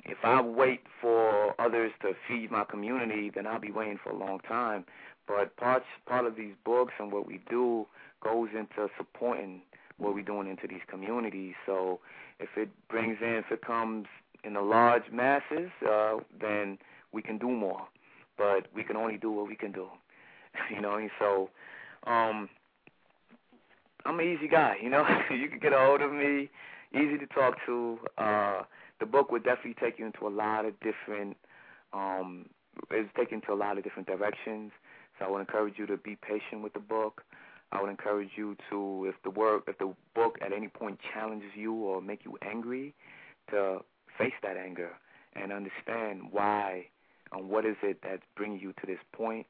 [0.05, 4.17] if I wait for others to feed my community, then I'll be waiting for a
[4.17, 4.85] long time.
[5.27, 7.87] But part part of these books and what we do
[8.23, 9.63] goes into supporting
[9.99, 11.55] what we're doing into these communities.
[11.65, 12.01] So
[12.39, 14.07] if it brings in, if it comes
[14.45, 16.79] in the large masses, uh, then
[17.13, 17.89] we can do more.
[18.39, 19.89] But we can only do what we can do.
[20.75, 21.51] you know, so
[22.07, 22.49] um
[24.05, 25.05] I'm an easy guy, you know.
[25.31, 26.49] you can get a hold of me,
[26.95, 27.99] easy to talk to.
[28.19, 28.63] Uh
[28.99, 31.37] the book would definitely take you into a lot of different
[31.93, 32.47] um
[32.91, 34.73] it's taken to a lot of different directions.
[35.19, 37.23] So I would encourage you to be patient with the book.
[37.73, 41.51] I would encourage you to, if the work, if the book at any point challenges
[41.55, 42.95] you or make you angry,
[43.51, 43.79] to
[44.19, 44.91] face that anger
[45.35, 46.87] and understand why
[47.33, 49.47] and what is it that's bringing you to this point.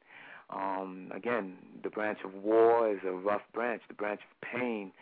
[0.50, 3.82] Um, again, the branch of war is a rough branch.
[3.88, 4.92] The branch of pain,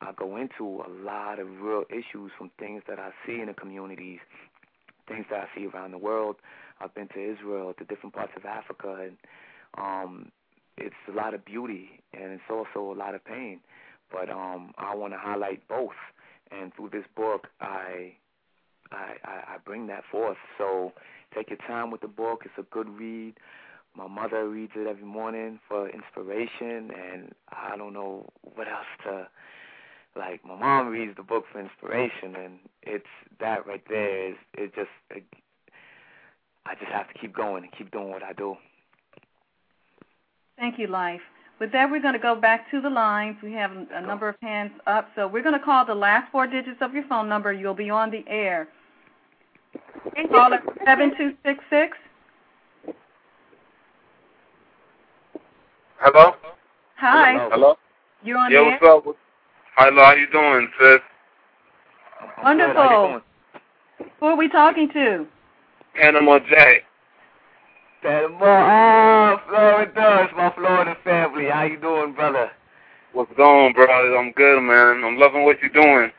[0.00, 3.54] I go into a lot of real issues from things that I see in the
[3.54, 4.20] communities,
[5.08, 6.36] things that I see around the world.
[6.80, 9.16] I've been to Israel, to different parts of Africa, and
[9.78, 10.32] um,
[10.76, 13.60] it's a lot of beauty and it's also a lot of pain.
[14.10, 15.96] But um, I want to highlight both,
[16.50, 18.12] and through this book, I,
[18.90, 20.36] I I I bring that forth.
[20.58, 20.92] So
[21.34, 22.42] take your time with the book.
[22.44, 23.34] It's a good read.
[23.96, 29.28] My mother reads it every morning for inspiration, and I don't know what else to
[30.18, 30.44] like.
[30.44, 33.04] My mom reads the book for inspiration, and it's
[33.40, 34.90] that right there is it just.
[35.10, 35.24] It,
[36.64, 38.56] I just have to keep going and keep doing what I do.
[40.56, 41.20] Thank you, Life.
[41.58, 43.36] With that, we're going to go back to the lines.
[43.42, 46.46] We have a number of hands up, so we're going to call the last four
[46.46, 47.52] digits of your phone number.
[47.52, 48.68] You'll be on the air.
[50.30, 51.96] Caller seven two six six.
[56.04, 56.32] Hello.
[56.96, 57.48] Hi.
[57.52, 57.76] Hello.
[58.24, 58.78] You're on yeah, the air.
[58.90, 59.16] what's up?
[59.76, 60.98] Hello, how you doing, sis?
[62.42, 63.20] Wonderful.
[64.18, 65.26] Who are we talking to?
[65.94, 66.80] Panama J.
[68.02, 71.46] Panama, oh, Florida, it's my Florida family.
[71.48, 72.50] How you doing, brother?
[73.12, 74.18] What's going brother?
[74.18, 75.04] I'm good, man.
[75.04, 76.10] I'm loving what you're doing.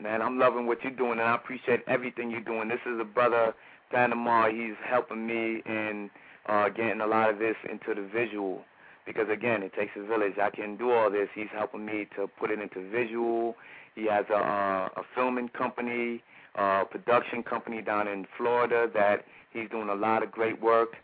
[0.00, 2.68] Man, I'm loving what you're doing, and I appreciate everything you're doing.
[2.68, 3.52] This is a brother,
[3.90, 4.48] Panama.
[4.48, 6.08] He's helping me in
[6.48, 8.62] uh, getting a lot of this into the visual
[9.06, 10.34] because again, it takes a village.
[10.40, 11.28] I can do all this.
[11.34, 13.56] He's helping me to put it into visual.
[13.94, 16.22] He has a, a filming company,
[16.56, 20.96] uh, production company down in Florida that he's doing a lot of great work.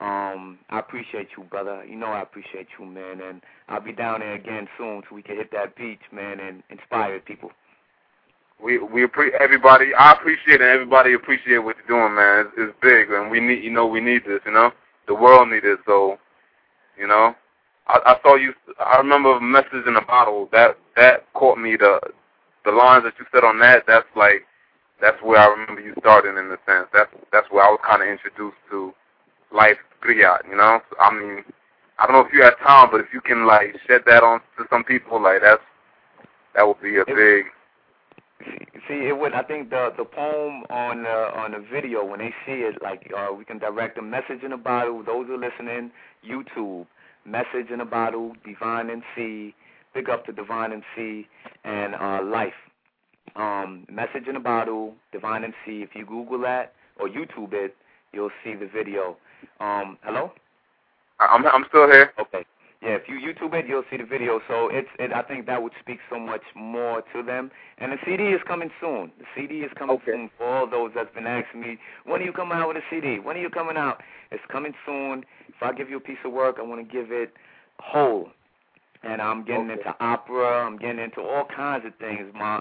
[0.00, 1.84] Um, I appreciate you, brother.
[1.84, 5.22] You know I appreciate you, man, and I'll be down there again soon so we
[5.22, 7.50] can hit that beach, man, and inspire people.
[8.62, 9.92] We we appreciate everybody.
[9.94, 10.68] I appreciate it.
[10.68, 12.46] Everybody appreciate what you're doing, man.
[12.46, 14.40] It's, it's big, and we need you know we need this.
[14.46, 14.70] You know,
[15.08, 15.80] the world needs it.
[15.84, 16.18] So,
[16.96, 17.34] you know,
[17.88, 18.54] I, I saw you.
[18.78, 21.76] I remember a message in a bottle that that caught me.
[21.76, 22.00] The
[22.64, 23.84] the lines that you said on that.
[23.86, 24.46] That's like
[25.00, 26.88] that's where I remember you starting in a sense.
[26.92, 28.92] That's that's where I was kind of introduced to
[29.52, 30.48] life kriyat.
[30.48, 31.44] You know, I mean,
[31.98, 34.40] I don't know if you had time, but if you can like shed that on
[34.58, 35.62] to some people, like that's
[36.54, 37.46] that would be a big.
[38.86, 39.32] See, it would.
[39.32, 43.10] I think the the poem on the on the video when they see it, like
[43.16, 45.02] uh, we can direct a message in a bottle.
[45.02, 45.90] Those who are listening,
[46.26, 46.86] YouTube,
[47.24, 49.54] message in a bottle, divine and see,
[49.94, 51.26] big up to divine and see,
[51.64, 52.54] and uh, life.
[53.36, 55.82] Um, message in a bottle, divine and see.
[55.82, 57.76] If you Google that or YouTube it,
[58.12, 59.16] you'll see the video.
[59.60, 60.32] Um, hello.
[61.20, 62.12] I'm I'm still here.
[62.18, 62.44] Okay.
[62.80, 64.40] Yeah, if you YouTube it, you'll see the video.
[64.46, 67.50] So it's, it, I think that would speak so much more to them.
[67.78, 69.10] And the CD is coming soon.
[69.18, 70.12] The CD is coming okay.
[70.12, 72.86] soon for all those that's been asking me, when are you coming out with a
[72.88, 73.18] CD?
[73.18, 74.00] When are you coming out?
[74.30, 75.24] It's coming soon.
[75.48, 77.32] If I give you a piece of work, I want to give it
[77.80, 78.28] whole.
[79.02, 79.80] And I'm getting okay.
[79.80, 80.64] into opera.
[80.64, 82.32] I'm getting into all kinds of things.
[82.34, 82.60] My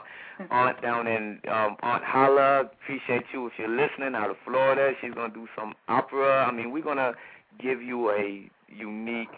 [0.49, 4.93] aunt down in um, Aunt Hala, appreciate you if you're listening out of Florida.
[5.01, 6.45] She's gonna do some opera.
[6.45, 7.13] I mean, we're gonna
[7.59, 9.29] give you a unique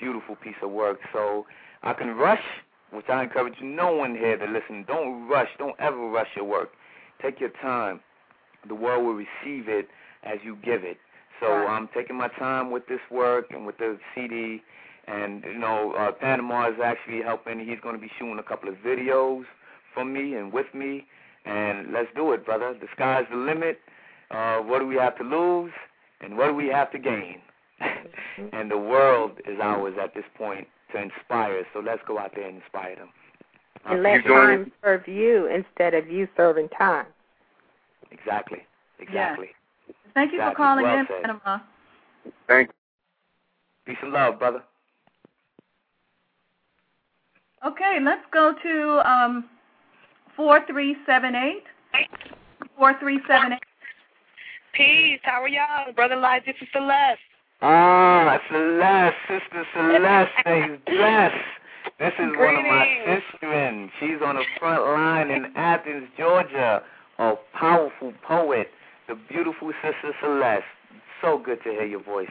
[0.00, 1.00] beautiful piece of work.
[1.12, 1.46] So
[1.82, 2.42] I can rush,
[2.90, 4.84] which I encourage no one here to listen.
[4.88, 5.48] Don't rush.
[5.58, 6.70] Don't ever rush your work.
[7.22, 8.00] Take your time.
[8.66, 9.88] The world will receive it
[10.24, 10.98] as you give it.
[11.40, 11.46] So.
[11.46, 14.62] I'm taking my time with this work and with the CD.
[15.06, 17.58] And you know, uh, Panama is actually helping.
[17.60, 19.44] He's going to be shooting a couple of videos
[19.94, 21.06] for me and with me.
[21.46, 22.74] And let's do it, brother.
[22.78, 23.80] The sky's the limit.
[24.30, 25.72] Uh, what do we have to lose,
[26.20, 27.40] and what do we have to gain?
[28.52, 31.64] And the world is ours at this point to inspire.
[31.72, 33.08] So let's go out there and inspire them.
[33.86, 37.06] And let time serve you instead of you serving time.
[38.10, 38.58] Exactly.
[38.98, 39.48] Exactly.
[40.14, 41.22] Thank you for calling Well in, said.
[41.22, 41.58] Panama.
[42.46, 42.74] Thank you.
[43.86, 44.62] Peace and love, brother.
[47.66, 49.44] Okay, let's go to um,
[50.36, 51.62] 4378.
[52.76, 53.60] 4378.
[54.72, 55.20] Peace.
[55.22, 55.92] How are y'all?
[55.94, 57.20] Brother Light, this is Celeste.
[57.62, 61.34] Ah, Celeste, Sister Celeste stays blessed.
[61.98, 63.22] This is one of my Greetings.
[63.32, 63.90] sisters.
[64.00, 66.82] She's on the front line in Athens, Georgia.
[67.18, 68.68] A powerful poet,
[69.08, 70.64] the beautiful Sister Celeste.
[71.20, 72.30] So good to hear your voice.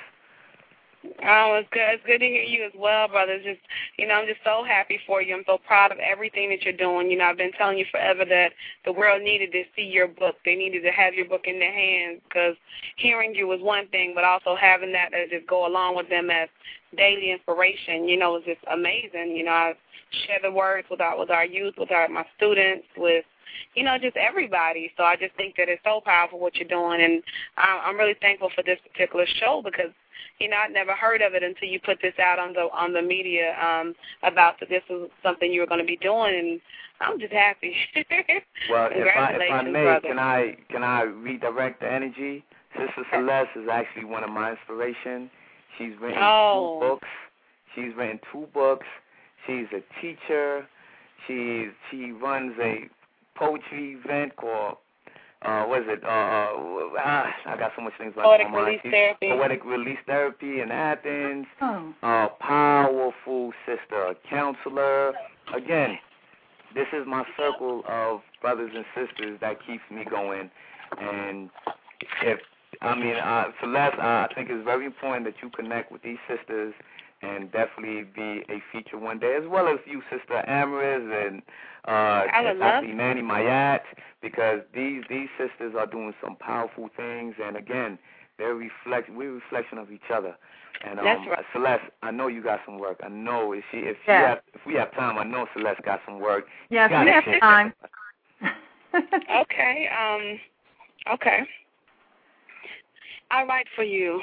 [1.04, 1.96] Oh, it's good.
[1.96, 3.38] It's good to hear you as well, brother.
[3.38, 3.62] Just,
[3.98, 5.34] you know, I'm just so happy for you.
[5.34, 7.10] I'm so proud of everything that you're doing.
[7.10, 8.52] You know, I've been telling you forever that
[8.84, 10.36] the world needed to see your book.
[10.44, 12.56] They needed to have your book in their hands because
[12.98, 16.30] hearing you was one thing, but also having that to just go along with them
[16.30, 16.50] as
[16.98, 19.36] daily inspiration, you know, is just amazing.
[19.38, 19.74] You know, I
[20.28, 23.24] share the words with our with our youth, with our my students, with
[23.76, 24.92] you know, just everybody.
[24.98, 27.24] So I just think that it's so powerful what you're doing, and
[27.58, 29.92] I'm really thankful for this particular show because
[30.40, 32.94] you know, I'd never heard of it until you put this out on the on
[32.94, 33.94] the media um,
[34.24, 36.62] about that this was something you were going to be doing, and
[37.02, 37.76] I'm just happy.
[38.70, 40.08] Well, if I, if I may, brother.
[40.08, 42.44] can I can I redirect the energy?
[42.78, 45.30] Sister Celeste is actually one of my inspiration.
[45.78, 46.80] She's written Oh.
[46.82, 47.08] two books.
[47.74, 48.86] She's written two books.
[49.48, 50.68] She's a teacher.
[51.28, 52.90] She she runs a
[53.36, 54.78] poetry event called
[55.42, 56.04] uh, what is it?
[56.04, 58.68] Uh, ah, I got so much things like Poetic my mind.
[58.68, 59.30] release therapy.
[59.30, 61.46] Poetic release therapy in Athens.
[61.62, 61.94] Oh.
[62.04, 65.14] Uh, powerful sister, a counselor.
[65.56, 65.98] Again,
[66.76, 70.52] this is my circle of brothers and sisters that keeps me going.
[71.00, 71.50] And
[72.24, 72.40] if
[72.82, 76.20] I mean, uh, Celeste, uh, I think it's very important that you connect with these
[76.28, 76.74] sisters
[77.22, 81.42] and definitely be a feature one day, as well as you, Sister Amaris and
[81.86, 82.94] uh, I would and.
[82.94, 83.82] Manny Mayat,
[84.22, 87.98] because these these sisters are doing some powerful things, and again,
[88.38, 90.36] they're reflect we're a reflection of each other.
[90.86, 91.46] And um, That's right.
[91.54, 93.02] Celeste, I know you got some work.
[93.04, 94.30] I know if she if she Yeah.
[94.30, 96.46] have, if we have time, I know Celeste got some work.
[96.70, 97.40] Yes, Got we have kid.
[97.42, 97.74] time.
[99.42, 99.88] Okay.
[99.90, 100.40] Um.
[101.14, 101.40] Okay.
[103.32, 104.22] I write for you.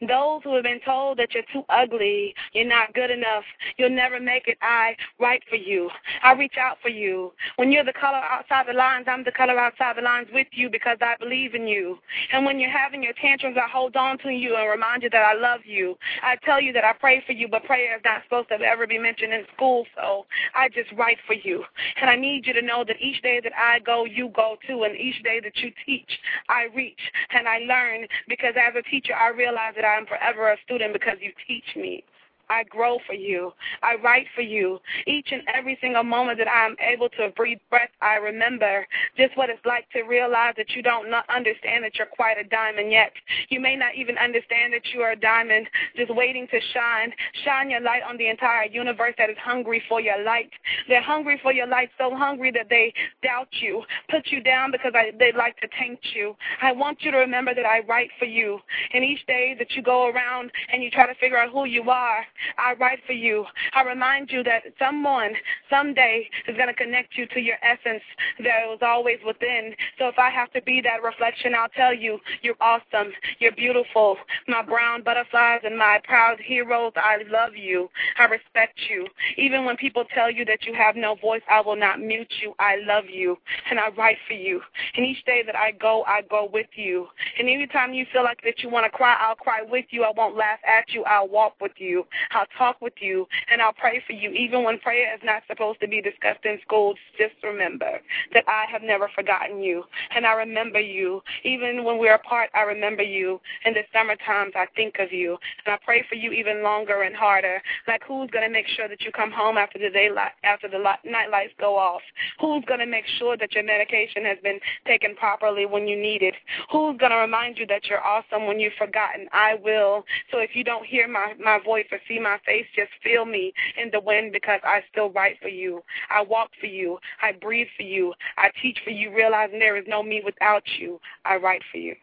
[0.00, 3.44] Those who have been told that you're too ugly, you're not good enough,
[3.76, 5.90] you'll never make it, I write for you.
[6.22, 7.32] I reach out for you.
[7.56, 10.70] When you're the color outside the lines, I'm the color outside the lines with you
[10.70, 11.98] because I believe in you.
[12.32, 15.24] And when you're having your tantrums, I hold on to you and remind you that
[15.24, 15.96] I love you.
[16.22, 18.86] I tell you that I pray for you, but prayer is not supposed to ever
[18.86, 21.64] be mentioned in school, so I just write for you.
[22.00, 24.84] And I need you to know that each day that I go, you go too,
[24.84, 26.18] and each day that you teach,
[26.48, 30.50] I reach and I learn because as a teacher, I realize that I am forever
[30.50, 32.04] a student because you teach me.
[32.48, 33.52] I grow for you.
[33.82, 34.80] I write for you.
[35.06, 39.50] Each and every single moment that I'm able to breathe breath, I remember just what
[39.50, 43.12] it's like to realize that you don't not understand that you're quite a diamond yet.
[43.48, 47.12] You may not even understand that you are a diamond just waiting to shine.
[47.44, 50.50] Shine your light on the entire universe that is hungry for your light.
[50.88, 52.92] They're hungry for your light, so hungry that they
[53.22, 56.36] doubt you, put you down because I, they like to taint you.
[56.62, 58.58] I want you to remember that I write for you.
[58.92, 61.90] And each day that you go around and you try to figure out who you
[61.90, 62.24] are,
[62.58, 63.44] I write for you.
[63.74, 65.32] I remind you that someone
[65.70, 68.02] someday is going to connect you to your essence
[68.40, 69.74] that was always within.
[69.98, 73.12] So if I have to be that reflection, I'll tell you, you're awesome.
[73.38, 74.16] You're beautiful.
[74.48, 77.88] My brown butterflies and my proud heroes, I love you.
[78.18, 79.06] I respect you.
[79.36, 82.54] Even when people tell you that you have no voice, I will not mute you.
[82.58, 83.36] I love you.
[83.70, 84.60] And I write for you.
[84.96, 87.08] And each day that I go, I go with you.
[87.38, 90.04] And anytime you feel like that you want to cry, I'll cry with you.
[90.04, 91.04] I won't laugh at you.
[91.04, 92.06] I'll walk with you.
[92.32, 93.26] I'll talk with you.
[93.50, 94.30] And I'll pray for you.
[94.30, 98.00] Even when prayer is not supposed to be discussed in schools, just remember
[98.32, 99.84] that I have never forgotten you.
[100.14, 101.22] And I remember you.
[101.44, 103.40] Even when we're apart, I remember you.
[103.64, 105.38] In the summer times, I think of you.
[105.64, 107.60] And I pray for you even longer and harder.
[107.88, 110.78] Like who's going to make sure that you come home after the daylight, after the
[110.78, 112.02] night lights go off?
[112.40, 116.22] Who's going to make sure that your medication has been taken properly when you need
[116.22, 116.34] it?
[116.70, 119.26] Who's going to remind you that you're awesome when you've forgotten?
[119.32, 120.04] I will.
[120.30, 123.52] So if you don't hear my, my voice or see my face, just feel me
[123.80, 125.82] in the wind because I still write for you.
[126.10, 126.98] I walk for you.
[127.22, 128.12] I breathe for you.
[128.36, 131.00] I teach for you, realizing there is no me without you.
[131.24, 131.94] I write for you.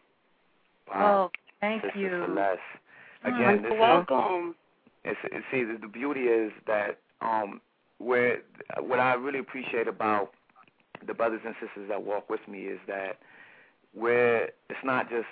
[0.88, 1.30] Wow.
[1.32, 2.24] Oh, thank Sister you.
[2.26, 2.60] Celeste.
[3.24, 4.54] Mm, Again, this You're is welcome.
[5.04, 7.60] It's, it's, see, the, the beauty is that um,
[7.98, 8.38] where
[8.80, 10.32] what I really appreciate about
[11.06, 13.18] the brothers and sisters that walk with me is that
[13.94, 15.26] where it's not just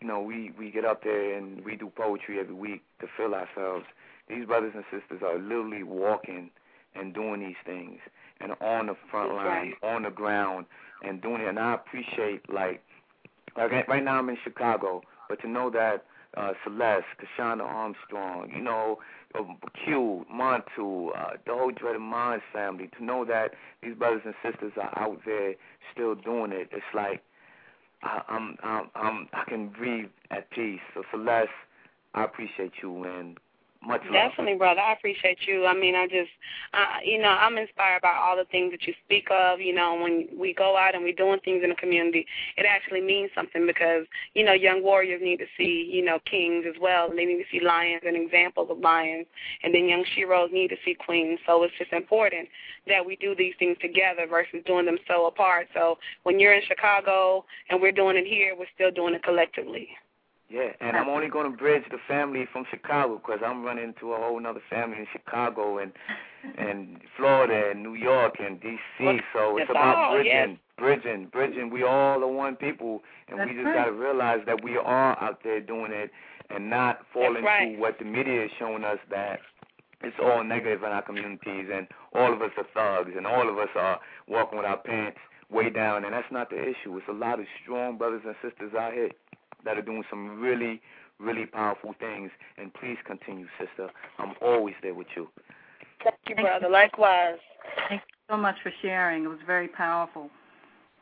[0.00, 3.34] you know we we get up there and we do poetry every week to fill
[3.34, 3.86] ourselves.
[4.28, 6.50] These brothers and sisters are literally walking
[6.94, 7.98] and doing these things
[8.40, 10.66] and on the front line, on the ground,
[11.02, 11.48] and doing it.
[11.48, 12.82] And I appreciate like
[13.56, 16.04] like right now I'm in Chicago, but to know that
[16.36, 18.98] uh, Celeste, Kashana Armstrong, you know,
[19.38, 23.52] um, Q, Montu, uh, the whole Dreaded Minds family, to know that
[23.82, 25.54] these brothers and sisters are out there
[25.92, 27.22] still doing it, it's like
[28.02, 30.80] I, I'm, I'm, I'm, I can breathe at peace.
[30.94, 31.50] So Celeste,
[32.14, 33.38] I appreciate you and
[33.84, 34.02] much.
[34.12, 34.80] Definitely, brother.
[34.80, 35.66] I appreciate you.
[35.66, 36.30] I mean, I just,
[36.74, 39.60] uh, you know, I'm inspired by all the things that you speak of.
[39.60, 42.26] You know, when we go out and we're doing things in the community,
[42.56, 46.64] it actually means something because, you know, young warriors need to see, you know, kings
[46.68, 49.26] as well, and they need to see lions and examples of lions,
[49.62, 51.38] and then young sheroes need to see queens.
[51.46, 52.48] So it's just important
[52.86, 55.68] that we do these things together versus doing them so apart.
[55.74, 59.88] So when you're in Chicago and we're doing it here, we're still doing it collectively.
[60.52, 64.12] Yeah, and I'm only going to bridge the family from Chicago because I'm running into
[64.12, 65.92] a whole other family in Chicago and
[66.58, 69.20] and Florida and New York and D.C.
[69.32, 70.58] So it's That's about all, bridging, yes.
[70.76, 71.70] bridging, bridging.
[71.70, 73.76] We all are one people, and That's we just right.
[73.76, 76.10] got to realize that we are out there doing it
[76.50, 77.68] and not fall right.
[77.68, 79.40] into what the media is showing us that
[80.02, 83.56] it's all negative in our communities and all of us are thugs and all of
[83.56, 85.18] us are walking with our pants
[85.48, 86.96] way down, and that's not the issue.
[86.96, 89.10] It's a lot of strong brothers and sisters out here
[89.64, 90.80] that are doing some really,
[91.18, 92.30] really powerful things.
[92.58, 93.90] And please continue, sister.
[94.18, 95.28] I'm always there with you.
[96.02, 96.68] Thank you, Thank brother.
[96.68, 97.38] Likewise.
[97.88, 99.24] Thank you so much for sharing.
[99.24, 100.30] It was very powerful.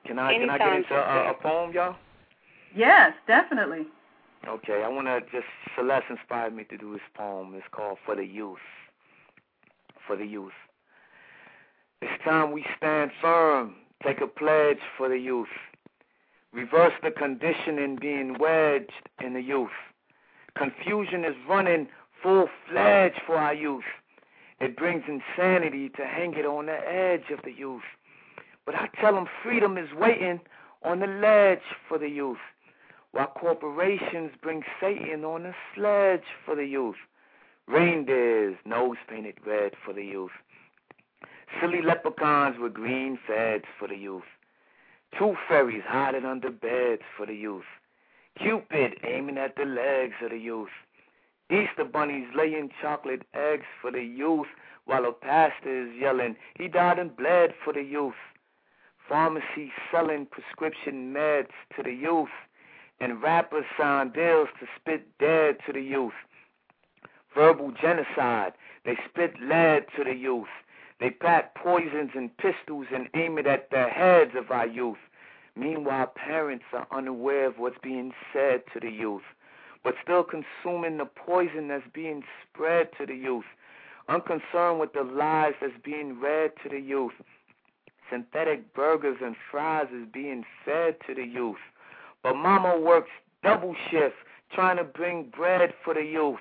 [0.06, 1.96] Can I Anytime, can I get into a, a poem, y'all?
[2.74, 3.86] Yes, definitely.
[4.48, 5.46] Okay, I want to just
[5.76, 7.54] Celeste inspired me to do this poem.
[7.54, 8.58] It's called For the Youth.
[10.06, 10.52] For the Youth.
[12.02, 15.48] It's time we stand firm, take a pledge for the youth.
[16.52, 19.70] Reverse the conditioning being wedged in the youth.
[20.56, 21.88] Confusion is running
[22.22, 23.84] full fledged for our youth.
[24.60, 27.82] It brings insanity to hang it on the edge of the youth.
[28.66, 30.40] But I tell them freedom is waiting
[30.82, 32.38] on the ledge for the youth
[33.12, 36.96] while corporations bring Satan on a sledge for the youth.
[37.66, 40.30] Reindeers, nose painted red for the youth.
[41.60, 44.24] Silly leprechauns with green feds for the youth.
[45.18, 47.64] Tooth fairies hiding under beds for the youth.
[48.38, 50.70] Cupid aiming at the legs of the youth.
[51.50, 54.46] Easter bunnies laying chocolate eggs for the youth
[54.84, 58.14] while a pastor is yelling, he died and bled for the youth.
[59.08, 62.28] Pharmacy selling prescription meds to the youth
[63.00, 66.14] and rappers sign deals to spit dead to the youth.
[67.34, 68.52] Verbal genocide,
[68.84, 70.48] they spit lead to the youth.
[71.00, 74.98] They pack poisons and pistols and aim it at the heads of our youth.
[75.56, 79.22] Meanwhile, parents are unaware of what's being said to the youth,
[79.82, 83.46] but still consuming the poison that's being spread to the youth,
[84.08, 87.14] unconcerned with the lies that's being read to the youth.
[88.10, 91.60] Synthetic burgers and fries is being fed to the youth.
[92.22, 93.10] But mama works
[93.42, 94.16] double shift
[94.52, 96.40] trying to bring bread for the youth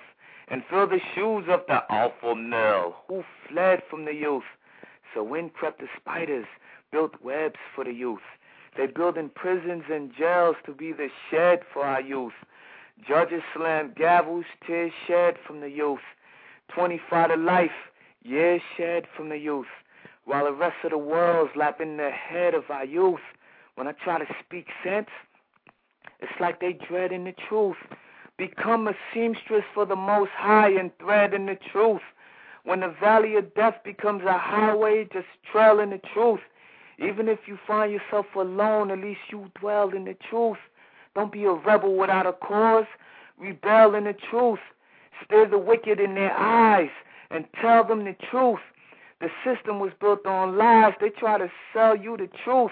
[0.49, 4.43] and fill the shoes of the awful male who fled from the youth.
[5.13, 6.45] So in crept the spiders,
[6.91, 8.19] built webs for the youth.
[8.77, 12.33] They building prisons and jails to be the shed for our youth.
[13.07, 15.99] Judges slam gavels, tears shed from the youth.
[16.67, 17.71] Twenty-five to life,
[18.23, 19.67] years shed from the youth.
[20.25, 23.21] While the rest of the world's lapping the head of our youth.
[23.75, 25.07] When I try to speak sense,
[26.19, 27.77] it's like they dread in the truth.
[28.39, 32.01] Become a seamstress for the most high and thread in the truth.
[32.63, 36.39] When the valley of death becomes a highway, just trail in the truth.
[36.99, 40.57] Even if you find yourself alone, at least you dwell in the truth.
[41.15, 42.85] Don't be a rebel without a cause.
[43.37, 44.59] Rebel in the truth.
[45.25, 46.91] Stare the wicked in their eyes
[47.31, 48.61] and tell them the truth.
[49.19, 50.93] The system was built on lies.
[51.01, 52.71] They try to sell you the truth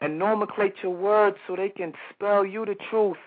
[0.00, 3.18] and nomenclature words so they can spell you the truth.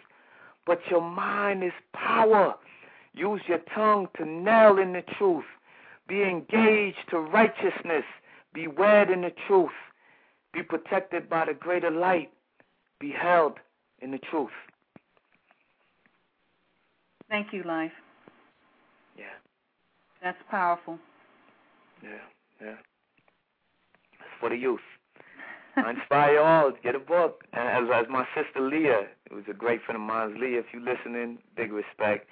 [0.66, 2.56] But your mind is power.
[3.14, 5.46] Use your tongue to nail in the truth.
[6.08, 8.04] Be engaged to righteousness.
[8.54, 9.70] Be wed in the truth.
[10.54, 12.32] Be protected by the greater light.
[13.00, 13.54] Be held
[14.02, 14.52] in the truth.
[17.30, 17.92] Thank you, Life.
[19.18, 19.26] Yeah,
[20.22, 21.00] That's powerful.
[22.04, 22.10] yeah,
[22.62, 22.68] yeah.
[22.72, 24.80] It's for the youth.
[25.78, 27.44] I inspire you all to get a book.
[27.54, 30.60] And as as my sister Leah, it was a great friend of mine, Leah.
[30.60, 32.28] If you listening, big respect.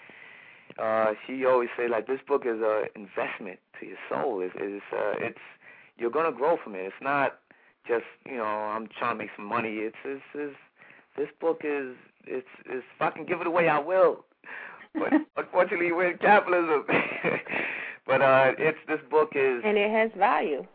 [0.82, 4.42] Uh, she always say like this book is a investment to your soul.
[4.42, 5.40] It's it's uh, it's
[5.98, 6.80] you're gonna grow from it.
[6.80, 7.40] It's not
[7.88, 9.78] just you know I'm trying to make some money.
[9.78, 10.56] It's it's, it's
[11.18, 11.96] this book is
[12.26, 14.26] it's it's if I can give it away I will.
[14.94, 16.86] But unfortunately we're in capitalism.
[18.08, 20.66] but uh it's this book is And it has value.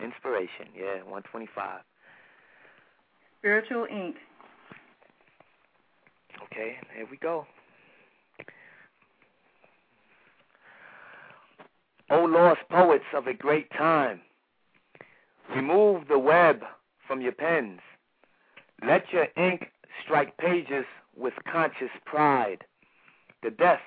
[0.00, 0.66] Inspiration.
[0.76, 1.82] Yeah, one twenty five.
[3.38, 4.16] Spiritual Ink.
[6.46, 7.46] Okay, here we go.
[12.24, 14.22] O lost poets of a great time,
[15.54, 16.62] Remove the web
[17.06, 17.80] from your pens.
[18.82, 19.66] Let your ink
[20.02, 22.64] strike pages with conscious pride.
[23.42, 23.80] The deaf,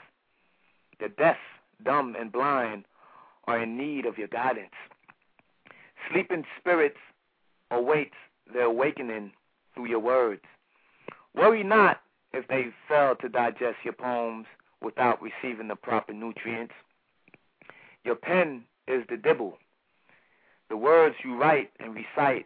[0.99, 1.37] the deaf,
[1.83, 2.85] dumb, and blind
[3.47, 4.75] are in need of your guidance.
[6.11, 6.99] Sleeping spirits
[7.71, 8.11] await
[8.53, 9.31] their awakening
[9.73, 10.43] through your words.
[11.33, 12.01] Worry not
[12.33, 14.45] if they fail to digest your poems
[14.79, 16.75] without receiving the proper nutrients.
[18.07, 19.57] Your pen is the dibble.
[20.69, 22.45] The words you write and recite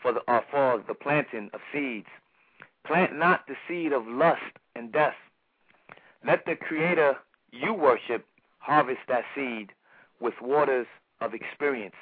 [0.00, 2.06] for the, are for the planting of seeds.
[2.86, 5.16] Plant not the seed of lust and death.
[6.26, 7.18] Let the Creator
[7.52, 8.24] you worship
[8.60, 9.72] harvest that seed
[10.18, 10.86] with waters
[11.20, 11.96] of experience.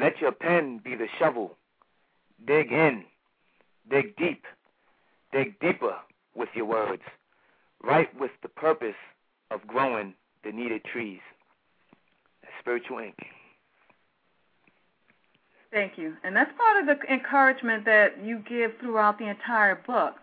[0.00, 1.56] Let your pen be the shovel.
[2.46, 3.02] Dig in,
[3.90, 4.44] dig deep,
[5.32, 5.96] dig deeper
[6.36, 7.02] with your words.
[7.82, 8.94] Write with the purpose
[9.50, 10.14] of growing
[10.46, 11.20] the needed trees.
[12.60, 13.16] Spiritual Ink.
[15.72, 16.14] Thank you.
[16.24, 20.14] And that's part of the encouragement that you give throughout the entire book.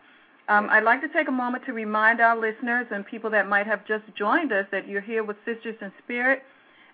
[0.49, 3.67] Um, I'd like to take a moment to remind our listeners and people that might
[3.67, 6.43] have just joined us that you're here with Sisters in Spirit,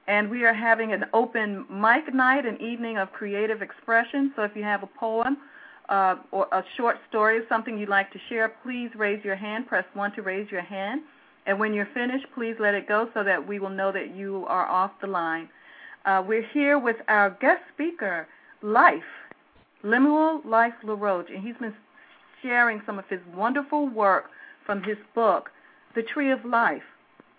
[0.08, 4.34] and we are having an open mic night, an evening of creative expression.
[4.36, 5.38] So if you have a poem
[5.88, 9.68] uh, or a short story, or something you'd like to share, please raise your hand.
[9.68, 11.02] Press 1 to raise your hand.
[11.50, 14.46] And when you're finished, please let it go so that we will know that you
[14.48, 15.50] are off the line.
[16.06, 18.28] Uh, we're here with our guest speaker,
[18.62, 19.02] Life,
[19.82, 21.74] Lemuel Life LaRoche, and he's been
[22.44, 24.26] sharing some of his wonderful work
[24.64, 25.50] from his book,
[25.96, 26.84] The Tree of Life,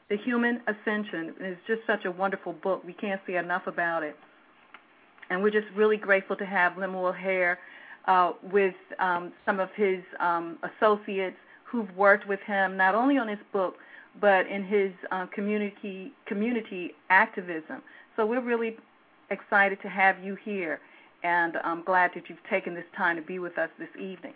[0.08, 1.32] The Human Ascension.
[1.38, 2.82] It's just such a wonderful book.
[2.84, 4.16] We can't say enough about it.
[5.30, 7.60] And we're just really grateful to have Lemuel here
[8.06, 13.28] uh, with um, some of his um, associates who've worked with him not only on
[13.28, 13.76] his book
[14.20, 17.82] but in his uh, community community activism.
[18.16, 18.76] So we're really
[19.30, 20.80] excited to have you here
[21.22, 24.32] and I'm glad that you've taken this time to be with us this evening.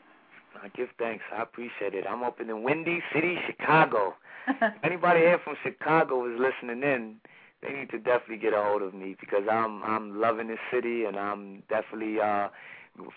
[0.63, 1.25] I give thanks.
[1.37, 2.05] I appreciate it.
[2.09, 4.15] I'm up in the Windy City, Chicago.
[4.85, 7.17] Anybody here from Chicago is listening in.
[7.63, 11.05] They need to definitely get a hold of me because I'm I'm loving this city
[11.05, 12.49] and I'm definitely uh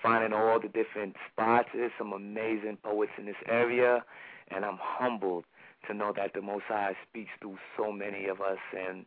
[0.01, 1.69] finding all the different spots.
[1.75, 4.03] There's some amazing poets in this area,
[4.49, 5.43] and I'm humbled
[5.87, 9.05] to know that the Most High speaks through so many of us and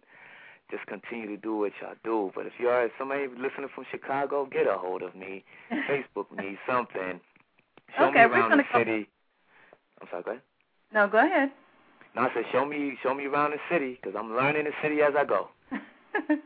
[0.70, 2.32] just continue to do what y'all do.
[2.35, 5.44] But if you are somebody listening from Chicago, get a hold of me,
[5.89, 7.20] Facebook me, something.
[7.98, 9.09] Show okay, me around we're the gonna city.
[10.01, 10.43] I'm sorry, go ahead.
[10.93, 11.51] No, go ahead.
[12.16, 15.01] No, I said show me, show me around the city because I'm learning the city
[15.02, 15.48] as I go.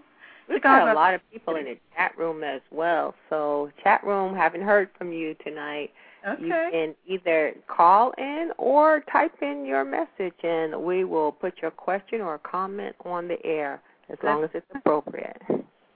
[0.48, 3.14] We've got a lot of people in the chat room as well.
[3.30, 5.90] So, chat room, haven't heard from you tonight.
[6.26, 6.44] Okay.
[6.44, 11.70] You can either call in or type in your message, and we will put your
[11.70, 15.40] question or comment on the air as long as it's appropriate.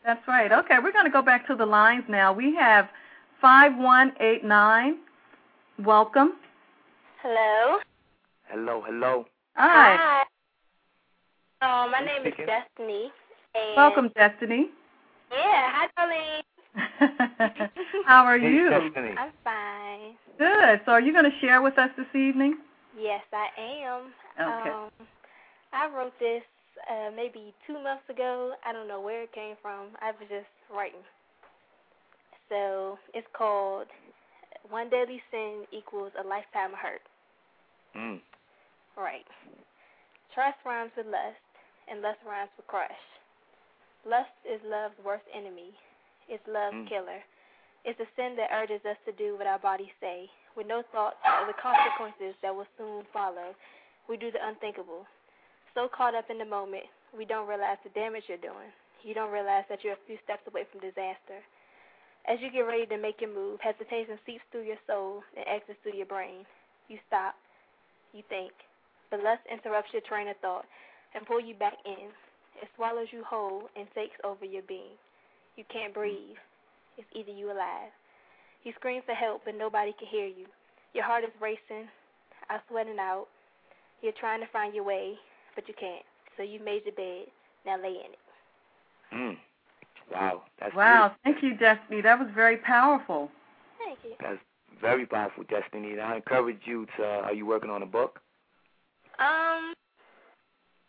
[0.04, 0.52] That's right.
[0.52, 2.32] Okay, we're going to go back to the lines now.
[2.32, 2.88] We have
[3.40, 4.98] 5189.
[5.84, 6.34] Welcome.
[7.22, 7.78] Hello.
[8.48, 9.26] Hello, hello.
[9.54, 10.24] Hi.
[11.60, 11.84] Hi.
[11.84, 13.10] Um, my name is Destiny.
[13.54, 14.70] And Welcome, Destiny.
[15.30, 15.36] Yeah.
[15.72, 16.42] Hi, Darlene.
[18.06, 18.70] How are Hey, you?
[18.70, 19.14] Destiny.
[19.18, 20.16] I'm fine.
[20.38, 20.80] Good.
[20.84, 22.58] So, are you going to share with us this evening?
[22.98, 23.48] Yes, I
[23.84, 24.12] am.
[24.40, 24.70] Okay.
[24.70, 24.90] Um,
[25.72, 26.42] I wrote this
[26.90, 28.52] uh, maybe two months ago.
[28.64, 29.88] I don't know where it came from.
[30.00, 31.00] I was just writing.
[32.48, 33.86] So it's called
[34.70, 37.02] One Deadly Sin Equals a Lifetime of Hurt.
[37.96, 38.20] Mm.
[38.96, 39.26] Right.
[40.34, 41.42] Trust rhymes with lust,
[41.90, 42.90] and lust rhymes with crush.
[44.06, 45.74] Lust is love's worst enemy.
[46.28, 46.86] It's love Mm.
[46.88, 47.24] killer.
[47.84, 51.16] It's a sin that urges us to do what our bodies say, with no thought
[51.24, 53.54] of the consequences that will soon follow.
[54.08, 55.06] We do the unthinkable.
[55.74, 56.84] So caught up in the moment,
[57.16, 58.72] we don't realize the damage you're doing.
[59.02, 61.40] You don't realize that you're a few steps away from disaster.
[62.26, 65.78] As you get ready to make your move, hesitation seeps through your soul and exits
[65.82, 66.44] through your brain.
[66.88, 67.36] You stop,
[68.12, 68.52] you think,
[69.10, 70.66] but lust interrupts your train of thought
[71.14, 72.10] and pull you back in.
[72.60, 74.98] It swallows you whole and takes over your being.
[75.58, 76.38] You can't breathe.
[76.96, 77.90] It's either you alive.
[78.62, 80.46] You scream for help, but nobody can hear you.
[80.94, 81.88] Your heart is racing,
[82.48, 83.26] I'm sweating out.
[84.00, 85.14] You're trying to find your way,
[85.56, 86.04] but you can't.
[86.36, 87.26] So you made your bed.
[87.66, 88.18] Now lay in it.
[89.12, 89.36] Mm.
[90.12, 90.42] Wow.
[90.60, 91.16] That's Wow.
[91.24, 92.02] Thank you, Destiny.
[92.02, 93.28] That was very powerful.
[93.84, 94.12] Thank you.
[94.20, 94.38] That's
[94.80, 95.92] very powerful, Destiny.
[95.92, 97.04] And I encourage you to.
[97.04, 98.20] Uh, are you working on a book?
[99.18, 99.74] Um,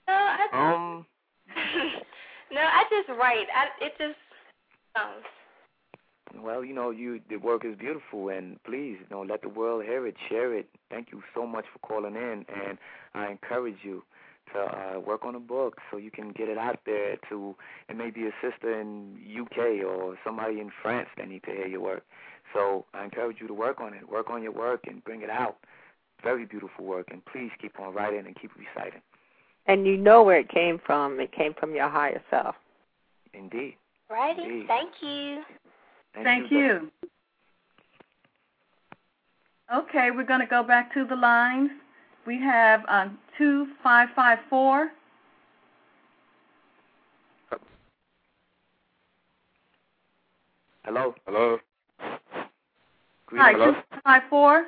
[0.07, 1.05] no, I Um.
[2.51, 3.47] no, I just write.
[3.55, 4.15] I it just
[4.95, 5.25] comes.
[6.35, 9.83] Well, you know, you the work is beautiful, and please, you know, let the world
[9.83, 10.69] hear it, share it.
[10.89, 12.77] Thank you so much for calling in, and
[13.15, 14.03] I encourage you
[14.53, 17.55] to uh, work on a book so you can get it out there to
[17.87, 21.67] it may be a sister in UK or somebody in France that need to hear
[21.67, 22.03] your work.
[22.53, 24.09] So I encourage you to work on it.
[24.09, 25.57] Work on your work and bring it out.
[26.23, 29.01] Very beautiful work and please keep on writing and keep reciting.
[29.67, 31.19] And you know where it came from.
[31.19, 32.55] It came from your higher self.
[33.33, 33.75] Indeed.
[34.10, 34.44] Righty.
[34.44, 34.68] Indeed.
[34.68, 35.44] Thank you.
[36.14, 36.60] Thank, Thank you.
[36.60, 36.91] you.
[39.73, 41.69] Okay, we're going to go back to the lines.
[42.26, 44.91] We have um, 2554.
[50.84, 51.14] Hello.
[51.27, 51.60] Hello.
[51.99, 53.73] Hi, Hello.
[53.73, 54.65] 254.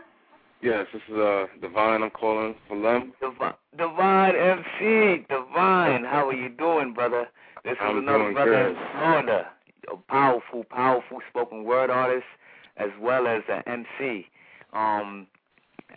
[0.62, 2.04] Yes, this is uh Divine.
[2.04, 3.14] I'm calling from them.
[3.20, 7.28] Divine, Divine MC, Divine, how are you doing, brother?
[7.64, 9.48] This is I'm another brother in Florida,
[9.92, 12.26] a powerful, powerful spoken word artist,
[12.78, 14.26] as well as an MC.
[14.74, 15.28] Um,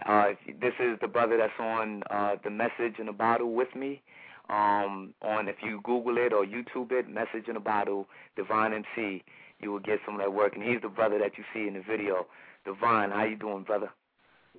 [0.04, 0.30] uh,
[0.60, 4.02] this is the brother that's on uh, the message in a bottle with me.
[4.50, 9.24] Um, on if you Google it or YouTube it, message in a bottle, Divine MC,
[9.60, 10.54] you will get some of that work.
[10.54, 12.26] And he's the brother that you see in the video.
[12.66, 13.90] Divine, how you doing, brother?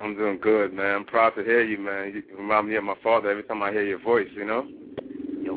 [0.02, 0.96] I'm doing good, man.
[0.96, 2.14] I'm proud to hear you, man.
[2.16, 4.28] You remind me of my father every time I hear your voice.
[4.34, 4.68] You know.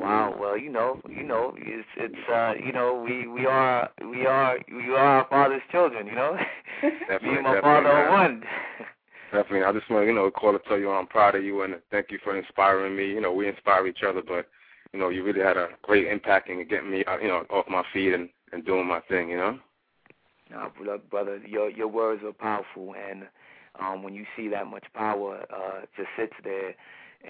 [0.09, 0.37] Wow.
[0.39, 4.59] Well, you know, you know, it's it's uh, you know, we we are we are
[4.71, 6.07] we are our father's children.
[6.07, 6.37] You know,
[6.83, 8.43] Definitely, me and my father are one.
[9.33, 9.65] Definitely.
[9.65, 11.75] I just want to, you know, call to tell you I'm proud of you and
[11.91, 13.09] thank you for inspiring me.
[13.09, 14.47] You know, we inspire each other, but
[14.93, 17.67] you know, you really had a great impact in getting me, uh, you know, off
[17.69, 19.29] my feet and and doing my thing.
[19.29, 19.59] You know.
[20.51, 23.25] No, look, brother, your your words are powerful, and
[23.81, 26.75] um, when you see that much power uh, just sits there,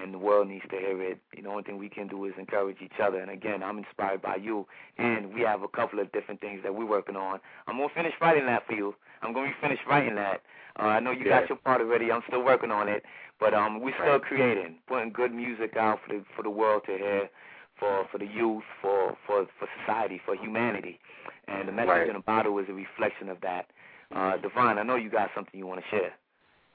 [0.01, 2.25] and the world needs to hear it, you know, the only thing we can do
[2.27, 3.19] is encourage each other.
[3.21, 4.67] And again, I'm inspired by you,
[4.99, 7.41] and we have a couple of different things that we're working on.
[7.67, 8.95] I'm gonna finish writing that for you.
[9.23, 10.43] I'm gonna be finished writing that.
[10.79, 11.41] Uh, I know you Yeah.
[11.41, 12.13] got your part already.
[12.13, 13.05] I'm still working on it,
[13.41, 16.97] but um, we're still creating, putting good music out for the for the world to
[16.97, 17.29] hear,
[17.77, 21.01] for for the youth, for for for society, for humanity.
[21.49, 22.09] And the message Right.
[22.09, 23.71] in a bottle is a reflection of that.
[24.15, 26.13] Uh, Divine, I know you got something you want to share.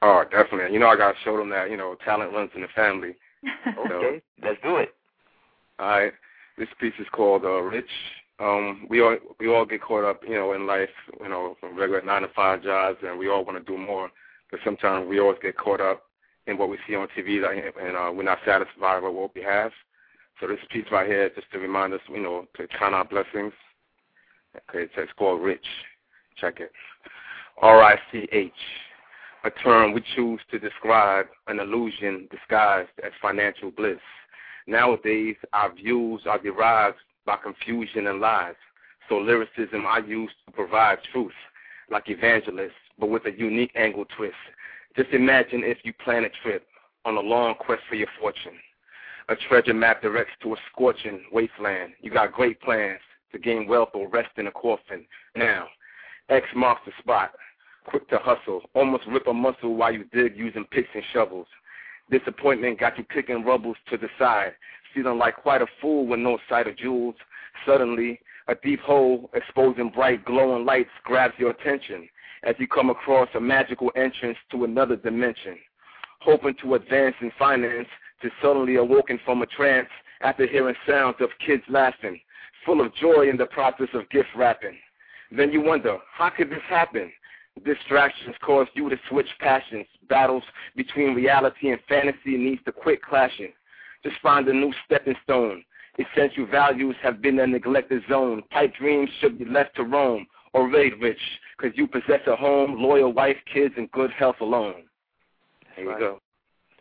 [0.04, 0.74] Oh, definitely.
[0.74, 3.16] You know, I gotta show them that you know talent runs in the family.
[3.78, 4.94] Okay, let's do it.
[5.80, 6.14] All right.
[6.58, 7.90] This piece is called uh, Rich.
[8.40, 10.90] Um, we all we all get caught up, you know, in life,
[11.22, 14.10] you know, from regular nine to five jobs, and we all want to do more.
[14.52, 16.04] But sometimes we always get caught up
[16.48, 19.42] in what we see on TV, like, and uh, we're not satisfied with what we
[19.42, 19.72] have.
[20.40, 23.54] So this piece right here, just to remind us, you know, to count our blessings.
[24.70, 25.66] Okay, it's, it's called Rich.
[26.38, 26.72] Check it.
[27.62, 28.52] R-I-C-H,
[29.44, 34.00] a term we choose to describe an illusion disguised as financial bliss.
[34.68, 38.56] Nowadays, our views are derived by confusion and lies.
[39.10, 41.34] So lyricism I use to provide truth,
[41.92, 44.36] like evangelists, but with a unique angle twist.
[44.96, 46.66] Just imagine if you plan a trip
[47.04, 48.54] on a long quest for your fortune.
[49.30, 51.94] A treasure map directs to a scorching wasteland.
[52.02, 53.00] You got great plans
[53.34, 55.06] to gain wealth or rest in a coffin.
[55.36, 55.68] Now,
[56.30, 57.32] X marks the spot.
[57.86, 61.48] Quick to hustle, almost rip a muscle while you dig using picks and shovels.
[62.10, 64.54] Disappointment got you kicking rubbles to the side,
[64.94, 67.16] feeling like quite a fool with no sight of jewels.
[67.66, 72.08] Suddenly, a deep hole exposing bright glowing lights grabs your attention
[72.44, 75.58] as you come across a magical entrance to another dimension.
[76.20, 77.88] Hoping to advance in finance,
[78.22, 79.90] to suddenly awoken from a trance
[80.22, 82.20] after hearing sounds of kids laughing,
[82.66, 84.78] full of joy in the process of gift wrapping.
[85.32, 87.12] Then you wonder, how could this happen?
[87.64, 89.86] Distractions cause you to switch passions.
[90.10, 90.44] Battles
[90.76, 93.54] between reality and fantasy needs to quit clashing.
[94.04, 95.64] Just find a new stepping stone.
[96.00, 98.42] Essential values have been a neglected zone.
[98.50, 101.20] Pipe dreams should be left to roam or raid rich,
[101.58, 104.84] because you possess a home, loyal wife, kids, and good health alone.
[105.76, 106.20] There you go.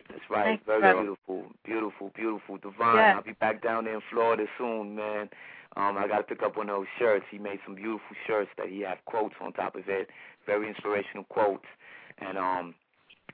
[0.09, 0.45] That's right.
[0.45, 1.01] Thanks, Very brother.
[1.01, 2.57] beautiful, beautiful, beautiful.
[2.57, 2.95] Divine.
[2.97, 3.15] Yes.
[3.17, 5.29] I'll be back down there in Florida soon, man.
[5.75, 7.25] Um, I got to pick up one of those shirts.
[7.31, 10.07] He made some beautiful shirts that he had quotes on top of it,
[10.45, 11.65] very inspirational quotes.
[12.19, 12.75] And um,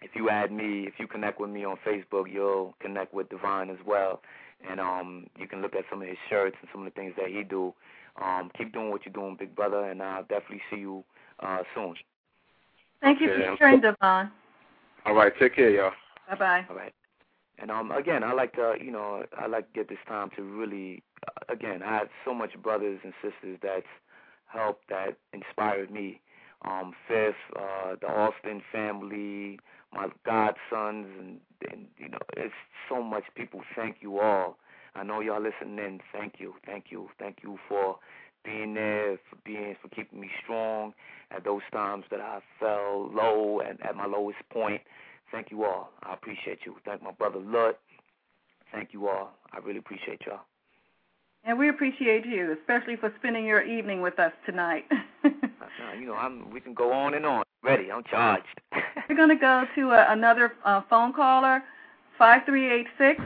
[0.01, 3.69] if you add me, if you connect with me on Facebook, you'll connect with Divine
[3.69, 4.21] as well.
[4.69, 7.13] And um, you can look at some of his shirts and some of the things
[7.17, 7.73] that he do.
[8.21, 11.03] Um, keep doing what you're doing, big brother, and I'll definitely see you
[11.39, 11.95] uh, soon.
[13.01, 14.31] Thank you Okay, for I'm sharing, Devon.
[15.05, 15.91] All right, take care, y'all.
[16.29, 16.65] Bye bye.
[16.69, 16.93] All right.
[17.59, 20.43] And um, again, I like to, you know, I like to get this time to
[20.43, 23.85] really, uh, again, I have so much brothers and sisters that's
[24.47, 26.21] helped, that inspired me.
[26.65, 29.59] Um, Fifth, uh, the Austin family,
[29.93, 31.39] my godsons, and,
[31.71, 32.53] and you know, it's
[32.89, 33.61] so much people.
[33.75, 34.57] Thank you all.
[34.95, 36.01] I know y'all listening.
[36.11, 37.97] Thank you, thank you, thank you for
[38.43, 40.93] being there, for being, for keeping me strong
[41.31, 44.81] at those times that I fell low and at my lowest point.
[45.31, 45.91] Thank you all.
[46.03, 46.75] I appreciate you.
[46.85, 47.79] Thank my brother Lut.
[48.73, 49.31] thank you all.
[49.51, 50.41] I really appreciate y'all.
[51.43, 54.85] And we appreciate you, especially for spending your evening with us tonight.
[55.99, 56.49] you know, I'm.
[56.51, 57.43] We can go on and on.
[57.63, 57.91] Ready?
[57.91, 58.45] I'm charged.
[59.09, 61.63] We're going to go to uh, another uh, phone caller,
[62.17, 63.21] five three eight six.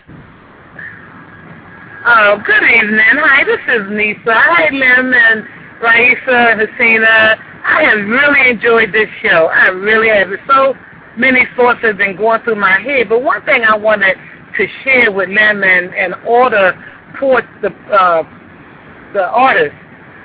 [2.05, 2.99] Oh, good evening.
[2.99, 4.33] Hi, this is Nisa.
[4.33, 5.45] Hi, Lim and
[5.81, 7.37] Raisa, Hasina.
[7.63, 9.47] I have really enjoyed this show.
[9.47, 10.27] I really have.
[10.47, 10.73] So
[11.17, 14.17] many thoughts have been going through my head, but one thing I wanted
[14.57, 16.73] to share with Lim and, and order
[17.19, 18.23] towards the uh,
[19.13, 19.75] the artist.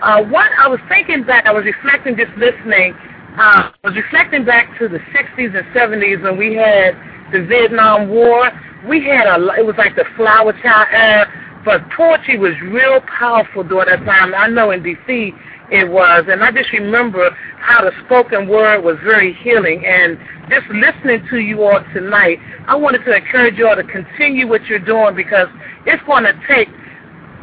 [0.03, 2.95] Uh, what I was thinking back, I was reflecting, just listening.
[3.37, 6.95] Uh, I was reflecting back to the 60s and 70s when we had
[7.33, 8.51] the Vietnam War.
[8.87, 11.27] We had a, it was like the flower child era,
[11.65, 14.35] but poetry was real powerful during that time.
[14.35, 15.33] I know in D.C.
[15.73, 19.85] it was, and I just remember how the spoken word was very healing.
[19.85, 20.17] And
[20.49, 22.39] just listening to you all tonight,
[22.69, 25.49] I wanted to encourage you all to continue what you're doing because
[25.87, 26.69] it's going to take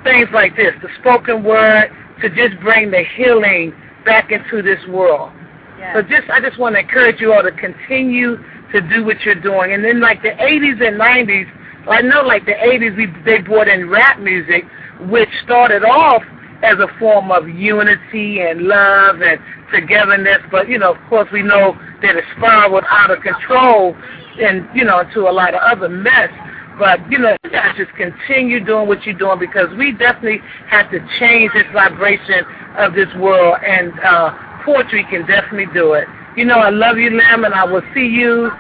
[0.06, 1.92] things like this, the spoken word,
[2.22, 3.74] to just bring the healing
[4.06, 5.32] back into this world.
[5.78, 5.96] Yes.
[5.96, 8.38] So just I just want to encourage you all to continue
[8.72, 9.74] to do what you're doing.
[9.74, 13.68] And then like the 80s and 90s, I know like the 80s we they brought
[13.68, 14.64] in rap music,
[15.10, 16.24] which started off
[16.64, 19.40] as a form of unity and love and
[19.72, 20.40] togetherness.
[20.50, 23.96] But you know, of course, we know that it spiraled out of control
[24.42, 26.30] and you know into a lot of other mess.
[26.78, 30.92] But you know, you guys just continue doing what you're doing because we definitely have
[30.92, 32.44] to change this vibration
[32.78, 34.34] of this world, and uh,
[34.66, 36.08] poetry can definitely do it.
[36.36, 38.52] You know, I love you, Lim, and I will see you.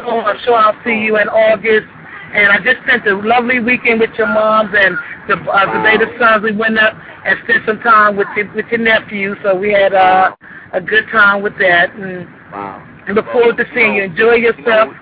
[0.00, 1.86] Oh, I'm sure I'll see you in August.
[2.32, 4.96] And I just spent a lovely weekend with your moms and
[5.28, 6.44] the uh, the day the sons.
[6.44, 6.94] We went up
[7.24, 10.34] and spent some time with your, with your nephew, so we had uh,
[10.72, 11.92] a good time with that.
[11.94, 12.86] And, wow.
[13.06, 14.04] and look forward to seeing you.
[14.04, 14.94] Enjoy yourself.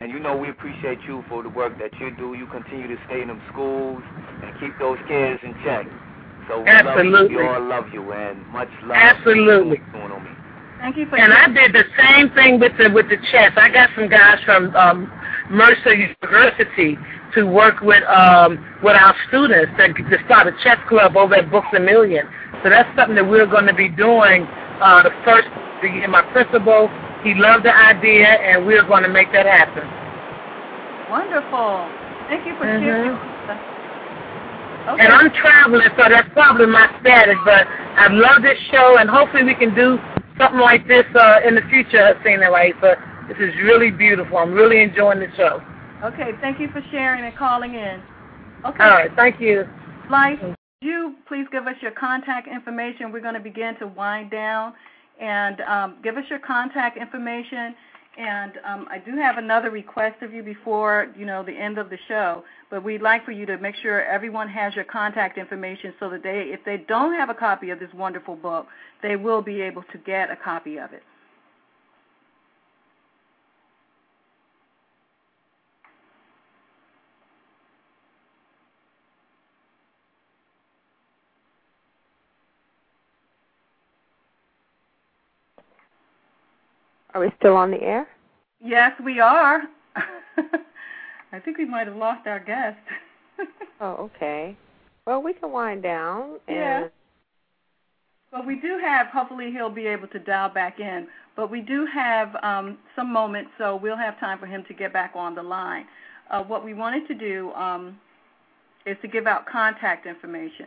[0.00, 2.34] You know, and you know we appreciate you for the work that you do.
[2.34, 4.00] You continue to stay in them schools
[4.44, 5.86] and keep those kids in check.
[6.48, 7.10] So we Absolutely.
[7.10, 7.38] love you.
[7.38, 8.94] We all love you and much love.
[8.94, 9.78] Absolutely.
[9.90, 10.30] Going on me.
[10.78, 13.50] Thank you for And I did the same thing with the with the chess.
[13.56, 15.10] I got some guys from um,
[15.50, 16.96] Mercer University
[17.34, 18.54] to work with um,
[18.84, 22.24] with our students to, to start a chess club over at Books a Million.
[22.62, 24.46] So that's something that we're going to be doing
[24.78, 25.48] uh, the first
[25.82, 26.06] the year.
[26.06, 26.86] My principal,
[27.22, 29.86] he loved the idea, and we're going to make that happen.
[31.10, 31.88] Wonderful.
[32.28, 32.80] Thank you for Mhm.
[32.80, 33.18] sharing.
[34.88, 35.04] Okay.
[35.04, 37.36] And I'm traveling, so that's probably my status.
[37.44, 37.66] But
[37.96, 40.00] I love this show, and hopefully we can do
[40.38, 44.38] something like this uh, in the future, Hasina but This is really beautiful.
[44.38, 45.60] I'm really enjoying the show.
[46.02, 48.00] Okay, thank you for sharing and calling in.
[48.64, 48.82] Okay.
[48.82, 49.68] All right, thank you.
[50.10, 53.12] Life, would you please give us your contact information?
[53.12, 54.72] We're going to begin to wind down,
[55.20, 57.74] and um, give us your contact information.
[58.18, 61.88] And um, I do have another request of you before you know the end of
[61.88, 65.94] the show, but we'd like for you to make sure everyone has your contact information
[66.00, 68.66] so that they, if they don't have a copy of this wonderful book,
[69.02, 71.04] they will be able to get a copy of it.
[87.18, 88.06] Are we still on the air?
[88.64, 89.62] Yes, we are.
[91.32, 92.78] I think we might have lost our guest.
[93.80, 94.56] Oh, okay.
[95.06, 96.40] Well, we can wind down.
[96.48, 96.88] And Yeah.
[98.32, 101.86] But we do have, hopefully he'll be able to dial back in, but we do
[101.86, 105.42] have um, some moments, so we'll have time for him to get back on the
[105.44, 105.86] line.
[106.28, 107.96] Uh, what we wanted to do um,
[108.84, 110.66] is to give out contact information.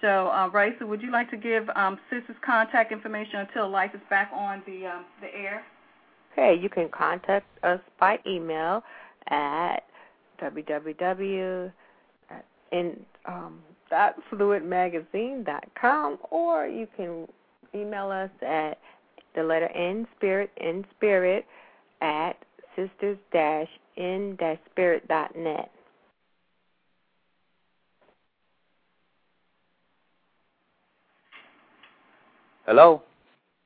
[0.00, 4.00] So, uh, Raisa, would you like to give um, Sis's contact information until Life is
[4.10, 5.62] back on the um, the air?
[6.32, 8.82] Okay, you can contact us by email
[9.28, 9.80] at
[10.40, 11.72] www
[12.72, 13.58] in um,
[13.88, 17.26] dot fluidmagazine.com or you can
[17.74, 18.78] email us at
[19.34, 21.44] the letter N spirit in spirit
[22.00, 22.36] at
[22.76, 25.70] sisters dash in dash spirit dot net.
[32.66, 33.02] Hello.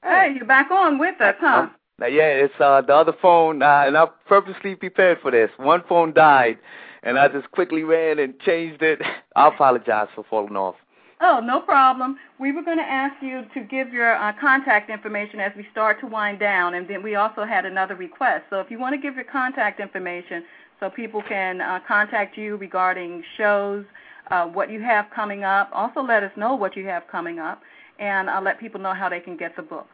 [0.02, 1.46] Hey, you're back on with us, huh?
[1.46, 5.50] Um, now, yeah, it's uh, the other phone, uh, and I purposely prepared for this.
[5.58, 6.58] One phone died,
[7.04, 9.00] and I just quickly ran and changed it.
[9.36, 10.74] I apologize for falling off.
[11.20, 12.18] Oh, no problem.
[12.40, 16.00] We were going to ask you to give your uh, contact information as we start
[16.00, 18.46] to wind down, and then we also had another request.
[18.50, 20.42] So if you want to give your contact information
[20.80, 23.84] so people can uh, contact you regarding shows,
[24.32, 27.62] uh, what you have coming up, also let us know what you have coming up,
[28.00, 29.86] and uh, let people know how they can get the book.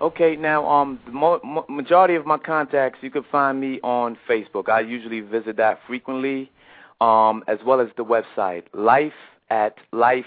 [0.00, 4.68] Okay, now um, the mo- majority of my contacts you can find me on Facebook.
[4.70, 6.50] I usually visit that frequently.
[7.00, 9.12] um, as well as the website life
[9.48, 10.26] at life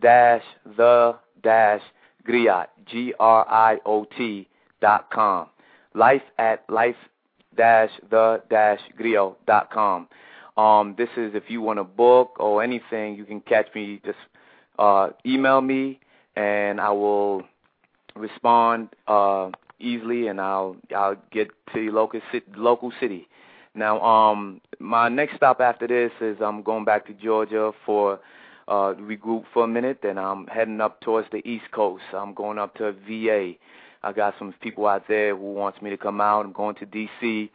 [0.00, 0.42] dash
[0.76, 1.82] the dash
[2.28, 4.48] griot g r i o t
[4.80, 5.46] dot com.
[5.94, 6.96] Life at life
[7.56, 10.08] dash the dash griot dot com.
[10.56, 14.00] Um, this is if you want a book or anything, you can catch me.
[14.04, 14.18] Just
[14.78, 16.00] uh, email me,
[16.36, 17.44] and I will
[18.16, 23.28] respond uh, easily, and I'll I'll get to your local city, local city.
[23.74, 28.20] Now, um, my next stop after this is I'm going back to Georgia for
[28.68, 32.04] uh, regroup for a minute, and I'm heading up towards the East Coast.
[32.12, 33.52] I'm going up to VA.
[34.02, 36.46] I got some people out there who wants me to come out.
[36.46, 37.50] I'm going to D.C.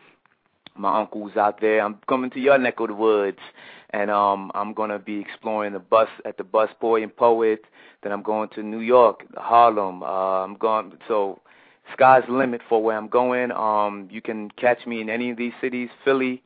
[0.77, 1.81] My uncle's out there.
[1.81, 3.39] I'm coming to your neck of the woods,
[3.91, 7.63] and um, I'm gonna be exploring the bus at the Bus Boy and Poet.
[8.03, 10.03] Then I'm going to New York, Harlem.
[10.03, 11.41] Uh, I'm going so
[11.93, 13.51] sky's the limit for where I'm going.
[13.51, 16.43] Um, you can catch me in any of these cities, Philly,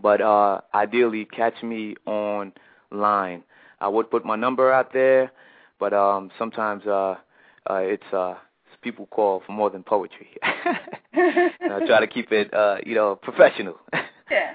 [0.00, 3.42] but uh, ideally catch me online.
[3.80, 5.32] I would put my number out there,
[5.80, 7.16] but um, sometimes uh,
[7.68, 8.34] uh, it's uh,
[8.82, 10.28] people call for more than poetry.
[10.42, 13.78] I try to keep it, uh, you know, professional.
[14.30, 14.54] yeah.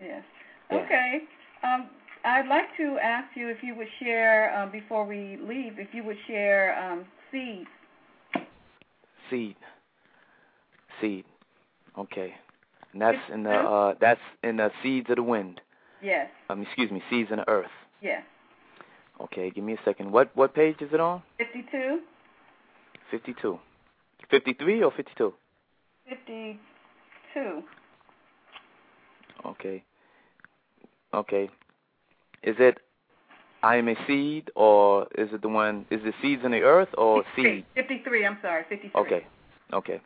[0.00, 0.22] Yes.
[0.70, 1.20] Okay.
[1.62, 1.88] Um,
[2.24, 6.04] I'd like to ask you if you would share um, before we leave, if you
[6.04, 7.66] would share um, seed.
[9.30, 9.56] Seed.
[11.00, 11.24] Seed.
[11.96, 12.34] Okay.
[12.92, 15.60] And that's in the uh, that's in the seeds of the wind.
[16.02, 16.28] Yes.
[16.48, 17.70] Um, excuse me, seeds in the earth.
[18.00, 18.22] Yes.
[19.20, 20.10] Okay, give me a second.
[20.10, 21.22] What what page is it on?
[21.36, 22.00] Fifty two.
[23.10, 23.58] Fifty two.
[24.30, 25.34] 53 or 52?
[26.08, 27.62] 52.
[29.46, 29.82] Okay.
[31.14, 31.50] Okay.
[32.42, 32.78] Is it
[33.62, 35.84] I am a seed, or is it the one?
[35.90, 37.64] Is it seeds in the earth or 53, seed?
[37.74, 38.24] Fifty-three.
[38.24, 39.00] I'm sorry, fifty-three.
[39.00, 39.26] Okay,
[39.72, 40.00] okay.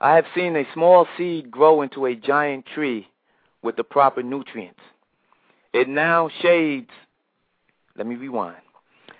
[0.00, 3.08] I have seen a small seed grow into a giant tree
[3.62, 4.80] with the proper nutrients.
[5.72, 6.90] It now shades.
[7.96, 8.56] Let me rewind.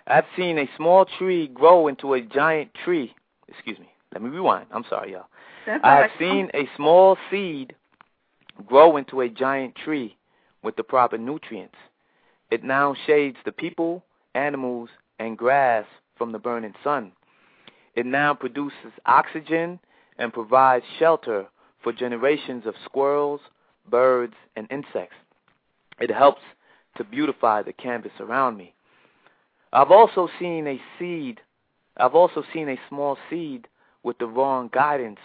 [0.06, 3.14] I've seen a small tree grow into a giant tree
[3.54, 3.92] Excuse me.
[4.12, 4.66] Let me rewind.
[4.72, 5.26] I'm sorry, y'all.
[5.66, 6.18] That's I have right.
[6.18, 7.74] seen a small seed
[8.66, 10.16] grow into a giant tree
[10.62, 11.76] with the proper nutrients.
[12.50, 14.04] It now shades the people,
[14.34, 17.12] animals, and grass from the burning sun.
[17.94, 19.78] It now produces oxygen
[20.18, 21.46] and provides shelter
[21.82, 23.40] for generations of squirrels,
[23.90, 25.16] birds, and insects.
[26.00, 26.42] It helps
[26.96, 28.74] to beautify the canvas around me.
[29.72, 31.40] I've also seen a seed,
[31.96, 33.68] I've also seen a small seed
[34.02, 35.20] with the wrong guidance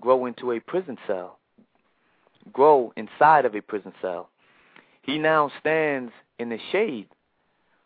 [0.00, 1.38] grow into a prison cell,
[2.52, 4.30] grow inside of a prison cell.
[5.02, 7.08] He now stands in the shade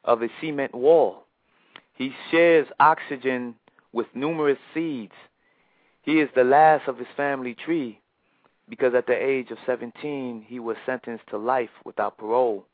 [0.04, 1.24] of a cement wall.
[1.94, 3.54] He shares oxygen
[3.92, 5.12] with numerous seeds.
[6.02, 8.00] He is the last of his family tree
[8.68, 12.64] because at the age of 17 he was sentenced to life without parole.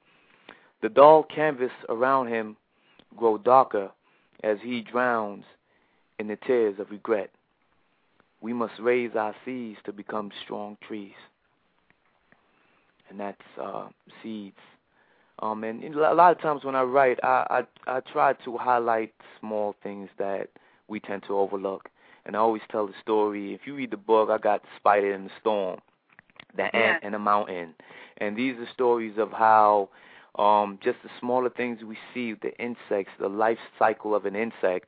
[0.81, 2.57] The dull canvas around him
[3.17, 3.91] grow darker
[4.43, 5.45] as he drowns
[6.19, 7.31] in the tears of regret.
[8.41, 11.15] We must raise our seeds to become strong trees.
[13.11, 13.89] And that's uh,
[14.23, 14.57] seeds.
[15.41, 19.15] Um, and a lot of times when I write, I, I I try to highlight
[19.41, 20.49] small things that
[20.89, 21.89] we tend to overlook.
[22.27, 23.55] And I always tell the story.
[23.55, 25.81] If you read the book, I got the spider in the storm,
[26.57, 26.79] the Yeah.
[26.79, 27.75] ant in the mountain,
[28.19, 29.89] and these are stories of how
[30.39, 34.87] um, just the smaller things we see, the insects, the life cycle of an insect,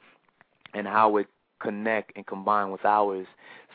[0.74, 1.26] and how it
[1.60, 3.26] connect and combine with ours.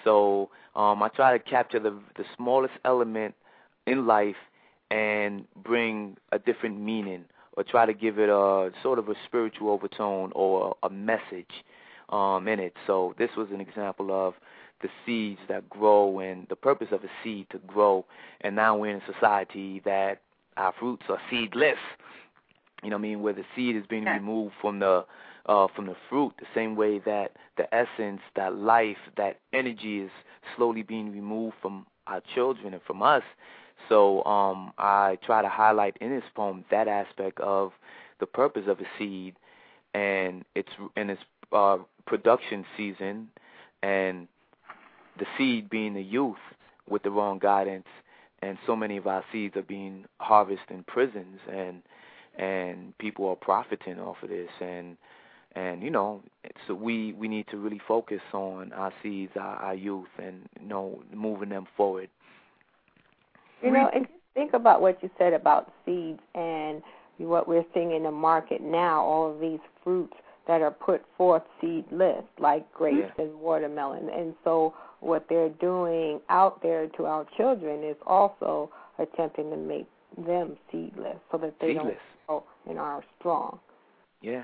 [0.03, 3.35] So um, I try to capture the the smallest element
[3.85, 4.35] in life
[4.91, 7.25] and bring a different meaning,
[7.57, 11.63] or try to give it a sort of a spiritual overtone or a message
[12.09, 12.73] um, in it.
[12.87, 14.35] So this was an example of
[14.81, 18.05] the seeds that grow and the purpose of a seed to grow.
[18.41, 20.21] And now we're in a society that
[20.57, 21.77] our fruits are seedless.
[22.83, 23.21] You know what I mean?
[23.21, 25.05] Where the seed is being removed from the
[25.47, 30.09] uh, from the fruit, the same way that the essence, that life, that energy is
[30.55, 33.23] slowly being removed from our children and from us.
[33.89, 37.71] So um, I try to highlight in this poem that aspect of
[38.19, 39.35] the purpose of a seed
[39.93, 41.21] and its and its
[41.51, 43.29] uh, production season,
[43.83, 44.27] and
[45.19, 46.35] the seed being the youth
[46.89, 47.87] with the wrong guidance,
[48.45, 51.81] and so many of our seeds are being harvested in prisons, and
[52.37, 54.97] and people are profiting off of this, and
[55.55, 56.21] and you know,
[56.67, 60.67] so we we need to really focus on our seeds, our, our youth, and you
[60.67, 62.09] know, moving them forward.
[63.63, 66.83] You know, and just think about what you said about seeds and
[67.17, 70.13] what we're seeing in the market now, all of these fruits
[70.47, 74.09] that are put forth seedless, like grapes and watermelon.
[74.09, 78.69] And so what they're doing out there to our children is also
[78.99, 79.87] attempting to make
[80.25, 81.95] them seedless so that they Seedless.
[82.27, 83.59] don't grow and are strong.
[84.21, 84.43] Yeah.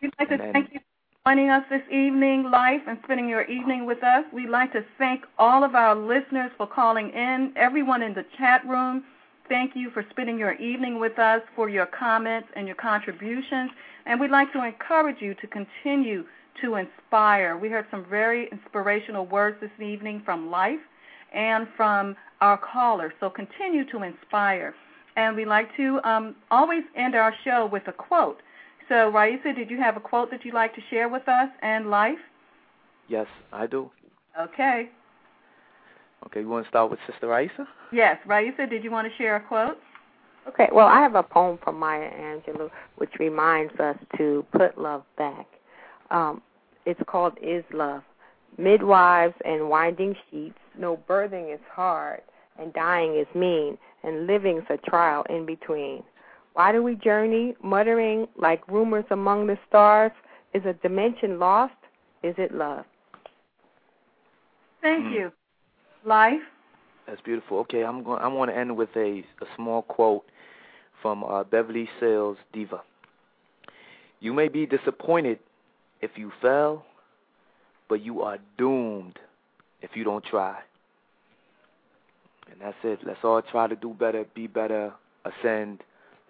[0.00, 3.42] We'd like to And thank you for joining us this evening, Life, and spending your
[3.42, 4.24] evening with us.
[4.32, 8.66] We'd like to thank all of our listeners for calling in, everyone in the chat
[8.66, 9.04] room.
[9.48, 13.70] Thank you for spending your evening with us, for your comments and your contributions.
[14.06, 16.24] And we'd like to encourage you to continue
[16.62, 17.56] to inspire.
[17.56, 20.80] We heard some very inspirational words this evening from Life
[21.34, 23.12] and from our callers.
[23.20, 24.74] So continue to inspire.
[25.16, 28.40] And we like to um, always end our show with a quote.
[28.88, 31.90] So, Raisa, did you have a quote that you'd like to share with us and
[31.90, 32.18] Life?
[33.08, 33.90] Yes, I do.
[34.40, 34.88] Okay.
[36.26, 37.66] Okay, you want to start with Sister Raisa?
[37.92, 39.78] Yes, Raisa, did you want to share a quote?
[40.48, 45.04] Okay, well, I have a poem from Maya Angelou which reminds us to put love
[45.16, 45.46] back.
[46.10, 46.42] Um,
[46.84, 48.02] it's called Is Love.
[48.58, 52.20] Midwives and winding sheets, no birthing is hard,
[52.58, 56.02] and dying is mean, and living's a trial in between.
[56.54, 60.12] Why do we journey, muttering like rumors among the stars?
[60.52, 61.72] Is a dimension lost?
[62.22, 62.84] Is it love?
[64.82, 65.12] Thank Mm.
[65.12, 65.32] you.
[66.04, 66.40] Life?
[67.06, 67.58] That's beautiful.
[67.60, 68.20] Okay, I'm going.
[68.20, 70.24] I want to end with a a small quote
[71.00, 72.80] from uh, Beverly Sills Diva.
[74.20, 75.40] You may be disappointed
[76.00, 76.84] if you fail,
[77.88, 79.18] but you are doomed
[79.80, 80.58] if you don't try.
[82.50, 83.00] And that's it.
[83.04, 84.92] Let's all try to do better, be better,
[85.24, 85.82] ascend.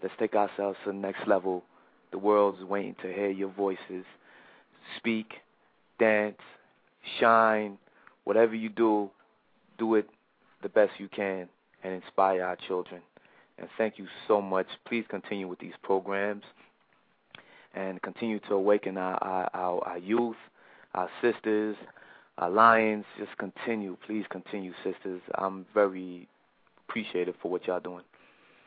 [0.03, 1.65] Let's take ourselves to the next level.
[2.13, 4.05] The world's waiting to hear your voices.
[4.97, 5.33] Speak,
[5.99, 6.39] dance,
[7.21, 7.79] shine,
[8.25, 9.11] whatever you do,
[9.83, 10.09] do it
[10.63, 11.49] the best you can
[11.83, 13.01] and inspire our children.
[13.59, 14.67] And thank you so much.
[14.87, 16.45] Please continue with these programs
[17.75, 20.37] and continue to awaken our, our, our, our youth,
[20.95, 21.75] our sisters,
[22.39, 23.05] our lions.
[23.19, 23.97] Just continue.
[24.07, 25.21] Please continue, sisters.
[25.35, 26.29] I'm very
[26.89, 28.05] appreciative for what y'all doing.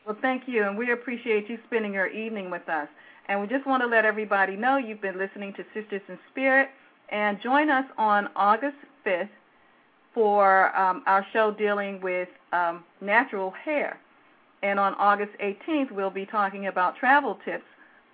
[0.06, 2.88] Well, thank you, and we appreciate you spending your evening with us.
[3.28, 6.68] And we just want to let everybody know you've been listening to Sisters in Spirit,
[7.10, 9.28] and join us on August 5th
[10.16, 14.00] for um, our show dealing with um, natural hair.
[14.62, 17.66] And on August 18th, we'll be talking about travel tips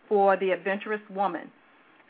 [0.08, 1.48] for the adventurous woman.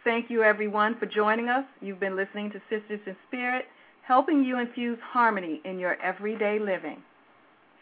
[0.02, 1.66] Thank you, everyone, for joining us.
[1.82, 3.66] You've been listening to Sisters in Spirit,
[4.00, 7.02] helping you infuse harmony in your everyday living.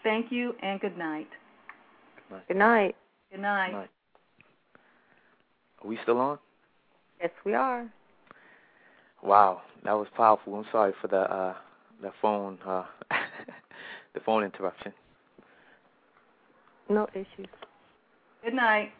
[0.03, 1.28] Thank you, and good night.
[2.49, 2.97] Good night.
[3.31, 3.73] Good night.
[3.73, 3.91] Night.
[5.81, 6.41] Are we still on?
[7.20, 7.89] Yes, we are.
[9.23, 10.57] Wow, that was powerful.
[10.57, 11.55] I'm sorry for the uh
[12.02, 12.85] the phone uh
[14.14, 14.93] the phone interruption.
[16.89, 17.48] No issues.
[18.44, 18.93] Good night.